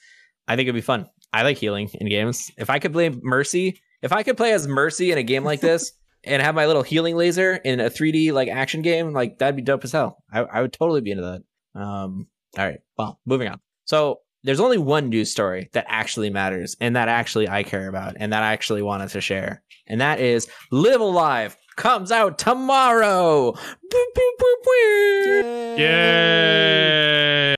I 0.46 0.54
think 0.54 0.66
it'd 0.68 0.76
be 0.76 0.82
fun. 0.82 1.06
I 1.32 1.42
like 1.42 1.58
healing 1.58 1.90
in 1.94 2.08
games. 2.08 2.52
If 2.56 2.70
I 2.70 2.78
could 2.78 2.92
play 2.92 3.10
Mercy, 3.10 3.80
if 4.02 4.12
I 4.12 4.22
could 4.22 4.36
play 4.36 4.52
as 4.52 4.66
Mercy 4.68 5.10
in 5.12 5.18
a 5.18 5.22
game 5.22 5.44
like 5.44 5.60
this 5.60 5.92
and 6.24 6.42
have 6.42 6.54
my 6.54 6.66
little 6.66 6.82
healing 6.82 7.16
laser 7.16 7.54
in 7.56 7.80
a 7.80 7.90
3D 7.90 8.32
like 8.32 8.48
action 8.48 8.82
game, 8.82 9.12
like 9.12 9.38
that'd 9.38 9.56
be 9.56 9.62
dope 9.62 9.84
as 9.84 9.92
hell. 9.92 10.22
I, 10.32 10.40
I 10.40 10.60
would 10.62 10.72
totally 10.72 11.00
be 11.00 11.10
into 11.12 11.22
that. 11.24 11.80
Um, 11.80 12.26
all 12.56 12.64
right. 12.64 12.80
Well, 12.96 13.20
moving 13.26 13.48
on. 13.48 13.60
So 13.84 14.20
there's 14.44 14.60
only 14.60 14.78
one 14.78 15.08
news 15.08 15.30
story 15.30 15.68
that 15.72 15.84
actually 15.88 16.30
matters 16.30 16.76
and 16.80 16.96
that 16.96 17.08
actually 17.08 17.48
I 17.48 17.62
care 17.62 17.88
about 17.88 18.16
and 18.18 18.32
that 18.32 18.42
I 18.42 18.52
actually 18.52 18.82
wanted 18.82 19.10
to 19.10 19.20
share. 19.20 19.62
And 19.86 20.00
that 20.00 20.20
is 20.20 20.48
Live 20.70 21.00
Alive 21.00 21.56
comes 21.76 22.10
out 22.12 22.38
tomorrow. 22.38 23.52
Boop, 23.52 24.06
boop, 24.16 24.30
boop, 24.40 24.64
boop. 24.66 25.78
Yeah. 25.78 27.54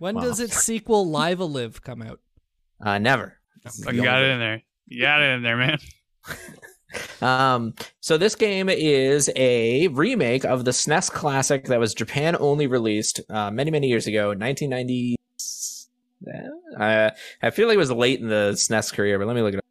When 0.00 0.16
Wow. 0.16 0.22
does 0.22 0.40
its 0.40 0.56
sequel 0.62 1.08
Live 1.08 1.40
a 1.40 1.44
Live 1.44 1.82
come 1.82 2.02
out? 2.02 2.20
Uh, 2.80 2.98
never. 2.98 3.38
I 3.86 3.92
got 3.92 4.22
it 4.22 4.30
in 4.30 4.38
there. 4.40 4.62
You 4.86 5.02
got 5.02 5.22
it 5.22 5.34
in 5.34 5.42
there, 5.42 5.56
man. 5.56 5.78
Um, 7.20 7.74
so 8.00 8.16
this 8.16 8.34
game 8.34 8.68
is 8.68 9.30
a 9.34 9.88
remake 9.88 10.44
of 10.44 10.64
the 10.64 10.70
SNES 10.70 11.10
classic 11.10 11.64
that 11.66 11.80
was 11.80 11.94
Japan 11.94 12.36
only 12.38 12.66
released 12.66 13.20
uh, 13.28 13.50
many 13.50 13.70
many 13.70 13.88
years 13.88 14.06
ago, 14.06 14.28
1990. 14.28 15.16
Uh, 16.78 17.10
I 17.42 17.50
feel 17.50 17.66
like 17.68 17.74
it 17.74 17.78
was 17.78 17.90
late 17.90 18.20
in 18.20 18.28
the 18.28 18.52
SNES 18.54 18.92
career, 18.92 19.18
but 19.18 19.26
let 19.26 19.36
me 19.36 19.42
look 19.42 19.54
it 19.54 19.58
up. 19.58 19.64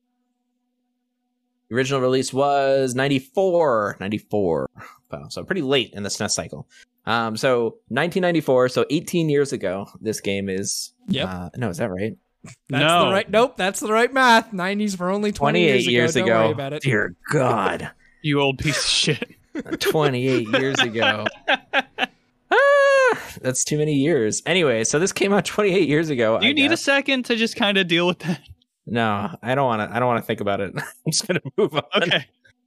The 1.69 1.75
original 1.75 2.01
release 2.01 2.33
was 2.33 2.93
94, 2.93 3.97
94. 3.99 4.69
Wow, 5.11 5.27
so 5.29 5.43
pretty 5.43 5.61
late 5.61 5.91
in 5.93 6.03
the 6.03 6.09
SNES 6.09 6.31
cycle. 6.31 6.67
Um, 7.05 7.35
so 7.35 7.77
1994, 7.89 8.69
so 8.69 8.85
18 8.89 9.29
years 9.29 9.53
ago, 9.53 9.87
this 9.99 10.21
game 10.21 10.49
is. 10.49 10.93
Yeah. 11.07 11.25
Uh, 11.25 11.49
no, 11.55 11.69
is 11.69 11.77
that 11.77 11.89
right? 11.89 12.17
That's 12.43 12.83
no. 12.83 13.05
the 13.05 13.11
right. 13.11 13.29
Nope, 13.29 13.55
that's 13.57 13.79
the 13.79 13.91
right 13.91 14.11
math. 14.13 14.51
90s 14.51 14.97
were 14.99 15.09
only 15.09 15.31
20 15.31 15.59
28 15.59 15.65
years 15.67 15.85
ago. 15.87 15.91
years 15.91 16.13
Don't 16.15 16.23
ago. 16.25 16.39
worry 16.43 16.51
about 16.51 16.73
it. 16.73 16.81
Dear 16.83 17.15
God. 17.31 17.91
You 18.25 18.39
old 18.39 18.57
piece 18.57 18.77
of 18.77 18.89
shit. 18.89 19.31
28 19.81 20.47
years 20.59 20.79
ago. 20.79 21.25
Ah, 22.51 23.19
that's 23.41 23.63
too 23.63 23.77
many 23.77 23.93
years. 23.95 24.41
Anyway, 24.45 24.83
so 24.83 24.99
this 24.99 25.11
came 25.11 25.33
out 25.33 25.43
28 25.43 25.87
years 25.89 26.09
ago. 26.09 26.39
Do 26.39 26.45
you 26.45 26.51
I 26.51 26.53
need 26.53 26.71
a 26.71 26.77
second 26.77 27.25
to 27.25 27.35
just 27.35 27.55
kind 27.55 27.77
of 27.77 27.87
deal 27.87 28.05
with 28.07 28.19
that? 28.19 28.41
No, 28.85 29.35
I 29.41 29.55
don't 29.55 29.65
want 29.65 29.89
to. 29.89 29.95
I 29.95 29.99
don't 29.99 30.07
want 30.07 30.21
to 30.21 30.25
think 30.27 30.39
about 30.39 30.61
it. 30.61 30.73
I'm 30.75 31.11
just 31.11 31.27
gonna 31.27 31.41
move 31.57 31.73
on. 31.73 31.83
Okay. 32.03 32.25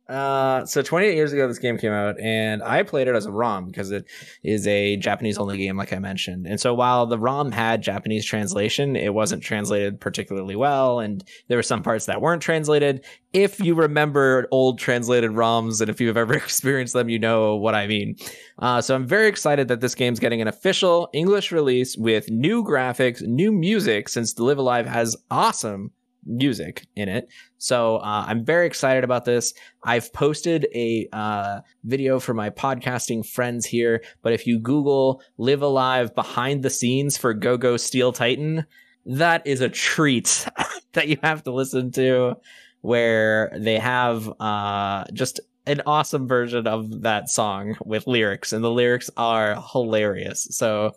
Uh, 0.09 0.65
so 0.65 0.83
28 0.83 1.15
years 1.17 1.33
ago, 1.33 1.49
this 1.49 1.59
game 1.59 1.77
came 1.79 1.93
out, 1.93 2.19
and 2.21 2.63
I 2.63 2.85
played 2.85 3.09
it 3.09 3.17
as 3.17 3.27
a 3.27 3.33
ROM 3.33 3.67
because 3.67 3.91
it 3.91 4.05
is 4.45 4.67
a 4.67 4.97
Japanese 4.97 5.37
only 5.37 5.59
game, 5.59 5.77
like 5.77 5.93
I 5.93 5.99
mentioned. 5.99 6.47
And 6.47 6.61
so 6.61 6.75
while 6.75 7.07
the 7.07 7.19
ROM 7.19 7.51
had 7.51 7.83
Japanese 7.83 8.25
translation, 8.25 8.95
it 8.95 9.15
wasn't 9.15 9.43
translated 9.43 10.01
particularly 10.01 10.55
well, 10.55 11.01
and 11.01 11.25
there 11.49 11.59
were 11.59 11.63
some 11.63 11.83
parts 11.83 12.07
that 12.07 12.21
weren't 12.21 12.41
translated. 12.41 13.05
If 13.33 13.59
you 13.59 13.75
remember 13.75 14.47
old 14.53 14.79
translated 14.79 15.33
ROMs, 15.33 15.81
and 15.81 15.91
if 15.91 16.01
you've 16.01 16.17
ever 16.17 16.35
experienced 16.37 16.93
them, 16.93 17.09
you 17.09 17.19
know 17.19 17.57
what 17.57 17.75
I 17.75 17.89
mean. 17.89 18.17
Uh, 18.61 18.81
so 18.81 18.95
I'm 18.95 19.07
very 19.07 19.27
excited 19.27 19.67
that 19.69 19.81
this 19.81 19.97
game's 19.97 20.21
getting 20.21 20.41
an 20.41 20.49
official 20.49 21.09
English 21.13 21.51
release 21.51 21.97
with 21.97 22.31
new 22.31 22.63
graphics, 22.63 23.23
new 23.23 23.51
music, 23.51 24.09
since 24.09 24.35
the 24.35 24.45
Live 24.45 24.59
Alive 24.59 24.87
has 24.87 25.17
awesome 25.33 25.91
music 26.27 26.87
in 26.97 27.09
it. 27.09 27.29
So 27.59 27.99
uh, 27.99 28.25
I'm 28.27 28.45
very 28.45 28.67
excited 28.67 29.05
about 29.05 29.25
this. 29.25 29.55
I've 29.85 30.13
posted 30.13 30.67
a 30.75 31.09
uh, 31.13 31.61
video 31.85 32.19
for 32.19 32.35
my 32.35 32.51
podcasting 32.51 33.27
friends 33.27 33.65
here, 33.65 34.03
but 34.23 34.33
if 34.33 34.47
you 34.47 34.59
Google 34.59 35.23
Live 35.39 35.63
Alive 35.63 36.15
behind 36.15 36.63
the 36.63 36.71
scenes 36.71 37.17
for 37.17 37.33
Go 37.33 37.57
Go 37.57 37.77
Steel 37.77 38.13
Titan, 38.13 38.67
that 39.07 39.47
is 39.47 39.61
a 39.61 39.69
treat 39.69 40.47
that 40.93 41.09
you 41.09 41.17
have 41.23 41.45
to 41.45 41.53
listen 41.53 41.93
to, 41.93 42.35
where 42.81 43.53
they 43.57 43.79
have 43.79 44.31
uh, 44.41 45.05
just 45.13 45.41
an 45.67 45.83
awesome 45.87 46.29
version 46.29 46.67
of 46.67 47.03
that 47.03 47.29
song 47.29 47.77
with 47.85 48.07
lyrics, 48.07 48.53
and 48.53 48.63
the 48.63 48.71
lyrics 48.71 49.11
are 49.17 49.61
hilarious. 49.73 50.47
So, 50.51 50.93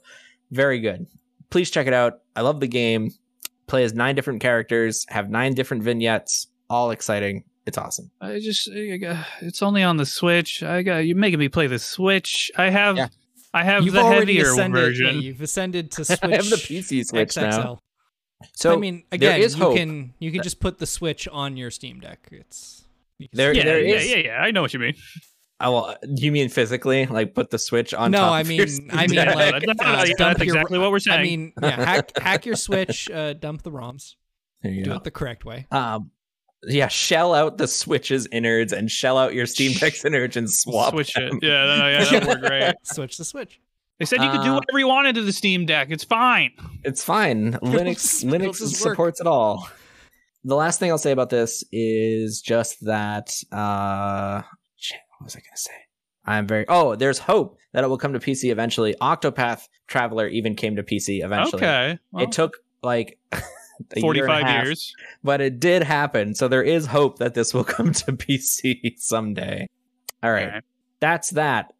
very 0.51 0.79
good. 0.79 1.07
Please 1.49 1.69
check 1.69 1.87
it 1.87 1.93
out. 1.93 2.19
I 2.35 2.41
love 2.41 2.59
the 2.59 2.67
game. 2.67 3.11
Play 3.69 3.83
as 3.83 3.93
nine 3.93 4.15
different 4.15 4.41
characters, 4.41 5.05
have 5.09 5.29
nine 5.29 5.53
different 5.53 5.83
vignettes, 5.83 6.47
all 6.69 6.91
exciting. 6.91 7.43
It's 7.65 7.77
awesome. 7.77 8.09
I 8.19 8.39
just 8.39 8.69
I 8.69 8.97
got- 8.97 9.25
it's 9.41 9.61
only 9.61 9.83
on 9.83 9.97
the 9.97 10.05
Switch. 10.05 10.63
I 10.63 10.81
got 10.81 10.97
you 11.05 11.13
making 11.15 11.39
me 11.39 11.49
play 11.49 11.67
the 11.67 11.77
Switch. 11.79 12.51
I 12.57 12.69
have 12.69 12.97
Yeah. 12.97 13.07
I 13.53 13.63
have 13.63 13.83
You've 13.83 13.93
the 13.93 14.03
heavier 14.05 14.43
ascended. 14.51 14.79
version. 14.79 15.05
yeah, 15.07 15.21
you've 15.21 15.41
ascended 15.41 15.91
to 15.93 16.05
Switch. 16.05 16.19
I 16.23 16.27
have 16.31 16.49
the 16.49 16.55
PC 16.55 17.05
Switch 17.05 17.29
XXL. 17.29 17.49
now. 17.51 17.79
So 18.53 18.73
I 18.73 18.77
mean, 18.77 19.03
again, 19.11 19.39
is 19.41 19.55
you 19.55 19.61
hope 19.63 19.77
can 19.77 20.13
you 20.19 20.31
can 20.31 20.41
just 20.41 20.59
put 20.59 20.79
the 20.79 20.85
Switch 20.87 21.27
on 21.27 21.55
your 21.57 21.69
Steam 21.71 21.99
Deck. 21.99 22.27
It's 22.31 22.85
you 23.19 23.27
can 23.27 23.37
There- 23.37 23.53
yeah, 23.53 23.63
there 23.65 23.81
yeah, 23.83 24.01
yeah, 24.01 24.15
yeah. 24.17 24.37
I 24.41 24.49
know 24.51 24.61
what 24.63 24.73
you 24.73 24.79
mean. 24.79 24.95
Oh, 25.61 25.71
will. 25.71 25.95
you 26.15 26.31
mean 26.31 26.47
physically, 26.49 27.05
like 27.05 27.33
put 27.35 27.49
the 27.49 27.59
Switch 27.59 27.93
on? 27.93 28.11
No, 28.11 28.19
top 28.19 28.31
I 28.33 28.41
of 28.41 28.51
your 28.51 28.65
mean- 28.67 28.89
I 28.93 29.07
mean, 29.07 29.15
Deck? 29.15 29.35
like, 29.35 29.63
that's, 29.67 29.81
uh, 29.81 30.05
yeah, 30.07 30.13
dump 30.17 30.17
that's 30.17 30.39
your- 30.39 30.55
exactly 30.55 30.79
what 30.79 30.91
we're 30.91 30.99
saying. 30.99 31.19
I 31.19 31.23
mean, 31.23 31.53
yeah, 31.61 31.69
hack 31.85 32.17
hack 32.17 32.45
your 32.45 32.55
Switch, 32.55 33.09
uh, 33.09 33.33
dump 33.33 33.63
the 33.63 33.71
ROMs, 33.71 34.15
there 34.61 34.71
you 34.71 34.83
do 34.83 34.91
go. 34.91 34.95
it 34.97 35.03
the 35.03 35.11
correct 35.11 35.43
way. 35.45 35.67
Um, 35.71 36.11
yeah, 36.63 36.87
shell 36.89 37.33
out 37.33 37.57
the 37.57 37.67
Switch's 37.67 38.27
innards 38.31 38.73
and 38.73 38.89
shell 38.91 39.17
out 39.17 39.33
your 39.33 39.45
Steam 39.45 39.71
Deck's 39.77 40.03
innards 40.05 40.35
and 40.37 40.49
swap. 40.51 40.91
switch 40.93 41.13
them. 41.13 41.37
it. 41.41 41.43
Yeah, 41.43 41.65
no, 41.65 41.77
no, 41.77 41.87
yeah, 41.89 42.03
that 42.03 42.27
would 42.27 42.41
work 42.41 42.41
great. 42.49 42.73
Switch 42.83 43.17
the 43.17 43.23
Switch. 43.25 43.59
They 43.97 44.05
said 44.05 44.21
you 44.23 44.29
could 44.29 44.43
do 44.43 44.51
Uh, 44.51 44.55
whatever 44.55 44.79
you 44.79 44.87
wanted 44.87 45.15
to 45.15 45.23
the 45.23 45.33
Steam 45.33 45.65
Deck. 45.65 45.87
It's 45.91 46.05
fine. 46.05 46.51
It's 46.85 47.03
fine. 47.03 47.53
Linux 47.53 48.23
Linux 48.23 48.59
just 48.59 48.81
work. 48.85 48.93
supports 48.93 49.19
it 49.21 49.27
all. 49.27 49.67
The 50.45 50.55
last 50.55 50.79
thing 50.79 50.89
I'll 50.89 50.97
say 50.97 51.11
about 51.11 51.29
this 51.29 51.65
is 51.73 52.41
just 52.41 52.85
that 52.85 53.31
uh 53.51 54.41
shit, 54.41 54.58
what 55.19 55.25
was 55.25 55.35
I 55.35 55.39
gonna 55.39 55.57
say? 55.57 55.73
I'm 56.25 56.47
very 56.47 56.65
oh, 56.69 56.95
there's 56.95 57.19
hope 57.19 57.57
that 57.73 57.83
it 57.83 57.87
will 57.87 57.97
come 57.97 58.13
to 58.13 58.19
PC 58.19 58.51
eventually. 58.51 58.95
Octopath 59.01 59.67
Traveler 59.87 60.27
even 60.27 60.55
came 60.55 60.75
to 60.77 60.83
PC 60.83 61.23
eventually. 61.23 61.61
Okay. 61.61 61.99
well, 62.11 62.23
it 62.23 62.31
took 62.31 62.57
like 62.81 63.17
a 63.31 63.37
year 63.37 63.43
and 63.95 63.97
a 63.97 64.01
45 64.01 64.43
half, 64.43 64.65
years. 64.65 64.93
but 65.23 65.41
it 65.41 65.59
did 65.59 65.83
happen. 65.83 66.33
So 66.35 66.47
there 66.47 66.63
is 66.63 66.85
hope 66.85 67.19
that 67.19 67.33
this 67.33 67.53
will 67.53 67.63
come 67.65 67.91
to 67.93 68.13
PC 68.13 68.97
someday. 68.97 69.67
All 70.23 70.31
right. 70.31 70.47
Okay. 70.47 70.61
That's 71.01 71.31
that. 71.31 71.73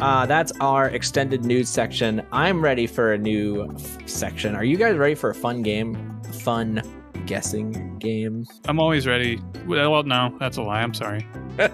Uh, 0.00 0.26
that's 0.26 0.52
our 0.60 0.88
extended 0.90 1.44
news 1.44 1.68
section. 1.68 2.24
I'm 2.30 2.62
ready 2.62 2.86
for 2.86 3.14
a 3.14 3.18
new 3.18 3.72
f- 3.72 4.08
section. 4.08 4.54
Are 4.54 4.64
you 4.64 4.76
guys 4.76 4.96
ready 4.96 5.14
for 5.14 5.30
a 5.30 5.34
fun 5.34 5.62
game? 5.62 6.20
Fun 6.42 6.82
guessing 7.26 7.98
game? 7.98 8.46
I'm 8.66 8.78
always 8.80 9.06
ready. 9.06 9.40
Well, 9.66 10.02
no, 10.04 10.34
that's 10.38 10.56
a 10.56 10.62
lie. 10.62 10.80
I'm 10.82 10.94
sorry. 10.94 11.26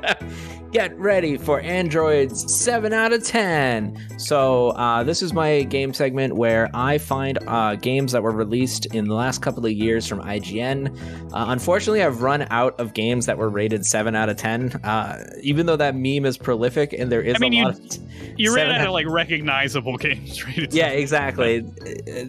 Get 0.72 0.98
ready 0.98 1.36
for 1.36 1.60
Andrew's 1.60 2.50
7 2.50 2.94
out 2.94 3.12
of 3.12 3.22
10. 3.22 3.94
So, 4.16 4.70
uh, 4.70 5.02
this 5.04 5.20
is 5.20 5.34
my 5.34 5.64
game 5.64 5.92
segment 5.92 6.34
where 6.36 6.70
I 6.72 6.96
find 6.96 7.38
uh, 7.46 7.74
games 7.74 8.12
that 8.12 8.22
were 8.22 8.30
released 8.30 8.86
in 8.94 9.06
the 9.06 9.14
last 9.14 9.42
couple 9.42 9.66
of 9.66 9.72
years 9.72 10.06
from 10.06 10.22
IGN. 10.22 10.96
Uh, 11.30 11.44
unfortunately, 11.48 12.02
I've 12.02 12.22
run 12.22 12.46
out 12.48 12.80
of 12.80 12.94
games 12.94 13.26
that 13.26 13.36
were 13.36 13.50
rated 13.50 13.84
7 13.84 14.14
out 14.16 14.30
of 14.30 14.38
10. 14.38 14.72
Uh, 14.82 15.22
even 15.42 15.66
though 15.66 15.76
that 15.76 15.94
meme 15.94 16.24
is 16.24 16.38
prolific 16.38 16.94
and 16.94 17.12
there 17.12 17.20
is 17.20 17.34
I 17.34 17.38
mean, 17.38 17.52
a 17.52 17.56
you- 17.56 17.64
lot 17.64 17.74
of. 17.74 17.98
You 18.38 18.54
ran 18.56 18.70
out 18.70 18.80
out- 18.80 18.86
of 18.86 18.92
like 18.94 19.06
recognizable 19.08 19.98
games 19.98 20.42
rated. 20.46 20.72
Yeah, 20.72 20.88
exactly. 20.88 21.60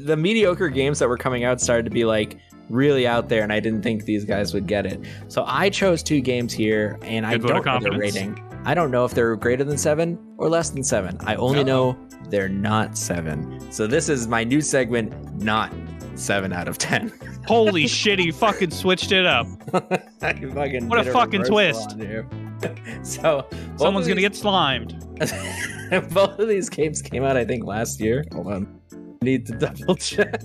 The 0.03 0.17
mediocre 0.17 0.67
games 0.67 0.99
that 0.99 1.07
were 1.07 1.17
coming 1.17 1.45
out 1.45 1.61
started 1.61 1.85
to 1.85 1.91
be 1.91 2.03
like 2.03 2.37
really 2.69 3.07
out 3.07 3.29
there, 3.29 3.43
and 3.43 3.51
I 3.51 3.59
didn't 3.59 3.81
think 3.81 4.05
these 4.05 4.25
guys 4.25 4.53
would 4.53 4.67
get 4.67 4.85
it. 4.85 4.99
So 5.27 5.43
I 5.47 5.69
chose 5.69 6.03
two 6.03 6.21
games 6.21 6.53
here, 6.53 6.97
and 7.01 7.25
I 7.25 7.37
Good 7.37 7.51
of 7.51 7.63
don't 7.63 7.83
know 7.83 7.89
their 7.89 7.99
rating. 7.99 8.39
I 8.65 8.73
don't 8.73 8.91
know 8.91 9.03
if 9.05 9.13
they're 9.13 9.35
greater 9.35 9.63
than 9.63 9.77
seven 9.77 10.17
or 10.37 10.49
less 10.49 10.69
than 10.69 10.83
seven. 10.83 11.17
I 11.21 11.35
only 11.35 11.63
know 11.63 11.97
they're 12.29 12.49
not 12.49 12.97
seven. 12.97 13.71
So 13.71 13.87
this 13.87 14.07
is 14.07 14.27
my 14.27 14.43
new 14.43 14.61
segment, 14.61 15.41
not 15.41 15.73
seven 16.15 16.53
out 16.53 16.67
of 16.67 16.77
ten. 16.77 17.11
Holy 17.45 17.87
shit, 17.87 18.19
he 18.19 18.31
fucking 18.31 18.71
switched 18.71 19.11
it 19.11 19.25
up. 19.25 19.47
Fucking 20.19 20.87
What 20.87 21.05
a 21.05 21.11
fucking 21.11 21.43
twist. 21.43 21.91
so 23.03 23.45
Someone's 23.75 24.07
gonna 24.07 24.21
get 24.21 24.33
slimed. 24.33 24.97
both 26.13 26.39
of 26.39 26.47
these 26.47 26.69
games 26.69 27.01
came 27.01 27.23
out, 27.23 27.35
I 27.35 27.43
think, 27.43 27.65
last 27.65 27.99
year. 27.99 28.23
Hold 28.31 28.47
on. 28.47 28.81
Need 29.21 29.45
to 29.47 29.57
double 29.57 29.95
check. 29.95 30.41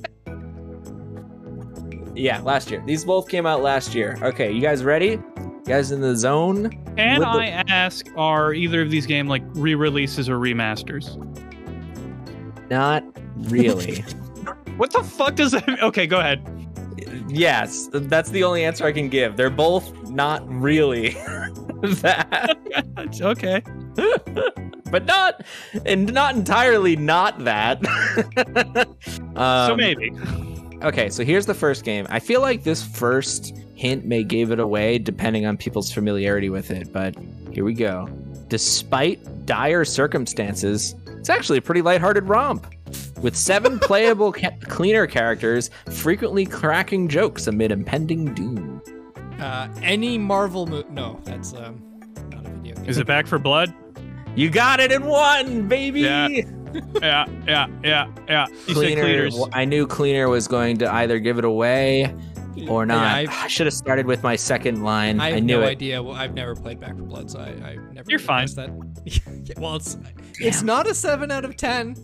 Yeah, 2.18 2.40
last 2.40 2.70
year. 2.70 2.82
These 2.84 3.04
both 3.04 3.28
came 3.28 3.46
out 3.46 3.62
last 3.62 3.94
year. 3.94 4.18
Okay, 4.22 4.50
you 4.50 4.60
guys 4.60 4.82
ready? 4.84 5.10
You 5.36 5.62
guys 5.66 5.92
in 5.92 6.00
the 6.00 6.16
zone? 6.16 6.70
Can 6.96 7.20
With 7.20 7.28
the- 7.28 7.38
I 7.38 7.64
ask, 7.68 8.06
are 8.16 8.52
either 8.54 8.82
of 8.82 8.90
these 8.90 9.06
game 9.06 9.28
like 9.28 9.42
re-releases 9.54 10.28
or 10.28 10.36
remasters? 10.38 11.16
Not 12.70 13.04
really. 13.50 14.04
What 14.78 14.92
the 14.92 15.02
fuck 15.02 15.34
does 15.34 15.50
that? 15.52 15.66
Mean? 15.66 15.78
Okay, 15.80 16.06
go 16.06 16.20
ahead. 16.20 16.40
yes, 17.28 17.88
that's 17.92 18.30
the 18.30 18.44
only 18.44 18.64
answer 18.64 18.86
I 18.86 18.92
can 18.92 19.08
give. 19.08 19.36
They're 19.36 19.50
both 19.50 19.92
not 20.08 20.48
really 20.48 21.08
that, 21.82 22.56
okay. 23.20 23.60
but 24.92 25.04
not 25.04 25.44
and 25.84 26.12
not 26.14 26.36
entirely 26.36 26.94
not 26.94 27.40
that. 27.44 27.84
so 29.34 29.40
Um, 29.42 29.76
maybe. 29.76 30.12
Okay, 30.82 31.10
so 31.10 31.24
here's 31.24 31.46
the 31.46 31.54
first 31.54 31.84
game. 31.84 32.06
I 32.08 32.20
feel 32.20 32.40
like 32.40 32.62
this 32.62 32.84
first 32.84 33.52
hint 33.74 34.04
may 34.04 34.22
give 34.22 34.52
it 34.52 34.60
away 34.60 34.98
depending 34.98 35.44
on 35.44 35.56
people's 35.56 35.90
familiarity 35.90 36.50
with 36.50 36.70
it, 36.70 36.92
but 36.92 37.16
here 37.52 37.64
we 37.64 37.74
go. 37.74 38.08
Despite 38.46 39.44
dire 39.44 39.84
circumstances, 39.84 40.94
it's 41.06 41.28
actually 41.30 41.58
a 41.58 41.62
pretty 41.62 41.82
lighthearted 41.82 42.24
romp. 42.28 42.72
With 43.20 43.34
seven 43.34 43.78
playable 43.80 44.32
ca- 44.32 44.56
cleaner 44.68 45.08
characters 45.08 45.70
frequently 45.90 46.46
cracking 46.46 47.08
jokes 47.08 47.48
amid 47.48 47.72
impending 47.72 48.32
doom. 48.34 48.80
Uh, 49.40 49.68
any 49.82 50.16
Marvel 50.16 50.66
movie? 50.66 50.88
No, 50.90 51.20
that's 51.24 51.54
um, 51.54 51.82
not 52.30 52.46
a 52.46 52.50
video 52.50 52.74
game. 52.76 52.84
Is 52.86 52.98
it 52.98 53.06
Back 53.06 53.26
4 53.26 53.40
Blood? 53.40 53.74
You 54.36 54.48
got 54.48 54.78
it 54.78 54.92
in 54.92 55.04
one, 55.04 55.66
baby! 55.66 56.02
Yeah. 56.02 56.28
Yeah, 57.00 57.26
yeah, 57.46 57.66
yeah, 57.82 58.10
yeah. 58.28 58.46
You 58.48 58.56
said 58.66 58.74
Cleaner, 58.74 59.02
cleaners. 59.02 59.38
I 59.52 59.64
knew 59.64 59.86
Cleaner 59.86 60.28
was 60.28 60.48
going 60.48 60.78
to 60.78 60.92
either 60.92 61.18
give 61.18 61.38
it 61.38 61.44
away 61.44 62.14
or 62.68 62.84
not. 62.86 63.04
I've- 63.06 63.32
I 63.32 63.46
should 63.46 63.66
have 63.66 63.74
started 63.74 64.06
with 64.06 64.22
my 64.22 64.34
second 64.36 64.82
line. 64.82 65.20
I 65.20 65.26
I, 65.26 65.30
have 65.32 65.44
knew 65.44 65.60
no 65.60 65.62
it. 65.66 65.70
idea. 65.70 66.02
Well, 66.02 66.14
I've 66.16 66.34
never 66.34 66.54
played 66.56 66.80
Back 66.80 66.96
4 66.96 67.06
Blood, 67.06 67.30
so 67.30 67.38
I, 67.40 67.48
I 67.64 67.76
never. 67.92 68.10
You're 68.10 68.18
fine. 68.18 68.46
That. 68.56 68.70
Yeah, 69.04 69.54
well, 69.58 69.76
it's 69.76 69.96
it's 70.40 70.62
not 70.62 70.86
a 70.86 70.94
seven 70.94 71.30
out 71.30 71.44
of 71.46 71.56
ten. 71.56 71.96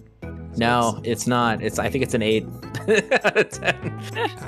No, 0.56 1.00
it's 1.04 1.26
not. 1.26 1.62
It's 1.62 1.78
I 1.78 1.90
think 1.90 2.02
it's 2.04 2.14
an 2.14 2.22
eight 2.22 2.46
out 3.24 3.36
of 3.36 3.50
ten. 3.50 4.02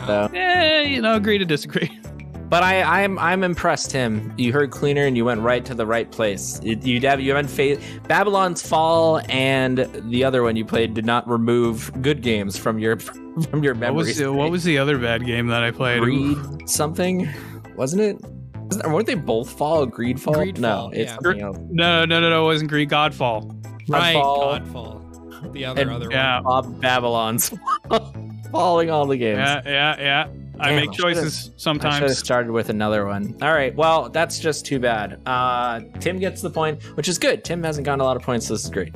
So, 0.07 0.31
Eh, 0.33 0.83
you 0.83 1.03
know, 1.03 1.15
agree 1.15 1.37
to 1.39 1.45
disagree. 1.45 1.91
but 2.49 2.63
I, 2.63 3.05
I'm 3.05 3.19
I'm 3.19 3.43
impressed, 3.45 3.91
Tim. 3.91 4.33
You 4.37 4.53
heard 4.53 4.71
cleaner 4.71 5.05
and 5.07 5.17
you 5.17 5.25
went 5.25 5.41
right 5.41 5.65
to 5.65 5.75
the 5.75 5.87
right 5.87 6.11
place. 6.11 6.61
You 6.63 7.01
have 7.03 7.21
you 7.21 7.35
haven't 7.35 7.49
fa- 7.49 7.79
Babylon's 8.09 8.67
Fall 8.67 9.21
and 9.29 9.79
the 10.11 10.25
other 10.25 10.43
one 10.43 10.57
you 10.57 10.65
played 10.65 10.95
did 10.95 11.05
not 11.07 11.29
remove 11.29 11.91
good 12.03 12.23
games 12.23 12.57
from 12.57 12.79
your 12.79 12.97
from 13.51 13.63
your 13.63 13.75
What 13.75 13.81
memories. 13.81 14.07
was 14.09 14.17
the, 14.19 14.33
what 14.33 14.51
was 14.51 14.65
the 14.65 14.79
other 14.79 14.99
bad 14.99 15.25
game 15.27 15.49
that 15.49 15.63
I 15.63 15.71
played? 15.71 16.01
Greed 16.03 16.69
something? 16.69 17.29
Wasn't 17.77 18.01
it? 18.03 18.17
Wasn't, 18.57 18.89
weren't 18.93 19.07
they 19.07 19.15
both 19.15 19.51
Fall? 19.57 19.87
Greed 19.87 20.21
Fall? 20.21 20.35
Greedfall, 20.35 20.59
no, 20.59 20.91
it's 20.93 21.11
yeah. 21.11 21.15
something 21.23 21.41
else. 21.43 21.59
No, 21.71 22.05
no, 22.05 22.21
no, 22.21 22.31
no. 22.31 22.43
It 22.43 22.47
wasn't 22.47 22.71
Greed. 22.71 22.91
Godfall. 22.91 23.53
Right, 23.89 24.17
Godfall. 24.17 24.67
Godfall. 24.73 25.53
The 25.53 25.65
other 25.67 25.83
And- 25.83 25.91
other 25.91 26.09
Yeah, 26.11 26.41
Bob 26.43 26.81
Babylon's 26.81 27.53
falling 28.51 28.91
all 28.91 29.07
the 29.07 29.17
games. 29.17 29.39
yeah, 29.39 29.61
yeah, 29.65 29.97
yeah. 30.01 30.27
I 30.59 30.71
Damn, 30.71 30.77
make 30.77 30.89
I 30.91 30.93
should've- 30.93 31.03
choices 31.15 31.51
I 31.67 31.73
should 31.99 32.09
have 32.09 32.17
started 32.17 32.51
with 32.53 32.69
another 32.71 33.07
one. 33.07 33.37
All 33.43 33.53
right, 33.53 33.75
well, 33.77 34.09
that's 34.09 34.39
just 34.39 34.65
too 34.65 34.79
bad. 34.79 35.21
Uh, 35.27 35.81
Tim 36.01 36.19
gets 36.19 36.41
the 36.43 36.51
point, 36.51 36.83
which 36.97 37.09
is 37.09 37.19
good. 37.19 37.45
Tim 37.45 37.63
hasn't 37.63 37.85
gotten 37.85 38.01
a 38.01 38.05
lot 38.05 38.17
of 38.17 38.23
points, 38.23 38.47
so 38.47 38.55
this 38.55 38.65
is 38.65 38.71
great. 38.71 38.95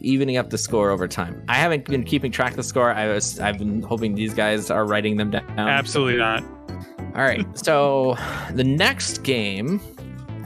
Evening 0.00 0.36
up 0.36 0.50
the 0.50 0.58
score 0.58 0.90
over 0.90 1.06
time. 1.08 1.42
I 1.48 1.54
haven't 1.56 1.84
been 1.84 2.04
keeping 2.04 2.32
track 2.32 2.52
of 2.52 2.56
the 2.56 2.62
score. 2.62 2.92
I 2.92 3.08
was, 3.08 3.38
I've 3.40 3.58
been 3.58 3.82
hoping 3.82 4.14
these 4.14 4.32
guys 4.34 4.70
are 4.70 4.86
writing 4.86 5.16
them 5.16 5.30
down. 5.30 5.44
Absolutely 5.58 6.16
not. 6.16 6.42
All 7.14 7.22
right, 7.22 7.44
so 7.58 8.16
the 8.54 8.64
next 8.64 9.22
game. 9.24 9.80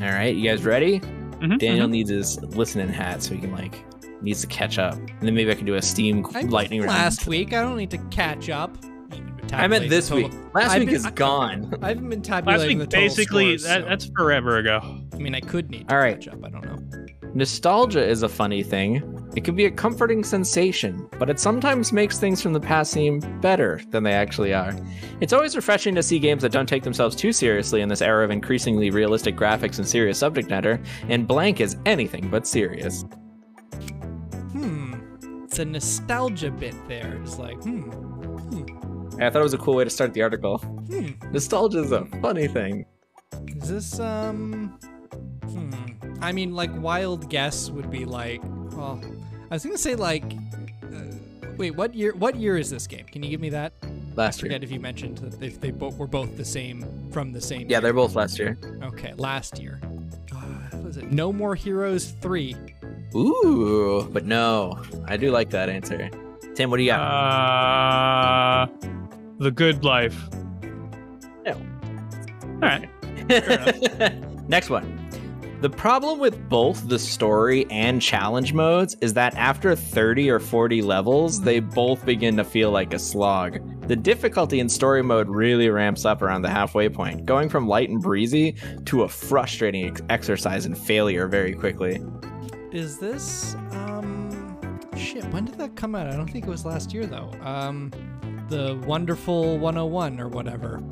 All 0.00 0.08
right, 0.08 0.34
you 0.34 0.48
guys 0.50 0.64
ready? 0.64 1.00
Mhm, 1.00 1.58
Daniel 1.58 1.86
mhm. 1.86 1.92
needs 1.92 2.10
his 2.10 2.40
listening 2.42 2.88
hat 2.88 3.22
so 3.22 3.34
he 3.34 3.40
can 3.40 3.52
like 3.52 3.84
needs 4.22 4.40
to 4.40 4.46
catch 4.46 4.78
up, 4.78 4.94
and 4.94 5.20
then 5.20 5.34
maybe 5.34 5.50
I 5.50 5.54
can 5.54 5.66
do 5.66 5.74
a 5.74 5.82
Steam 5.82 6.26
I 6.34 6.40
lightning 6.42 6.80
round. 6.80 6.90
last 6.92 7.26
week. 7.26 7.52
I 7.52 7.60
don't 7.62 7.76
need 7.76 7.90
to 7.90 7.98
catch 8.10 8.48
up. 8.48 8.76
I 9.52 9.66
meant 9.68 9.88
this 9.90 10.10
week. 10.10 10.32
Last 10.54 10.70
I've 10.72 10.80
week 10.80 10.88
been- 10.88 10.96
is 10.96 11.06
I- 11.06 11.10
gone. 11.10 11.74
I 11.82 11.88
haven't 11.88 12.08
been 12.08 12.22
tabulating 12.22 12.78
Last 12.78 12.90
the 12.90 12.96
week, 12.96 13.08
total 13.08 13.16
basically, 13.16 13.58
scores, 13.58 13.62
that, 13.64 13.82
so- 13.82 13.88
that's 13.88 14.04
forever 14.16 14.58
ago. 14.58 14.80
I 15.12 15.16
mean, 15.16 15.34
I 15.34 15.40
could 15.40 15.70
need 15.70 15.88
to 15.88 15.94
All 15.94 16.00
right. 16.00 16.18
catch 16.20 16.28
up. 16.28 16.44
I 16.44 16.48
don't 16.50 16.64
know. 16.64 16.78
Nostalgia 17.34 18.06
is 18.06 18.22
a 18.22 18.28
funny 18.28 18.62
thing. 18.62 19.02
It 19.34 19.42
can 19.42 19.56
be 19.56 19.64
a 19.64 19.70
comforting 19.70 20.22
sensation, 20.22 21.08
but 21.18 21.28
it 21.28 21.40
sometimes 21.40 21.92
makes 21.92 22.16
things 22.20 22.40
from 22.40 22.52
the 22.52 22.60
past 22.60 22.92
seem 22.92 23.18
better 23.40 23.80
than 23.90 24.04
they 24.04 24.12
actually 24.12 24.54
are. 24.54 24.72
It's 25.20 25.32
always 25.32 25.56
refreshing 25.56 25.96
to 25.96 26.02
see 26.04 26.20
games 26.20 26.42
that 26.42 26.52
don't 26.52 26.68
take 26.68 26.84
themselves 26.84 27.16
too 27.16 27.32
seriously 27.32 27.80
in 27.80 27.88
this 27.88 28.00
era 28.02 28.24
of 28.24 28.30
increasingly 28.30 28.90
realistic 28.90 29.34
graphics 29.34 29.78
and 29.78 29.88
serious 29.88 30.16
subject 30.16 30.48
matter, 30.48 30.80
and 31.08 31.26
blank 31.26 31.60
is 31.60 31.76
anything 31.86 32.28
but 32.28 32.46
serious. 32.46 33.04
Hmm. 34.52 34.94
It's 35.44 35.58
a 35.58 35.64
nostalgia 35.64 36.52
bit 36.52 36.74
there. 36.86 37.18
It's 37.24 37.38
like, 37.40 37.60
hmm. 37.64 37.90
I 39.20 39.30
thought 39.30 39.40
it 39.40 39.42
was 39.42 39.54
a 39.54 39.58
cool 39.58 39.76
way 39.76 39.84
to 39.84 39.90
start 39.90 40.12
the 40.12 40.22
article. 40.22 40.58
Hmm. 40.58 41.10
Nostalgia 41.32 41.80
is 41.82 41.92
a 41.92 42.04
funny 42.20 42.48
thing. 42.48 42.84
Is 43.46 43.68
this 43.68 44.00
um? 44.00 44.78
Hmm. 45.44 45.72
I 46.20 46.32
mean, 46.32 46.54
like 46.54 46.70
wild 46.80 47.30
guess 47.30 47.70
would 47.70 47.90
be 47.90 48.04
like. 48.04 48.42
Well, 48.72 49.00
I 49.50 49.54
was 49.54 49.64
gonna 49.64 49.78
say 49.78 49.94
like. 49.94 50.24
Uh, 50.82 51.16
wait, 51.56 51.76
what 51.76 51.94
year? 51.94 52.12
What 52.14 52.36
year 52.36 52.56
is 52.56 52.70
this 52.70 52.86
game? 52.86 53.06
Can 53.06 53.22
you 53.22 53.30
give 53.30 53.40
me 53.40 53.50
that? 53.50 53.72
Last 54.16 54.42
year. 54.42 54.50
I 54.50 54.54
Forget 54.54 54.64
if 54.64 54.70
you 54.70 54.80
mentioned 54.80 55.18
that 55.18 55.42
if 55.42 55.60
they 55.60 55.70
both 55.70 55.96
were 55.96 56.06
both 56.06 56.36
the 56.36 56.44
same 56.44 56.84
from 57.10 57.32
the 57.32 57.40
same. 57.40 57.62
Yeah, 57.62 57.66
year. 57.68 57.80
they're 57.80 57.92
both 57.92 58.14
last 58.14 58.38
year. 58.38 58.58
Okay, 58.82 59.12
last 59.14 59.60
year. 59.60 59.80
Uh, 60.32 60.36
what 60.70 60.84
was 60.84 60.96
it? 60.96 61.10
No 61.10 61.32
More 61.32 61.54
Heroes 61.54 62.10
three. 62.20 62.56
Ooh, 63.14 64.08
but 64.12 64.26
no, 64.26 64.82
I 65.06 65.16
do 65.16 65.30
like 65.30 65.50
that 65.50 65.68
answer. 65.68 66.10
Tim, 66.54 66.70
what 66.70 66.76
do 66.78 66.82
you 66.82 66.90
got? 66.90 67.00
Uh, 68.70 68.88
the 69.38 69.50
Good 69.50 69.84
Life. 69.84 70.28
No. 71.44 71.54
All 71.54 72.58
right. 72.60 72.88
Next 74.48 74.70
one. 74.70 75.00
The 75.60 75.70
problem 75.70 76.18
with 76.18 76.48
both 76.50 76.88
the 76.88 76.98
story 76.98 77.66
and 77.70 78.02
challenge 78.02 78.52
modes 78.52 78.96
is 79.00 79.14
that 79.14 79.34
after 79.34 79.74
30 79.74 80.28
or 80.28 80.38
40 80.38 80.82
levels, 80.82 81.40
they 81.40 81.58
both 81.60 82.04
begin 82.04 82.36
to 82.36 82.44
feel 82.44 82.70
like 82.70 82.92
a 82.92 82.98
slog. 82.98 83.60
The 83.88 83.96
difficulty 83.96 84.60
in 84.60 84.68
story 84.68 85.02
mode 85.02 85.28
really 85.28 85.70
ramps 85.70 86.04
up 86.04 86.20
around 86.20 86.42
the 86.42 86.50
halfway 86.50 86.90
point, 86.90 87.24
going 87.24 87.48
from 87.48 87.66
light 87.66 87.88
and 87.88 88.02
breezy 88.02 88.56
to 88.84 89.04
a 89.04 89.08
frustrating 89.08 89.86
ex- 89.86 90.02
exercise 90.10 90.66
in 90.66 90.74
failure 90.74 91.28
very 91.28 91.54
quickly. 91.54 92.02
Is 92.70 92.98
this 92.98 93.54
um 93.70 94.68
shit, 94.98 95.24
when 95.32 95.46
did 95.46 95.56
that 95.56 95.76
come 95.76 95.94
out? 95.94 96.08
I 96.08 96.16
don't 96.16 96.30
think 96.30 96.46
it 96.46 96.50
was 96.50 96.66
last 96.66 96.92
year 96.92 97.06
though. 97.06 97.30
Um 97.40 97.90
the 98.48 98.80
Wonderful 98.86 99.58
101 99.58 100.20
or 100.20 100.28
whatever. 100.28 100.82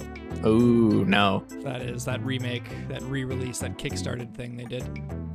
Oh 0.45 0.59
no. 0.59 1.45
That 1.63 1.83
is 1.83 2.05
that 2.07 2.25
remake, 2.25 2.65
that 2.89 3.03
re-release, 3.03 3.59
that 3.61 3.79
kickstarted 3.79 4.35
thing 4.35 4.57
they 4.57 4.65
did. 4.65 4.85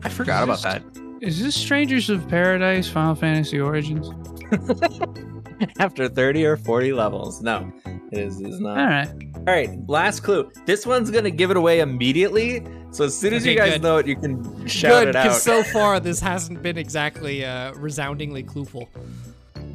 I 0.04 0.10
forgot 0.10 0.44
about 0.44 0.62
that. 0.64 0.84
Is 1.22 1.42
this 1.42 1.56
Strangers 1.56 2.10
of 2.10 2.28
Paradise 2.28 2.88
Final 2.88 3.16
Fantasy 3.16 3.60
Origins? 3.60 4.10
After 5.80 6.08
30 6.08 6.46
or 6.46 6.58
40 6.58 6.94
levels. 6.94 7.42
No, 7.42 7.72
it 8.12 8.20
is, 8.20 8.40
is 8.42 8.60
not. 8.60 8.78
All 8.78 8.86
right. 8.86 9.10
All 9.38 9.54
right, 9.54 9.80
last 9.88 10.22
clue. 10.22 10.52
This 10.66 10.86
one's 10.86 11.10
going 11.10 11.24
to 11.24 11.32
give 11.32 11.52
it 11.52 11.58
away 11.58 11.80
immediately. 11.80 12.66
So 12.92 13.06
as 13.06 13.18
soon 13.18 13.34
as 13.34 13.46
you 13.46 13.56
guys 13.56 13.74
good. 13.74 13.82
know 13.82 13.98
it, 13.98 14.06
you 14.06 14.16
can 14.18 14.68
shout 14.68 14.92
Good, 14.92 15.08
it 15.10 15.16
out. 15.16 15.24
because 15.24 15.42
so 15.42 15.64
far 15.74 16.00
this 16.00 16.20
hasn't 16.20 16.62
been 16.62 16.78
exactly 16.78 17.46
uh, 17.46 17.74
resoundingly 17.74 18.44
clueful. 18.44 18.90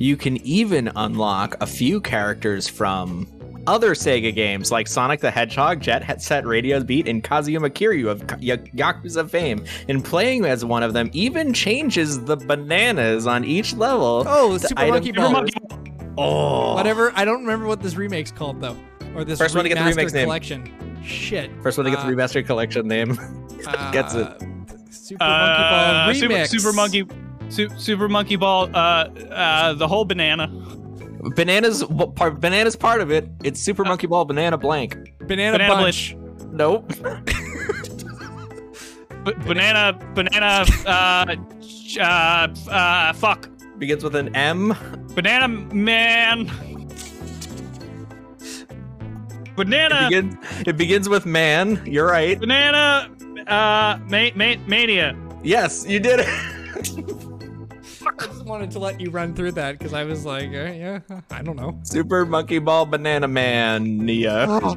You 0.02 0.16
can 0.16 0.38
even 0.44 0.90
unlock 0.96 1.54
a 1.60 1.66
few 1.66 2.00
characters 2.00 2.66
from 2.66 3.28
other 3.68 3.92
Sega 3.94 4.34
games 4.34 4.72
like 4.72 4.88
Sonic 4.88 5.20
the 5.20 5.30
Hedgehog, 5.30 5.80
Jet 5.80 6.20
Set 6.20 6.44
Radio 6.44 6.82
Beat, 6.82 7.06
and 7.06 7.22
Kazuyama 7.22 7.70
Kiryu 7.70 8.08
of 8.10 8.20
Ya- 8.42 8.56
Yakuza 8.56 9.30
fame. 9.30 9.64
And 9.88 10.04
playing 10.04 10.44
as 10.44 10.64
one 10.64 10.82
of 10.82 10.92
them 10.92 11.08
even 11.12 11.52
changes 11.54 12.24
the 12.24 12.36
bananas 12.36 13.28
on 13.28 13.44
each 13.44 13.74
level. 13.74 14.24
Oh, 14.26 14.58
Super 14.58 14.80
item 14.80 14.94
Monkey 14.94 15.08
Super 15.10 15.20
Ball. 15.20 15.30
Monkey 15.30 15.54
Oh, 16.18 16.74
Whatever. 16.74 17.12
I 17.14 17.24
don't 17.24 17.42
remember 17.42 17.66
what 17.66 17.80
this 17.80 17.94
remake's 17.94 18.32
called 18.32 18.60
though, 18.60 18.76
or 19.14 19.22
this 19.24 19.38
First 19.38 19.54
one 19.54 19.62
to 19.62 19.68
get 19.68 19.76
the 19.76 19.82
remastered 19.82 19.96
remake's 19.96 20.12
name. 20.14 20.24
collection. 20.24 21.00
Shit. 21.04 21.50
First 21.62 21.78
one 21.78 21.84
to 21.84 21.92
get 21.92 22.00
Uh, 22.00 22.06
the 22.10 22.16
remastered 22.16 22.44
collection 22.46 22.88
name. 22.88 23.10
gets 23.92 24.14
it. 24.14 24.26
uh, 24.26 24.34
Super 24.90 25.22
Monkey 25.24 25.62
Ball 25.62 25.94
Uh, 26.10 26.14
Super, 26.14 26.34
remix. 26.34 26.48
Super 26.48 26.72
Monkey, 26.72 27.04
Su- 27.52 27.68
Super 27.76 28.08
Monkey 28.08 28.36
Ball. 28.36 28.70
Uh, 28.74 28.78
uh, 29.30 29.72
the 29.74 29.86
whole 29.86 30.04
banana. 30.06 30.48
Bananas 31.36 31.84
part. 32.16 32.40
Bananas 32.40 32.74
part 32.76 33.00
of 33.00 33.10
it. 33.12 33.28
It's 33.44 33.60
Super 33.60 33.84
Monkey 33.84 34.06
Ball 34.06 34.24
Banana 34.24 34.56
Blank. 34.56 34.96
Banana, 35.26 35.58
Banana 35.58 35.74
Bunch. 35.74 36.16
Nope. 36.50 36.88
B- 39.24 39.32
banana, 39.46 39.92
banana. 40.14 40.64
Uh, 40.84 41.36
uh, 42.00 42.48
uh, 42.70 43.12
fuck. 43.12 43.48
Begins 43.78 44.02
with 44.02 44.16
an 44.16 44.34
M. 44.34 44.74
Banana 45.14 45.46
man. 45.48 46.50
It 48.40 49.56
Banana, 49.56 50.08
begins, 50.08 50.34
it 50.66 50.76
begins 50.78 51.08
with 51.08 51.26
man. 51.26 51.80
You're 51.84 52.06
right. 52.06 52.40
banana, 52.40 53.10
uh, 53.46 53.98
ma- 54.08 54.30
ma- 54.34 54.56
mania. 54.66 55.14
Yes, 55.44 55.86
you 55.86 56.00
did 56.00 56.20
it. 56.20 56.28
I 58.22 58.26
just 58.26 58.44
wanted 58.44 58.70
to 58.72 58.78
let 58.78 59.00
you 59.00 59.10
run 59.10 59.34
through 59.34 59.52
that 59.52 59.78
because 59.78 59.92
I 59.92 60.04
was 60.04 60.24
like, 60.24 60.48
uh, 60.50 60.72
yeah, 60.72 61.00
I 61.30 61.42
don't 61.42 61.56
know. 61.56 61.78
Super 61.82 62.24
Monkey 62.24 62.58
Ball 62.58 62.86
Banana 62.86 63.28
Mania. 63.28 64.60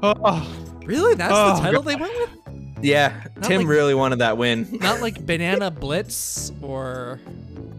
Oh, 0.00 0.48
Really? 0.84 1.14
That's 1.16 1.32
Oh, 1.34 1.56
the 1.56 1.60
title 1.60 1.82
they 1.82 1.96
went 1.96 2.12
with? 2.16 2.30
Yeah, 2.84 3.24
Tim 3.42 3.62
like- 3.62 3.66
really 3.66 3.94
wanted 3.94 4.20
that 4.20 4.38
win. 4.38 4.68
Not 4.80 5.00
like 5.00 5.26
Banana 5.26 5.72
Blitz 5.72 6.52
or. 6.62 7.18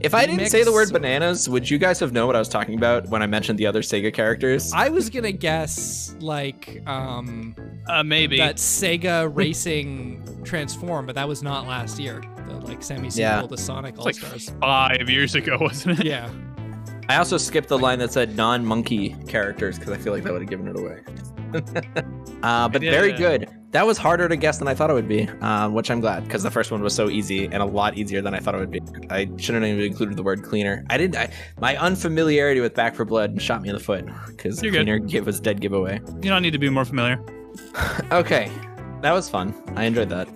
If 0.02 0.14
I 0.14 0.26
didn't 0.26 0.48
say 0.48 0.64
the 0.64 0.72
word 0.72 0.92
bananas, 0.94 1.50
would 1.50 1.70
you 1.70 1.78
guys 1.78 2.00
have 2.00 2.14
known 2.14 2.28
what 2.28 2.36
I 2.36 2.40
was 2.40 2.48
talking 2.48 2.76
about 2.76 3.10
when 3.10 3.22
I 3.22 3.28
mentioned 3.28 3.60
the 3.60 3.66
other 3.68 3.82
Sega 3.82 4.14
characters? 4.14 4.72
I 4.74 4.88
was 4.90 5.10
gonna 5.10 5.32
guess 5.34 6.16
like 6.20 6.82
um 6.88 7.54
uh, 7.88 8.04
maybe. 8.04 8.38
that 8.38 8.56
Sega 8.56 9.30
Racing 9.36 10.42
Transform, 10.46 11.06
but 11.06 11.16
that 11.16 11.28
was 11.28 11.44
not 11.44 11.68
last 11.68 12.00
year. 12.00 12.22
The 12.48 12.54
like 12.66 12.82
semi 12.82 13.10
sequel 13.10 13.22
Yeah. 13.42 13.42
to 13.48 13.58
Sonic 13.58 13.98
All 14.00 14.06
like 14.06 14.16
Stars. 14.16 14.52
five 14.62 15.10
years 15.10 15.36
ago, 15.36 15.58
wasn't 15.62 16.00
it? 16.00 16.06
Yeah. 16.06 16.32
I 17.10 17.18
also 17.18 17.38
skipped 17.38 17.68
the 17.70 17.78
line 17.80 17.98
that 18.00 18.14
said 18.14 18.36
non-monkey 18.38 19.16
characters 19.28 19.80
because 19.80 19.94
I 19.94 19.98
feel 19.98 20.14
like 20.14 20.24
that 20.24 20.32
would 20.32 20.44
have 20.44 20.50
given 20.50 20.68
it 20.68 20.78
away. 20.78 21.02
uh, 22.44 22.70
but 22.70 22.82
Yeah, 22.84 22.92
very 22.92 23.12
yeah. 23.12 23.18
good. 23.18 23.50
That 23.72 23.86
was 23.86 24.00
harder 24.00 24.28
to 24.28 24.36
guess 24.36 24.58
than 24.58 24.68
I 24.68 24.74
thought 24.74 24.90
it 24.90 24.94
would 24.94 25.08
be, 25.08 25.28
um, 25.42 25.76
which 25.76 25.92
I'm 25.92 26.00
glad 26.00 26.24
because 26.24 26.42
the 26.42 26.50
first 26.50 26.72
one 26.72 26.82
was 26.82 26.96
so 26.96 27.08
easy 27.08 27.46
and 27.46 27.58
a 27.58 27.66
lot 27.66 27.96
easier 27.98 28.20
than 28.20 28.34
I 28.34 28.40
thought 28.40 28.56
it 28.56 28.60
would 28.60 28.72
be. 28.72 28.82
I 29.12 29.30
shouldn't 29.38 29.64
have 29.64 29.76
even 29.76 29.86
included 29.86 30.18
the 30.18 30.24
word 30.24 30.42
cleaner. 30.44 30.84
I 30.90 30.98
did. 30.98 31.16
I, 31.16 31.32
my 31.60 31.78
unfamiliarity 31.78 32.62
with 32.62 32.74
Back 32.74 32.96
4 32.96 33.06
Blood 33.06 33.40
shot 33.40 33.62
me 33.62 33.70
in 33.70 33.76
the 33.76 33.82
foot 33.82 34.08
because 34.28 34.60
good. 34.60 34.74
cleaner 34.74 34.98
gave 34.98 35.28
us 35.28 35.40
dead 35.40 35.62
giveaway. 35.62 36.02
You 36.22 36.30
don't 36.30 36.42
need 36.42 36.54
to 36.54 36.58
be 36.60 36.70
more 36.70 36.86
familiar. 36.86 37.24
Okay, 38.12 38.52
that 39.02 39.12
was 39.12 39.30
fun. 39.30 39.54
I 39.76 39.84
enjoyed 39.84 40.10
that. 40.10 40.28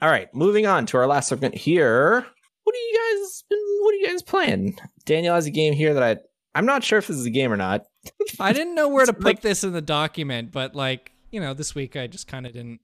All 0.00 0.08
right, 0.08 0.32
moving 0.34 0.66
on 0.66 0.86
to 0.86 0.96
our 0.96 1.06
last 1.06 1.28
segment 1.28 1.54
here. 1.54 2.24
What 2.64 2.74
do 2.74 2.78
you 2.78 3.18
guys 3.20 3.44
been? 3.50 3.58
What 3.80 3.94
are 3.94 3.98
you 3.98 4.06
guys 4.06 4.22
playing? 4.22 4.78
Daniel 5.04 5.34
has 5.34 5.46
a 5.46 5.50
game 5.50 5.74
here 5.74 5.92
that 5.92 6.02
I 6.02 6.16
I'm 6.58 6.66
not 6.66 6.82
sure 6.84 6.98
if 6.98 7.06
this 7.06 7.16
is 7.16 7.24
a 7.26 7.30
game 7.30 7.52
or 7.52 7.56
not. 7.56 7.86
I 8.40 8.52
didn't 8.52 8.74
know 8.74 8.88
where 8.88 9.06
to 9.06 9.12
put 9.12 9.24
Like- 9.24 9.40
this 9.42 9.62
in 9.64 9.72
the 9.72 9.80
document, 9.80 10.50
but 10.52 10.74
like, 10.74 11.12
you 11.30 11.40
know, 11.40 11.54
this 11.54 11.74
week 11.74 11.96
I 11.96 12.06
just 12.06 12.26
kind 12.26 12.46
of 12.46 12.52
didn't. 12.52 12.80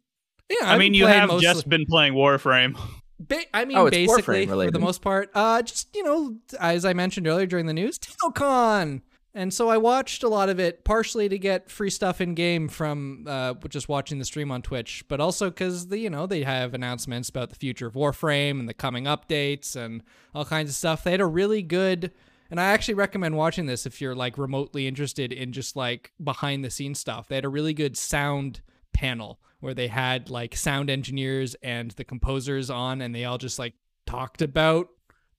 Yeah, 0.48 0.68
I 0.68 0.74
I've 0.74 0.78
mean, 0.78 0.94
you 0.94 1.04
playing 1.04 1.20
have 1.20 1.28
mostly- 1.30 1.42
just 1.46 1.68
been 1.68 1.86
playing 1.86 2.14
Warframe. 2.14 2.78
Ba- 3.18 3.44
I 3.54 3.64
mean, 3.64 3.76
Oh, 3.78 3.88
basically, 3.90 4.46
for 4.46 4.70
the 4.70 4.78
most 4.78 5.00
part, 5.00 5.30
uh, 5.34 5.62
just 5.62 5.88
you 5.94 6.02
know, 6.04 6.36
as 6.60 6.84
I 6.84 6.92
mentioned 6.92 7.26
earlier 7.26 7.46
during 7.46 7.66
the 7.66 7.72
news, 7.72 7.98
TennoCon, 7.98 9.02
and 9.34 9.54
so 9.54 9.68
I 9.68 9.76
watched 9.78 10.22
a 10.24 10.28
lot 10.28 10.48
of 10.48 10.58
it, 10.60 10.84
partially 10.84 11.28
to 11.28 11.38
get 11.38 11.70
free 11.70 11.90
stuff 11.90 12.20
in 12.20 12.34
game 12.34 12.68
from 12.68 13.24
uh, 13.26 13.54
just 13.68 13.88
watching 13.88 14.18
the 14.18 14.24
stream 14.24 14.50
on 14.50 14.62
Twitch, 14.62 15.04
but 15.08 15.20
also 15.20 15.48
because 15.48 15.88
the 15.88 15.98
you 15.98 16.10
know 16.10 16.26
they 16.26 16.42
have 16.42 16.74
announcements 16.74 17.28
about 17.28 17.50
the 17.50 17.56
future 17.56 17.86
of 17.86 17.94
Warframe 17.94 18.58
and 18.60 18.68
the 18.68 18.74
coming 18.74 19.04
updates 19.04 19.76
and 19.76 20.02
all 20.34 20.44
kinds 20.44 20.68
of 20.70 20.76
stuff. 20.76 21.04
They 21.04 21.12
had 21.12 21.20
a 21.20 21.26
really 21.26 21.62
good. 21.62 22.12
And 22.50 22.60
I 22.60 22.64
actually 22.64 22.94
recommend 22.94 23.36
watching 23.36 23.66
this 23.66 23.86
if 23.86 24.00
you're 24.00 24.14
like 24.14 24.38
remotely 24.38 24.86
interested 24.86 25.32
in 25.32 25.52
just 25.52 25.76
like 25.76 26.12
behind 26.22 26.64
the 26.64 26.70
scenes 26.70 26.98
stuff. 26.98 27.28
They 27.28 27.36
had 27.36 27.44
a 27.44 27.48
really 27.48 27.74
good 27.74 27.96
sound 27.96 28.60
panel 28.92 29.40
where 29.60 29.74
they 29.74 29.88
had 29.88 30.30
like 30.30 30.56
sound 30.56 30.90
engineers 30.90 31.56
and 31.62 31.90
the 31.92 32.04
composers 32.04 32.70
on 32.70 33.00
and 33.00 33.14
they 33.14 33.24
all 33.24 33.38
just 33.38 33.58
like 33.58 33.74
talked 34.06 34.42
about 34.42 34.88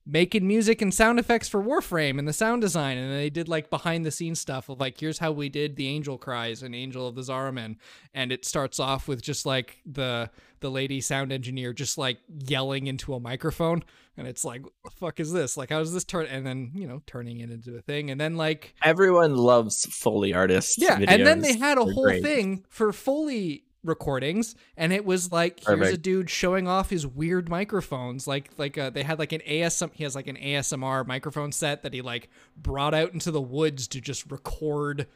making 0.08 0.46
music 0.46 0.80
and 0.80 0.94
sound 0.94 1.18
effects 1.18 1.48
for 1.48 1.60
Warframe 1.60 2.18
and 2.18 2.28
the 2.28 2.32
sound 2.32 2.62
design 2.62 2.96
and 2.96 3.12
they 3.12 3.28
did 3.28 3.48
like 3.48 3.68
behind 3.70 4.06
the 4.06 4.10
scenes 4.12 4.40
stuff 4.40 4.68
of 4.68 4.78
like 4.78 5.00
here's 5.00 5.18
how 5.18 5.32
we 5.32 5.48
did 5.48 5.74
the 5.74 5.88
angel 5.88 6.16
cries 6.16 6.62
and 6.62 6.74
angel 6.76 7.08
of 7.08 7.16
the 7.16 7.22
Zariman 7.22 7.76
and 8.14 8.30
it 8.30 8.44
starts 8.44 8.78
off 8.78 9.08
with 9.08 9.20
just 9.20 9.44
like 9.44 9.78
the 9.84 10.30
the 10.60 10.70
lady 10.70 11.00
sound 11.00 11.32
engineer 11.32 11.72
just 11.72 11.98
like 11.98 12.18
yelling 12.46 12.86
into 12.86 13.14
a 13.14 13.20
microphone 13.20 13.82
and 14.16 14.26
it's 14.28 14.44
like 14.44 14.62
what 14.62 14.72
the 14.84 14.90
fuck 14.92 15.18
is 15.20 15.32
this 15.32 15.56
like 15.56 15.70
how 15.70 15.80
does 15.80 15.92
this 15.92 16.04
turn 16.04 16.26
and 16.26 16.46
then 16.46 16.70
you 16.74 16.86
know 16.86 17.02
turning 17.06 17.40
it 17.40 17.50
into 17.50 17.76
a 17.76 17.80
thing 17.82 18.08
and 18.10 18.20
then 18.20 18.36
like 18.36 18.74
Everyone 18.82 19.34
loves 19.34 19.84
Foley 19.86 20.32
artists. 20.32 20.78
yeah, 20.78 20.98
and 21.08 21.26
then 21.26 21.40
they 21.40 21.56
had 21.58 21.78
a 21.78 21.84
They're 21.84 21.92
whole 21.94 22.04
great. 22.04 22.22
thing 22.22 22.64
for 22.68 22.92
Foley 22.92 23.64
recordings, 23.86 24.54
and 24.76 24.92
it 24.92 25.04
was 25.04 25.32
like 25.32 25.60
here's 25.66 25.80
a 25.94 25.98
dude 25.98 26.28
showing 26.30 26.66
off 26.68 26.90
his 26.90 27.06
weird 27.06 27.48
microphones. 27.48 28.26
Like 28.26 28.50
like 28.56 28.76
uh, 28.78 28.90
they 28.90 29.02
had 29.02 29.18
like 29.18 29.32
an 29.32 29.40
ASM. 29.48 29.90
He 29.94 30.04
has 30.04 30.14
like 30.14 30.26
an 30.26 30.36
ASMR 30.36 31.06
microphone 31.06 31.52
set 31.52 31.82
that 31.82 31.92
he 31.94 32.02
like 32.02 32.28
brought 32.56 32.94
out 32.94 33.12
into 33.12 33.30
the 33.30 33.40
woods 33.40 33.88
to 33.88 34.00
just 34.00 34.30
record 34.30 35.06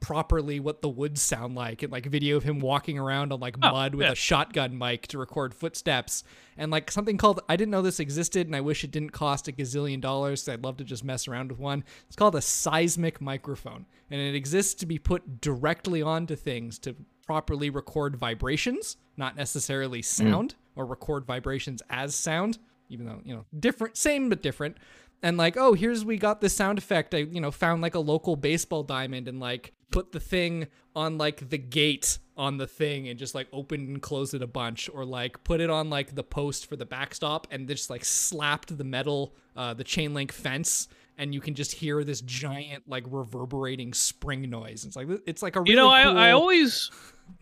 properly 0.00 0.60
what 0.60 0.80
the 0.80 0.88
woods 0.88 1.20
sound 1.20 1.56
like 1.56 1.82
and 1.82 1.90
like 1.90 2.06
video 2.06 2.36
of 2.36 2.44
him 2.44 2.60
walking 2.60 2.96
around 3.00 3.32
on 3.32 3.40
like 3.40 3.56
Oh, 3.60 3.72
mud 3.72 3.96
with 3.96 4.06
yeah. 4.06 4.12
a 4.12 4.14
shotgun 4.14 4.78
mic 4.78 5.08
to 5.08 5.18
record 5.18 5.52
footsteps 5.52 6.22
and 6.56 6.70
like 6.70 6.92
something 6.92 7.16
called 7.16 7.40
I 7.48 7.56
didn't 7.56 7.72
know 7.72 7.82
this 7.82 7.98
existed 7.98 8.46
and 8.46 8.54
I 8.54 8.60
wish 8.60 8.84
it 8.84 8.92
didn't 8.92 9.10
cost 9.10 9.48
a 9.48 9.52
gazillion 9.52 10.00
dollars 10.00 10.44
so 10.44 10.52
I'd 10.52 10.62
love 10.62 10.76
to 10.76 10.84
just 10.84 11.02
mess 11.02 11.26
around 11.26 11.50
with 11.50 11.58
one. 11.58 11.82
It's 12.06 12.14
called 12.14 12.36
a 12.36 12.40
seismic 12.40 13.20
microphone 13.20 13.86
and 14.08 14.20
it 14.20 14.36
exists 14.36 14.74
to 14.74 14.86
be 14.86 15.00
put 15.00 15.40
directly 15.40 16.00
onto 16.00 16.36
things 16.36 16.78
to 16.78 16.94
properly 17.28 17.68
record 17.68 18.16
vibrations, 18.16 18.96
not 19.18 19.36
necessarily 19.36 20.00
sound 20.00 20.54
or 20.76 20.86
record 20.86 21.26
vibrations 21.26 21.82
as 21.90 22.14
sound, 22.14 22.56
even 22.88 23.04
though, 23.04 23.20
you 23.22 23.34
know, 23.34 23.44
different 23.60 23.98
same 23.98 24.30
but 24.30 24.40
different. 24.40 24.78
And 25.22 25.36
like, 25.36 25.58
oh, 25.58 25.74
here's 25.74 26.06
we 26.06 26.16
got 26.16 26.40
this 26.40 26.56
sound 26.56 26.78
effect. 26.78 27.14
I, 27.14 27.18
you 27.18 27.42
know, 27.42 27.50
found 27.50 27.82
like 27.82 27.94
a 27.94 28.00
local 28.00 28.34
baseball 28.34 28.82
diamond 28.82 29.28
and 29.28 29.40
like 29.40 29.74
put 29.90 30.12
the 30.12 30.20
thing 30.20 30.68
on 30.96 31.18
like 31.18 31.50
the 31.50 31.58
gate 31.58 32.18
on 32.34 32.56
the 32.56 32.66
thing 32.66 33.08
and 33.08 33.18
just 33.18 33.34
like 33.34 33.46
opened 33.52 33.90
and 33.90 34.00
closed 34.00 34.32
it 34.32 34.40
a 34.40 34.46
bunch 34.46 34.88
or 34.94 35.04
like 35.04 35.44
put 35.44 35.60
it 35.60 35.68
on 35.68 35.90
like 35.90 36.14
the 36.14 36.22
post 36.22 36.66
for 36.66 36.76
the 36.76 36.86
backstop 36.86 37.46
and 37.50 37.68
just 37.68 37.90
like 37.90 38.04
slapped 38.04 38.76
the 38.76 38.84
metal 38.84 39.34
uh 39.56 39.74
the 39.74 39.82
chain 39.82 40.14
link 40.14 40.30
fence 40.30 40.88
and 41.18 41.34
you 41.34 41.40
can 41.40 41.54
just 41.54 41.72
hear 41.72 42.04
this 42.04 42.20
giant 42.22 42.84
like 42.88 43.04
reverberating 43.10 43.92
spring 43.92 44.48
noise. 44.48 44.84
It's 44.84 44.96
like 44.96 45.08
it's 45.26 45.42
like 45.42 45.56
a 45.56 45.60
really 45.60 45.72
you 45.72 45.76
know, 45.76 45.88
cool 45.88 46.16
I 46.16 46.28
I 46.28 46.30
always 46.30 46.90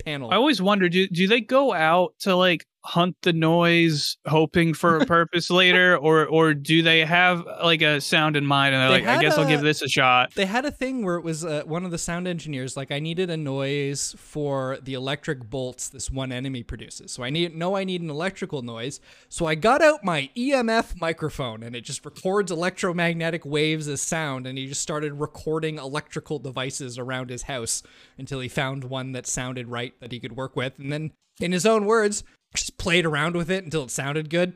panel. 0.05 0.31
I 0.31 0.37
always 0.37 0.61
wonder 0.61 0.89
do 0.89 1.07
do 1.09 1.27
they 1.27 1.41
go 1.41 1.73
out 1.73 2.15
to 2.21 2.35
like 2.37 2.67
hunt 2.87 3.17
the 3.23 3.33
noise 3.33 4.17
hoping 4.27 4.73
for 4.73 4.99
a 4.99 5.07
purpose 5.17 5.51
later 5.51 5.97
or 5.97 6.27
or 6.27 6.55
do 6.55 6.83
they 6.83 7.05
have 7.05 7.45
like 7.63 7.83
a 7.83 8.01
sound 8.01 8.37
in 8.37 8.47
mind 8.47 8.75
and 8.75 8.83
they're 8.83 9.01
They 9.01 9.07
like 9.07 9.19
I 9.19 9.21
guess 9.21 9.37
I'll 9.37 9.47
give 9.47 9.61
this 9.61 9.83
a 9.83 9.89
shot. 9.89 10.33
they 10.35 10.47
had 10.47 10.65
a 10.65 10.71
thing 10.71 11.05
where 11.05 11.17
it 11.17 11.25
was 11.25 11.45
uh, 11.45 11.63
one 11.67 11.85
of 11.85 11.91
the 11.91 11.99
sound 11.99 12.29
engineers 12.29 12.77
like 12.77 12.93
I 12.93 13.01
needed 13.01 13.29
a 13.29 13.37
noise 13.37 14.15
for 14.19 14.79
the 14.83 14.95
electric 14.95 15.51
bolts 15.51 15.89
this 15.89 16.11
one 16.11 16.31
enemy 16.31 16.63
produces. 16.63 17.11
So 17.11 17.25
I 17.25 17.31
need 17.31 17.57
know 17.57 17.77
I 17.77 17.85
need 17.85 18.03
an 18.03 18.11
electrical 18.11 18.63
noise. 18.63 19.01
So 19.29 19.47
I 19.47 19.57
got 19.57 19.83
out 19.83 20.05
my 20.05 20.31
EMF 20.37 21.01
microphone 21.01 21.63
and 21.65 21.75
it 21.75 21.81
just 21.83 22.05
records 22.05 22.51
electromagnetic 22.53 23.45
waves 23.45 23.89
as 23.89 24.01
sound 24.01 24.47
and 24.47 24.57
he 24.57 24.67
just 24.67 24.83
started 24.83 25.15
recording 25.15 25.79
electrical 25.79 26.39
devices 26.39 26.99
around 26.99 27.31
his 27.31 27.43
house 27.43 27.83
until 28.17 28.41
he 28.41 28.49
found 28.49 28.85
one 28.85 29.13
that 29.13 29.27
sounded 29.27 29.69
right 29.69 29.95
that 30.01 30.13
he 30.13 30.21
could 30.21 30.37
work 30.37 30.55
with 30.55 30.79
and 30.79 30.93
then 30.93 31.11
in 31.41 31.53
his 31.53 31.67
own 31.67 31.85
words 31.85 32.25
just 32.57 32.79
played 32.79 33.07
around 33.07 33.37
with 33.37 33.51
it 33.51 33.65
until 33.65 33.85
it 33.85 33.91
sounded 33.91 34.31
good. 34.31 34.55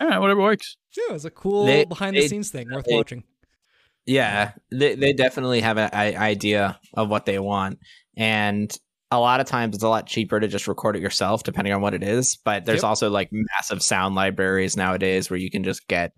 All 0.00 0.08
right, 0.08 0.18
whatever 0.18 0.40
works. 0.40 0.76
Yeah, 0.96 1.10
it 1.10 1.12
was 1.12 1.24
a 1.24 1.30
cool 1.30 1.66
They- 1.66 1.84
behind-the-scenes 1.84 2.50
thing 2.50 2.68
worth 2.72 2.86
they- 2.86 2.94
watching. 2.96 3.24
Yeah, 4.06 4.52
they 4.72 4.94
they 4.94 5.12
definitely 5.12 5.60
have 5.60 5.76
an 5.76 5.90
idea 5.92 6.80
of 6.94 7.10
what 7.10 7.26
they 7.26 7.38
want, 7.38 7.78
and 8.16 8.74
a 9.10 9.20
lot 9.20 9.40
of 9.40 9.46
times 9.46 9.74
it's 9.74 9.84
a 9.84 9.88
lot 9.88 10.06
cheaper 10.06 10.40
to 10.40 10.48
just 10.48 10.66
record 10.66 10.96
it 10.96 11.02
yourself, 11.02 11.42
depending 11.42 11.74
on 11.74 11.82
what 11.82 11.94
it 11.94 12.02
is. 12.02 12.36
But 12.44 12.64
there's 12.64 12.78
Yep. 12.82 12.84
also 12.88 13.10
like 13.10 13.28
massive 13.30 13.82
sound 13.82 14.14
libraries 14.14 14.76
nowadays 14.76 15.28
where 15.28 15.38
you 15.38 15.50
can 15.50 15.62
just 15.64 15.86
get 15.86 16.12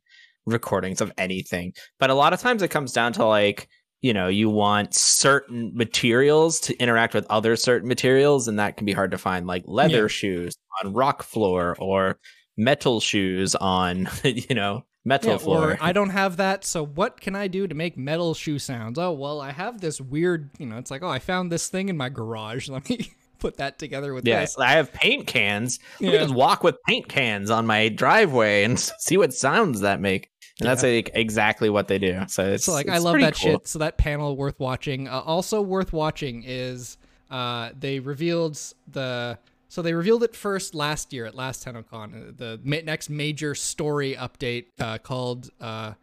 recordings 0.47 1.01
of 1.01 1.13
anything. 1.19 1.73
But 1.99 2.11
a 2.11 2.15
lot 2.15 2.33
of 2.33 2.41
times 2.41 2.63
it 2.63 2.69
comes 2.69 2.93
down 2.93 3.13
to 3.15 3.25
like 3.27 3.69
you 4.03 4.13
know 4.13 4.29
you 4.29 4.51
want 4.51 4.95
certain 4.95 5.73
materials 5.75 6.61
to 6.61 6.77
interact 6.79 7.15
with 7.15 7.27
other 7.31 7.57
certain 7.57 7.89
materials, 7.89 8.49
and 8.49 8.59
that 8.59 8.77
can 8.77 8.85
be 8.85 8.93
hard 8.93 9.11
to 9.13 9.19
find, 9.19 9.47
like 9.47 9.65
leather 9.67 10.03
Yeah. 10.03 10.09
shoes 10.09 10.55
on 10.85 10.93
rock 10.93 11.23
floor 11.23 11.77
or 11.79 12.19
metal 12.59 13.01
shoes 13.01 13.55
on 13.55 14.09
you 14.25 14.55
know 14.55 14.85
metal 15.05 15.31
Yeah, 15.33 15.39
floor. 15.39 15.71
or 15.73 15.79
I 15.81 15.93
don't 15.93 16.11
have 16.11 16.37
that, 16.37 16.65
so 16.65 16.85
what 16.85 17.21
can 17.21 17.35
I 17.35 17.49
do 17.49 17.67
to 17.67 17.75
make 17.75 17.97
metal 17.97 18.35
shoe 18.35 18.59
sounds? 18.59 18.99
Oh, 18.99 19.13
well, 19.13 19.41
I 19.41 19.51
have 19.53 19.81
this 19.81 20.01
weird, 20.01 20.51
you 20.59 20.67
know, 20.67 20.77
it's 20.79 20.91
like, 20.91 21.03
oh, 21.03 21.09
I 21.09 21.19
found 21.19 21.51
this 21.51 21.69
thing 21.69 21.89
in 21.89 21.97
my 21.97 22.09
garage. 22.09 22.69
Let 22.69 22.89
me 22.89 23.11
put 23.41 23.57
that 23.57 23.79
together 23.81 24.15
with 24.15 24.25
Yeah, 24.27 24.41
this. 24.43 24.57
I 24.59 24.73
have 24.73 24.93
paint 24.93 25.27
cans. 25.27 25.81
Let 26.01 26.13
me 26.13 26.19
just 26.19 26.35
walk 26.35 26.63
with 26.63 26.77
paint 26.87 27.09
cans 27.09 27.51
on 27.51 27.67
my 27.67 27.89
driveway 27.89 28.63
and 28.65 28.79
see 29.01 29.17
what 29.17 29.35
sounds 29.35 29.81
that 29.81 30.01
make. 30.01 30.29
And 30.63 30.71
that's 30.71 30.83
like 30.83 31.11
exactly 31.15 31.71
what 31.71 31.89
they 31.89 31.99
do. 31.99 32.23
So 32.29 32.45
it's 32.53 32.65
So 32.65 32.73
like 32.73 32.89
I 32.89 32.99
love 32.99 33.13
pretty 33.15 33.27
that 33.27 33.35
cool. 33.35 33.53
shit. 33.53 33.69
So 33.69 33.79
that 33.81 33.99
panel 33.99 34.37
worth 34.37 34.59
watching. 34.61 35.09
Uh, 35.09 35.21
also 35.21 35.61
worth 35.63 35.93
watching 35.93 36.43
is 36.47 36.97
uh, 37.31 37.71
they 37.79 37.99
revealed 38.01 38.59
the 38.91 39.39
so 39.69 39.81
they 39.81 39.95
revealed 39.95 40.23
it 40.23 40.37
first 40.37 40.75
last 40.75 41.13
year 41.15 41.25
at 41.25 41.35
last 41.35 41.65
TennoCon. 41.65 42.29
uh, 42.29 42.33
The 42.37 42.61
ma- 42.63 42.77
next 42.85 43.09
major 43.09 43.55
story 43.55 44.15
update 44.15 44.67
uh, 44.79 44.99
called 44.99 45.49
uh, 45.63 45.95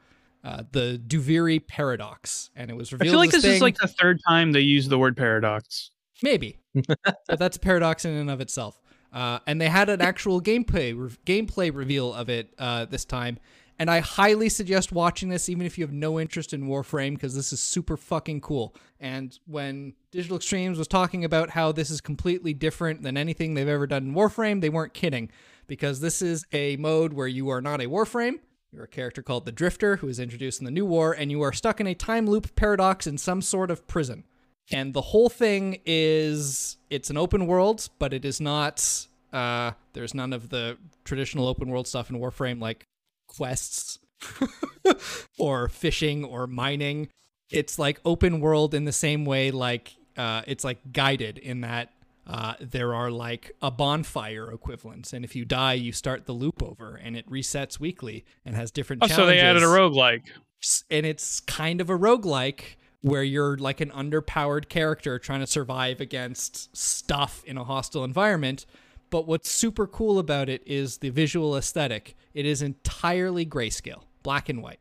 uh, 0.43 0.63
the 0.71 0.99
Duviri 1.05 1.65
Paradox, 1.67 2.49
and 2.55 2.71
it 2.71 2.73
was 2.75 2.91
revealed. 2.91 3.09
I 3.09 3.11
feel 3.11 3.19
like 3.19 3.29
this 3.31 3.43
thing- 3.43 3.55
is 3.55 3.61
like 3.61 3.77
the 3.77 3.87
third 3.87 4.19
time 4.27 4.51
they 4.53 4.61
use 4.61 4.87
the 4.87 4.97
word 4.97 5.15
paradox. 5.15 5.91
Maybe, 6.23 6.57
but 6.73 7.37
that's 7.39 7.57
a 7.57 7.59
paradox 7.59 8.05
in 8.05 8.11
and 8.13 8.29
of 8.31 8.41
itself. 8.41 8.81
Uh, 9.13 9.39
and 9.47 9.59
they 9.61 9.69
had 9.69 9.87
an 9.89 10.01
actual 10.11 10.41
gameplay 10.41 10.93
re- 10.97 11.15
gameplay 11.25 11.73
reveal 11.73 12.13
of 12.13 12.27
it 12.29 12.53
uh, 12.57 12.85
this 12.85 13.05
time, 13.05 13.37
and 13.79 13.89
I 13.89 13.99
highly 13.99 14.49
suggest 14.49 14.91
watching 14.91 15.29
this, 15.29 15.49
even 15.49 15.65
if 15.65 15.77
you 15.77 15.85
have 15.85 15.93
no 15.93 16.19
interest 16.19 16.53
in 16.53 16.67
Warframe, 16.67 17.13
because 17.13 17.33
this 17.33 17.51
is 17.53 17.61
super 17.61 17.97
fucking 17.97 18.41
cool. 18.41 18.75
And 18.99 19.37
when 19.47 19.93
Digital 20.11 20.37
Extremes 20.37 20.77
was 20.77 20.87
talking 20.87 21.23
about 21.23 21.49
how 21.49 21.71
this 21.71 21.89
is 21.89 22.01
completely 22.01 22.53
different 22.53 23.01
than 23.01 23.17
anything 23.17 23.53
they've 23.53 23.67
ever 23.67 23.87
done 23.87 24.07
in 24.07 24.13
Warframe, 24.13 24.59
they 24.59 24.69
weren't 24.69 24.93
kidding, 24.93 25.31
because 25.65 26.01
this 26.01 26.21
is 26.21 26.45
a 26.51 26.75
mode 26.75 27.13
where 27.13 27.27
you 27.27 27.49
are 27.49 27.61
not 27.61 27.81
a 27.81 27.85
Warframe. 27.85 28.39
You're 28.71 28.83
a 28.83 28.87
character 28.87 29.23
called 29.23 29.45
the 29.45 29.51
Drifter, 29.51 29.95
who 29.95 30.09
is 30.09 30.19
introduced 30.19 30.59
in 30.59 30.65
the 30.65 30.71
new 30.71 30.85
war, 30.85 31.13
and 31.13 31.31
you 31.31 31.41
are 31.41 31.53
stuck 31.53 31.79
in 31.79 31.87
a 31.87 31.95
time 31.95 32.27
loop 32.27 32.55
paradox 32.55 33.07
in 33.07 33.17
some 33.17 33.41
sort 33.41 33.71
of 33.71 33.87
prison. 33.87 34.25
And 34.71 34.93
the 34.93 35.01
whole 35.01 35.29
thing 35.29 35.79
is 35.85 36.77
it's 36.91 37.09
an 37.09 37.17
open 37.17 37.47
world, 37.47 37.89
but 37.97 38.13
it 38.13 38.25
is 38.25 38.39
not 38.39 39.07
uh 39.31 39.71
there's 39.93 40.15
none 40.15 40.33
of 40.33 40.49
the 40.49 40.75
traditional 41.03 41.47
open 41.47 41.69
world 41.69 41.87
stuff 41.87 42.09
in 42.09 42.19
Warframe 42.19 42.59
like 42.59 42.85
quests 43.29 43.99
or 45.37 45.69
fishing 45.69 46.25
or 46.25 46.47
mining. 46.47 47.07
It's 47.49 47.79
like 47.79 48.01
open 48.03 48.41
world 48.41 48.73
in 48.73 48.83
the 48.85 48.91
same 48.91 49.25
way 49.25 49.51
like 49.51 49.95
uh 50.17 50.41
it's 50.45 50.63
like 50.63 50.91
guided 50.91 51.37
in 51.37 51.61
that 51.61 51.93
uh, 52.29 52.53
there 52.61 52.93
are 52.93 53.09
like 53.09 53.53
a 53.59 53.71
bonfire 53.71 54.51
equivalents, 54.51 55.13
and 55.13 55.25
if 55.25 55.35
you 55.35 55.45
die, 55.45 55.73
you 55.73 55.91
start 55.91 56.27
the 56.27 56.31
loop 56.31 56.61
over, 56.61 56.95
and 56.95 57.17
it 57.17 57.27
resets 57.27 57.79
weekly 57.79 58.23
and 58.45 58.55
has 58.55 58.69
different. 58.69 59.03
Oh, 59.03 59.07
so 59.07 59.25
they 59.25 59.39
added 59.39 59.63
a 59.63 59.65
challenges 59.65 59.97
roguelike. 59.97 60.21
and 60.91 61.07
it's 61.07 61.39
kind 61.39 61.81
of 61.81 61.89
a 61.89 61.97
roguelike 61.97 62.75
where 63.01 63.23
you're 63.23 63.57
like 63.57 63.81
an 63.81 63.89
underpowered 63.89 64.69
character 64.69 65.17
trying 65.17 65.39
to 65.39 65.47
survive 65.47 65.99
against 65.99 66.75
stuff 66.77 67.43
in 67.45 67.57
a 67.57 67.63
hostile 67.63 68.03
environment. 68.03 68.67
But 69.09 69.27
what's 69.27 69.49
super 69.49 69.87
cool 69.87 70.19
about 70.19 70.49
it 70.49 70.61
is 70.65 70.97
the 70.97 71.09
visual 71.09 71.57
aesthetic. 71.57 72.15
It 72.33 72.45
is 72.45 72.61
entirely 72.61 73.45
grayscale, 73.45 74.03
black 74.23 74.49
and 74.49 74.61
white. 74.61 74.79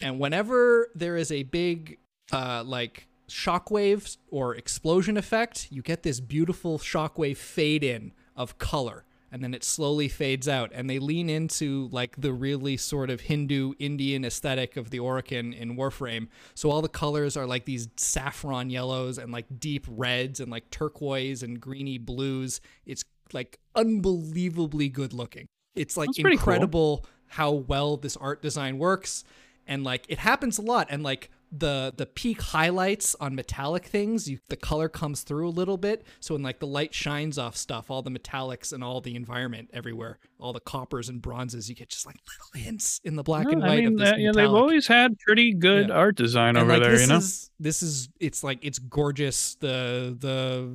And 0.00 0.18
whenever 0.18 0.88
there 0.94 1.16
is 1.16 1.30
a 1.32 1.42
big 1.42 1.98
uh 2.32 2.62
like 2.64 3.08
shockwave 3.28 4.16
or 4.30 4.54
explosion 4.54 5.16
effect, 5.16 5.68
you 5.70 5.82
get 5.82 6.02
this 6.02 6.20
beautiful 6.20 6.78
shockwave 6.78 7.36
fade 7.36 7.84
in 7.84 8.12
of 8.36 8.58
color 8.58 9.04
and 9.30 9.42
then 9.42 9.54
it 9.54 9.64
slowly 9.64 10.08
fades 10.08 10.48
out 10.48 10.70
and 10.74 10.88
they 10.88 10.98
lean 10.98 11.28
into 11.28 11.88
like 11.92 12.20
the 12.20 12.32
really 12.32 12.76
sort 12.76 13.10
of 13.10 13.20
Hindu 13.20 13.74
Indian 13.78 14.24
aesthetic 14.24 14.76
of 14.76 14.90
the 14.90 14.98
Orokin 14.98 15.56
in 15.56 15.76
Warframe. 15.76 16.28
So 16.54 16.70
all 16.70 16.82
the 16.82 16.88
colors 16.88 17.36
are 17.36 17.46
like 17.46 17.64
these 17.64 17.88
saffron 17.96 18.70
yellows 18.70 19.18
and 19.18 19.32
like 19.32 19.46
deep 19.58 19.86
reds 19.88 20.40
and 20.40 20.50
like 20.50 20.70
turquoise 20.70 21.42
and 21.42 21.60
greeny 21.60 21.98
blues. 21.98 22.60
It's 22.86 23.04
like 23.34 23.58
unbelievably 23.74 24.88
good 24.90 25.12
looking. 25.12 25.46
It's 25.74 25.96
like 25.96 26.08
That's 26.08 26.20
pretty 26.20 26.36
cool. 26.36 26.52
incredible 26.54 27.06
how 27.26 27.50
well 27.52 27.96
this 27.96 28.16
art 28.16 28.40
design 28.42 28.78
works 28.78 29.22
and 29.66 29.84
like 29.84 30.06
it 30.08 30.18
happens 30.18 30.56
a 30.58 30.62
lot 30.62 30.86
and 30.90 31.02
like 31.02 31.30
the 31.52 31.92
the 31.96 32.06
peak 32.06 32.40
highlights 32.40 33.14
on 33.20 33.34
metallic 33.34 33.84
things 33.84 34.28
you 34.28 34.38
the 34.48 34.56
color 34.56 34.88
comes 34.88 35.22
through 35.22 35.46
a 35.46 35.50
little 35.50 35.76
bit 35.76 36.04
so 36.20 36.34
when 36.34 36.42
like 36.42 36.58
the 36.58 36.66
light 36.66 36.92
shines 36.94 37.38
off 37.38 37.54
stuff 37.56 37.90
all 37.90 38.00
the 38.02 38.10
metallics 38.10 38.72
and 38.72 38.82
all 38.82 39.00
the 39.02 39.14
environment 39.14 39.68
everywhere 39.74 40.18
all 40.38 40.52
the 40.54 40.60
coppers 40.60 41.08
and 41.10 41.20
bronzes 41.22 41.68
you 41.68 41.74
get 41.74 41.88
just 41.90 42.06
like 42.06 42.16
little 42.26 42.66
hints 42.66 42.98
in 43.04 43.16
the 43.16 43.22
black 43.22 43.46
and 43.50 43.60
white 43.60 43.70
I 43.70 43.76
mean, 43.76 43.86
of 43.94 43.98
this 43.98 44.10
that- 44.10 44.20
yeah, 44.20 44.30
they've 44.34 44.50
always 44.50 44.86
had 44.86 45.18
pretty 45.20 45.52
good 45.52 45.88
Yeah. 45.88 45.94
art 45.94 46.16
design 46.16 46.56
And, 46.56 46.58
over 46.64 46.72
like, 46.74 46.82
there, 46.82 47.00
you 47.00 47.06
know. 47.06 47.16
is 47.16 47.50
this 47.60 47.82
is 47.82 48.08
it's 48.20 48.42
like 48.42 48.58
it's 48.62 48.78
gorgeous 48.78 49.54
the 49.56 50.16
the 50.18 50.70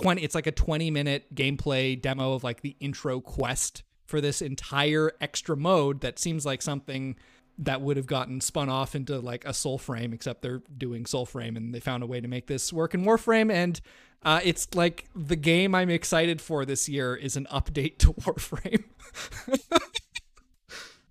20 0.00 0.22
it's 0.22 0.34
like 0.34 0.46
a 0.46 0.52
20 0.52 0.90
minute 0.90 1.34
gameplay 1.34 2.00
demo 2.00 2.32
of 2.32 2.44
like 2.44 2.60
the 2.62 2.76
intro 2.80 3.20
quest 3.20 3.82
for 4.06 4.20
this 4.20 4.42
entire 4.42 5.12
extra 5.20 5.56
mode 5.56 6.00
that 6.00 6.18
seems 6.18 6.44
like 6.44 6.62
something 6.62 7.16
that 7.58 7.80
would 7.80 7.96
have 7.96 8.06
gotten 8.06 8.40
spun 8.40 8.68
off 8.68 8.94
into 8.94 9.18
like 9.20 9.44
a 9.44 9.50
Soulframe 9.50 10.12
except 10.12 10.42
they're 10.42 10.62
doing 10.76 11.04
Soulframe 11.04 11.56
and 11.56 11.74
they 11.74 11.80
found 11.80 12.02
a 12.02 12.06
way 12.06 12.20
to 12.20 12.28
make 12.28 12.46
this 12.46 12.72
work 12.72 12.94
in 12.94 13.04
warframe. 13.04 13.52
And 13.52 13.80
uh, 14.22 14.40
it's 14.44 14.74
like 14.74 15.08
the 15.16 15.36
game 15.36 15.74
i'm 15.74 15.90
excited 15.90 16.40
for 16.40 16.64
this 16.64 16.88
year 16.88 17.14
is 17.16 17.36
an 17.36 17.46
update 17.50 17.98
to 17.98 18.12
warframe. 18.14 18.84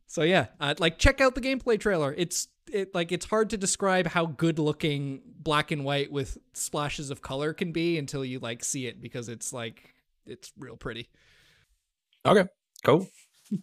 So 0.07 0.23
yeah 0.23 0.47
uh, 0.59 0.75
like 0.77 0.97
check 0.97 1.21
out 1.21 1.35
the 1.35 1.41
gameplay 1.41 1.79
trailer. 1.79 2.13
It's 2.17 2.49
it 2.71 2.93
like 2.93 3.11
it's 3.11 3.25
hard 3.25 3.49
to 3.51 3.57
describe 3.57 4.07
how 4.07 4.25
good 4.25 4.59
looking 4.59 5.21
black 5.39 5.71
and 5.71 5.83
white 5.83 6.11
with 6.11 6.37
splashes 6.53 7.09
of 7.09 7.21
color 7.21 7.53
can 7.53 7.71
be 7.71 7.97
until 7.97 8.23
you 8.23 8.39
like 8.39 8.63
see 8.63 8.85
it 8.87 9.01
because 9.01 9.29
it's 9.29 9.51
like 9.53 9.93
it's 10.25 10.51
real 10.57 10.75
pretty 10.77 11.09
Okay, 12.25 12.45
cool. 12.83 13.07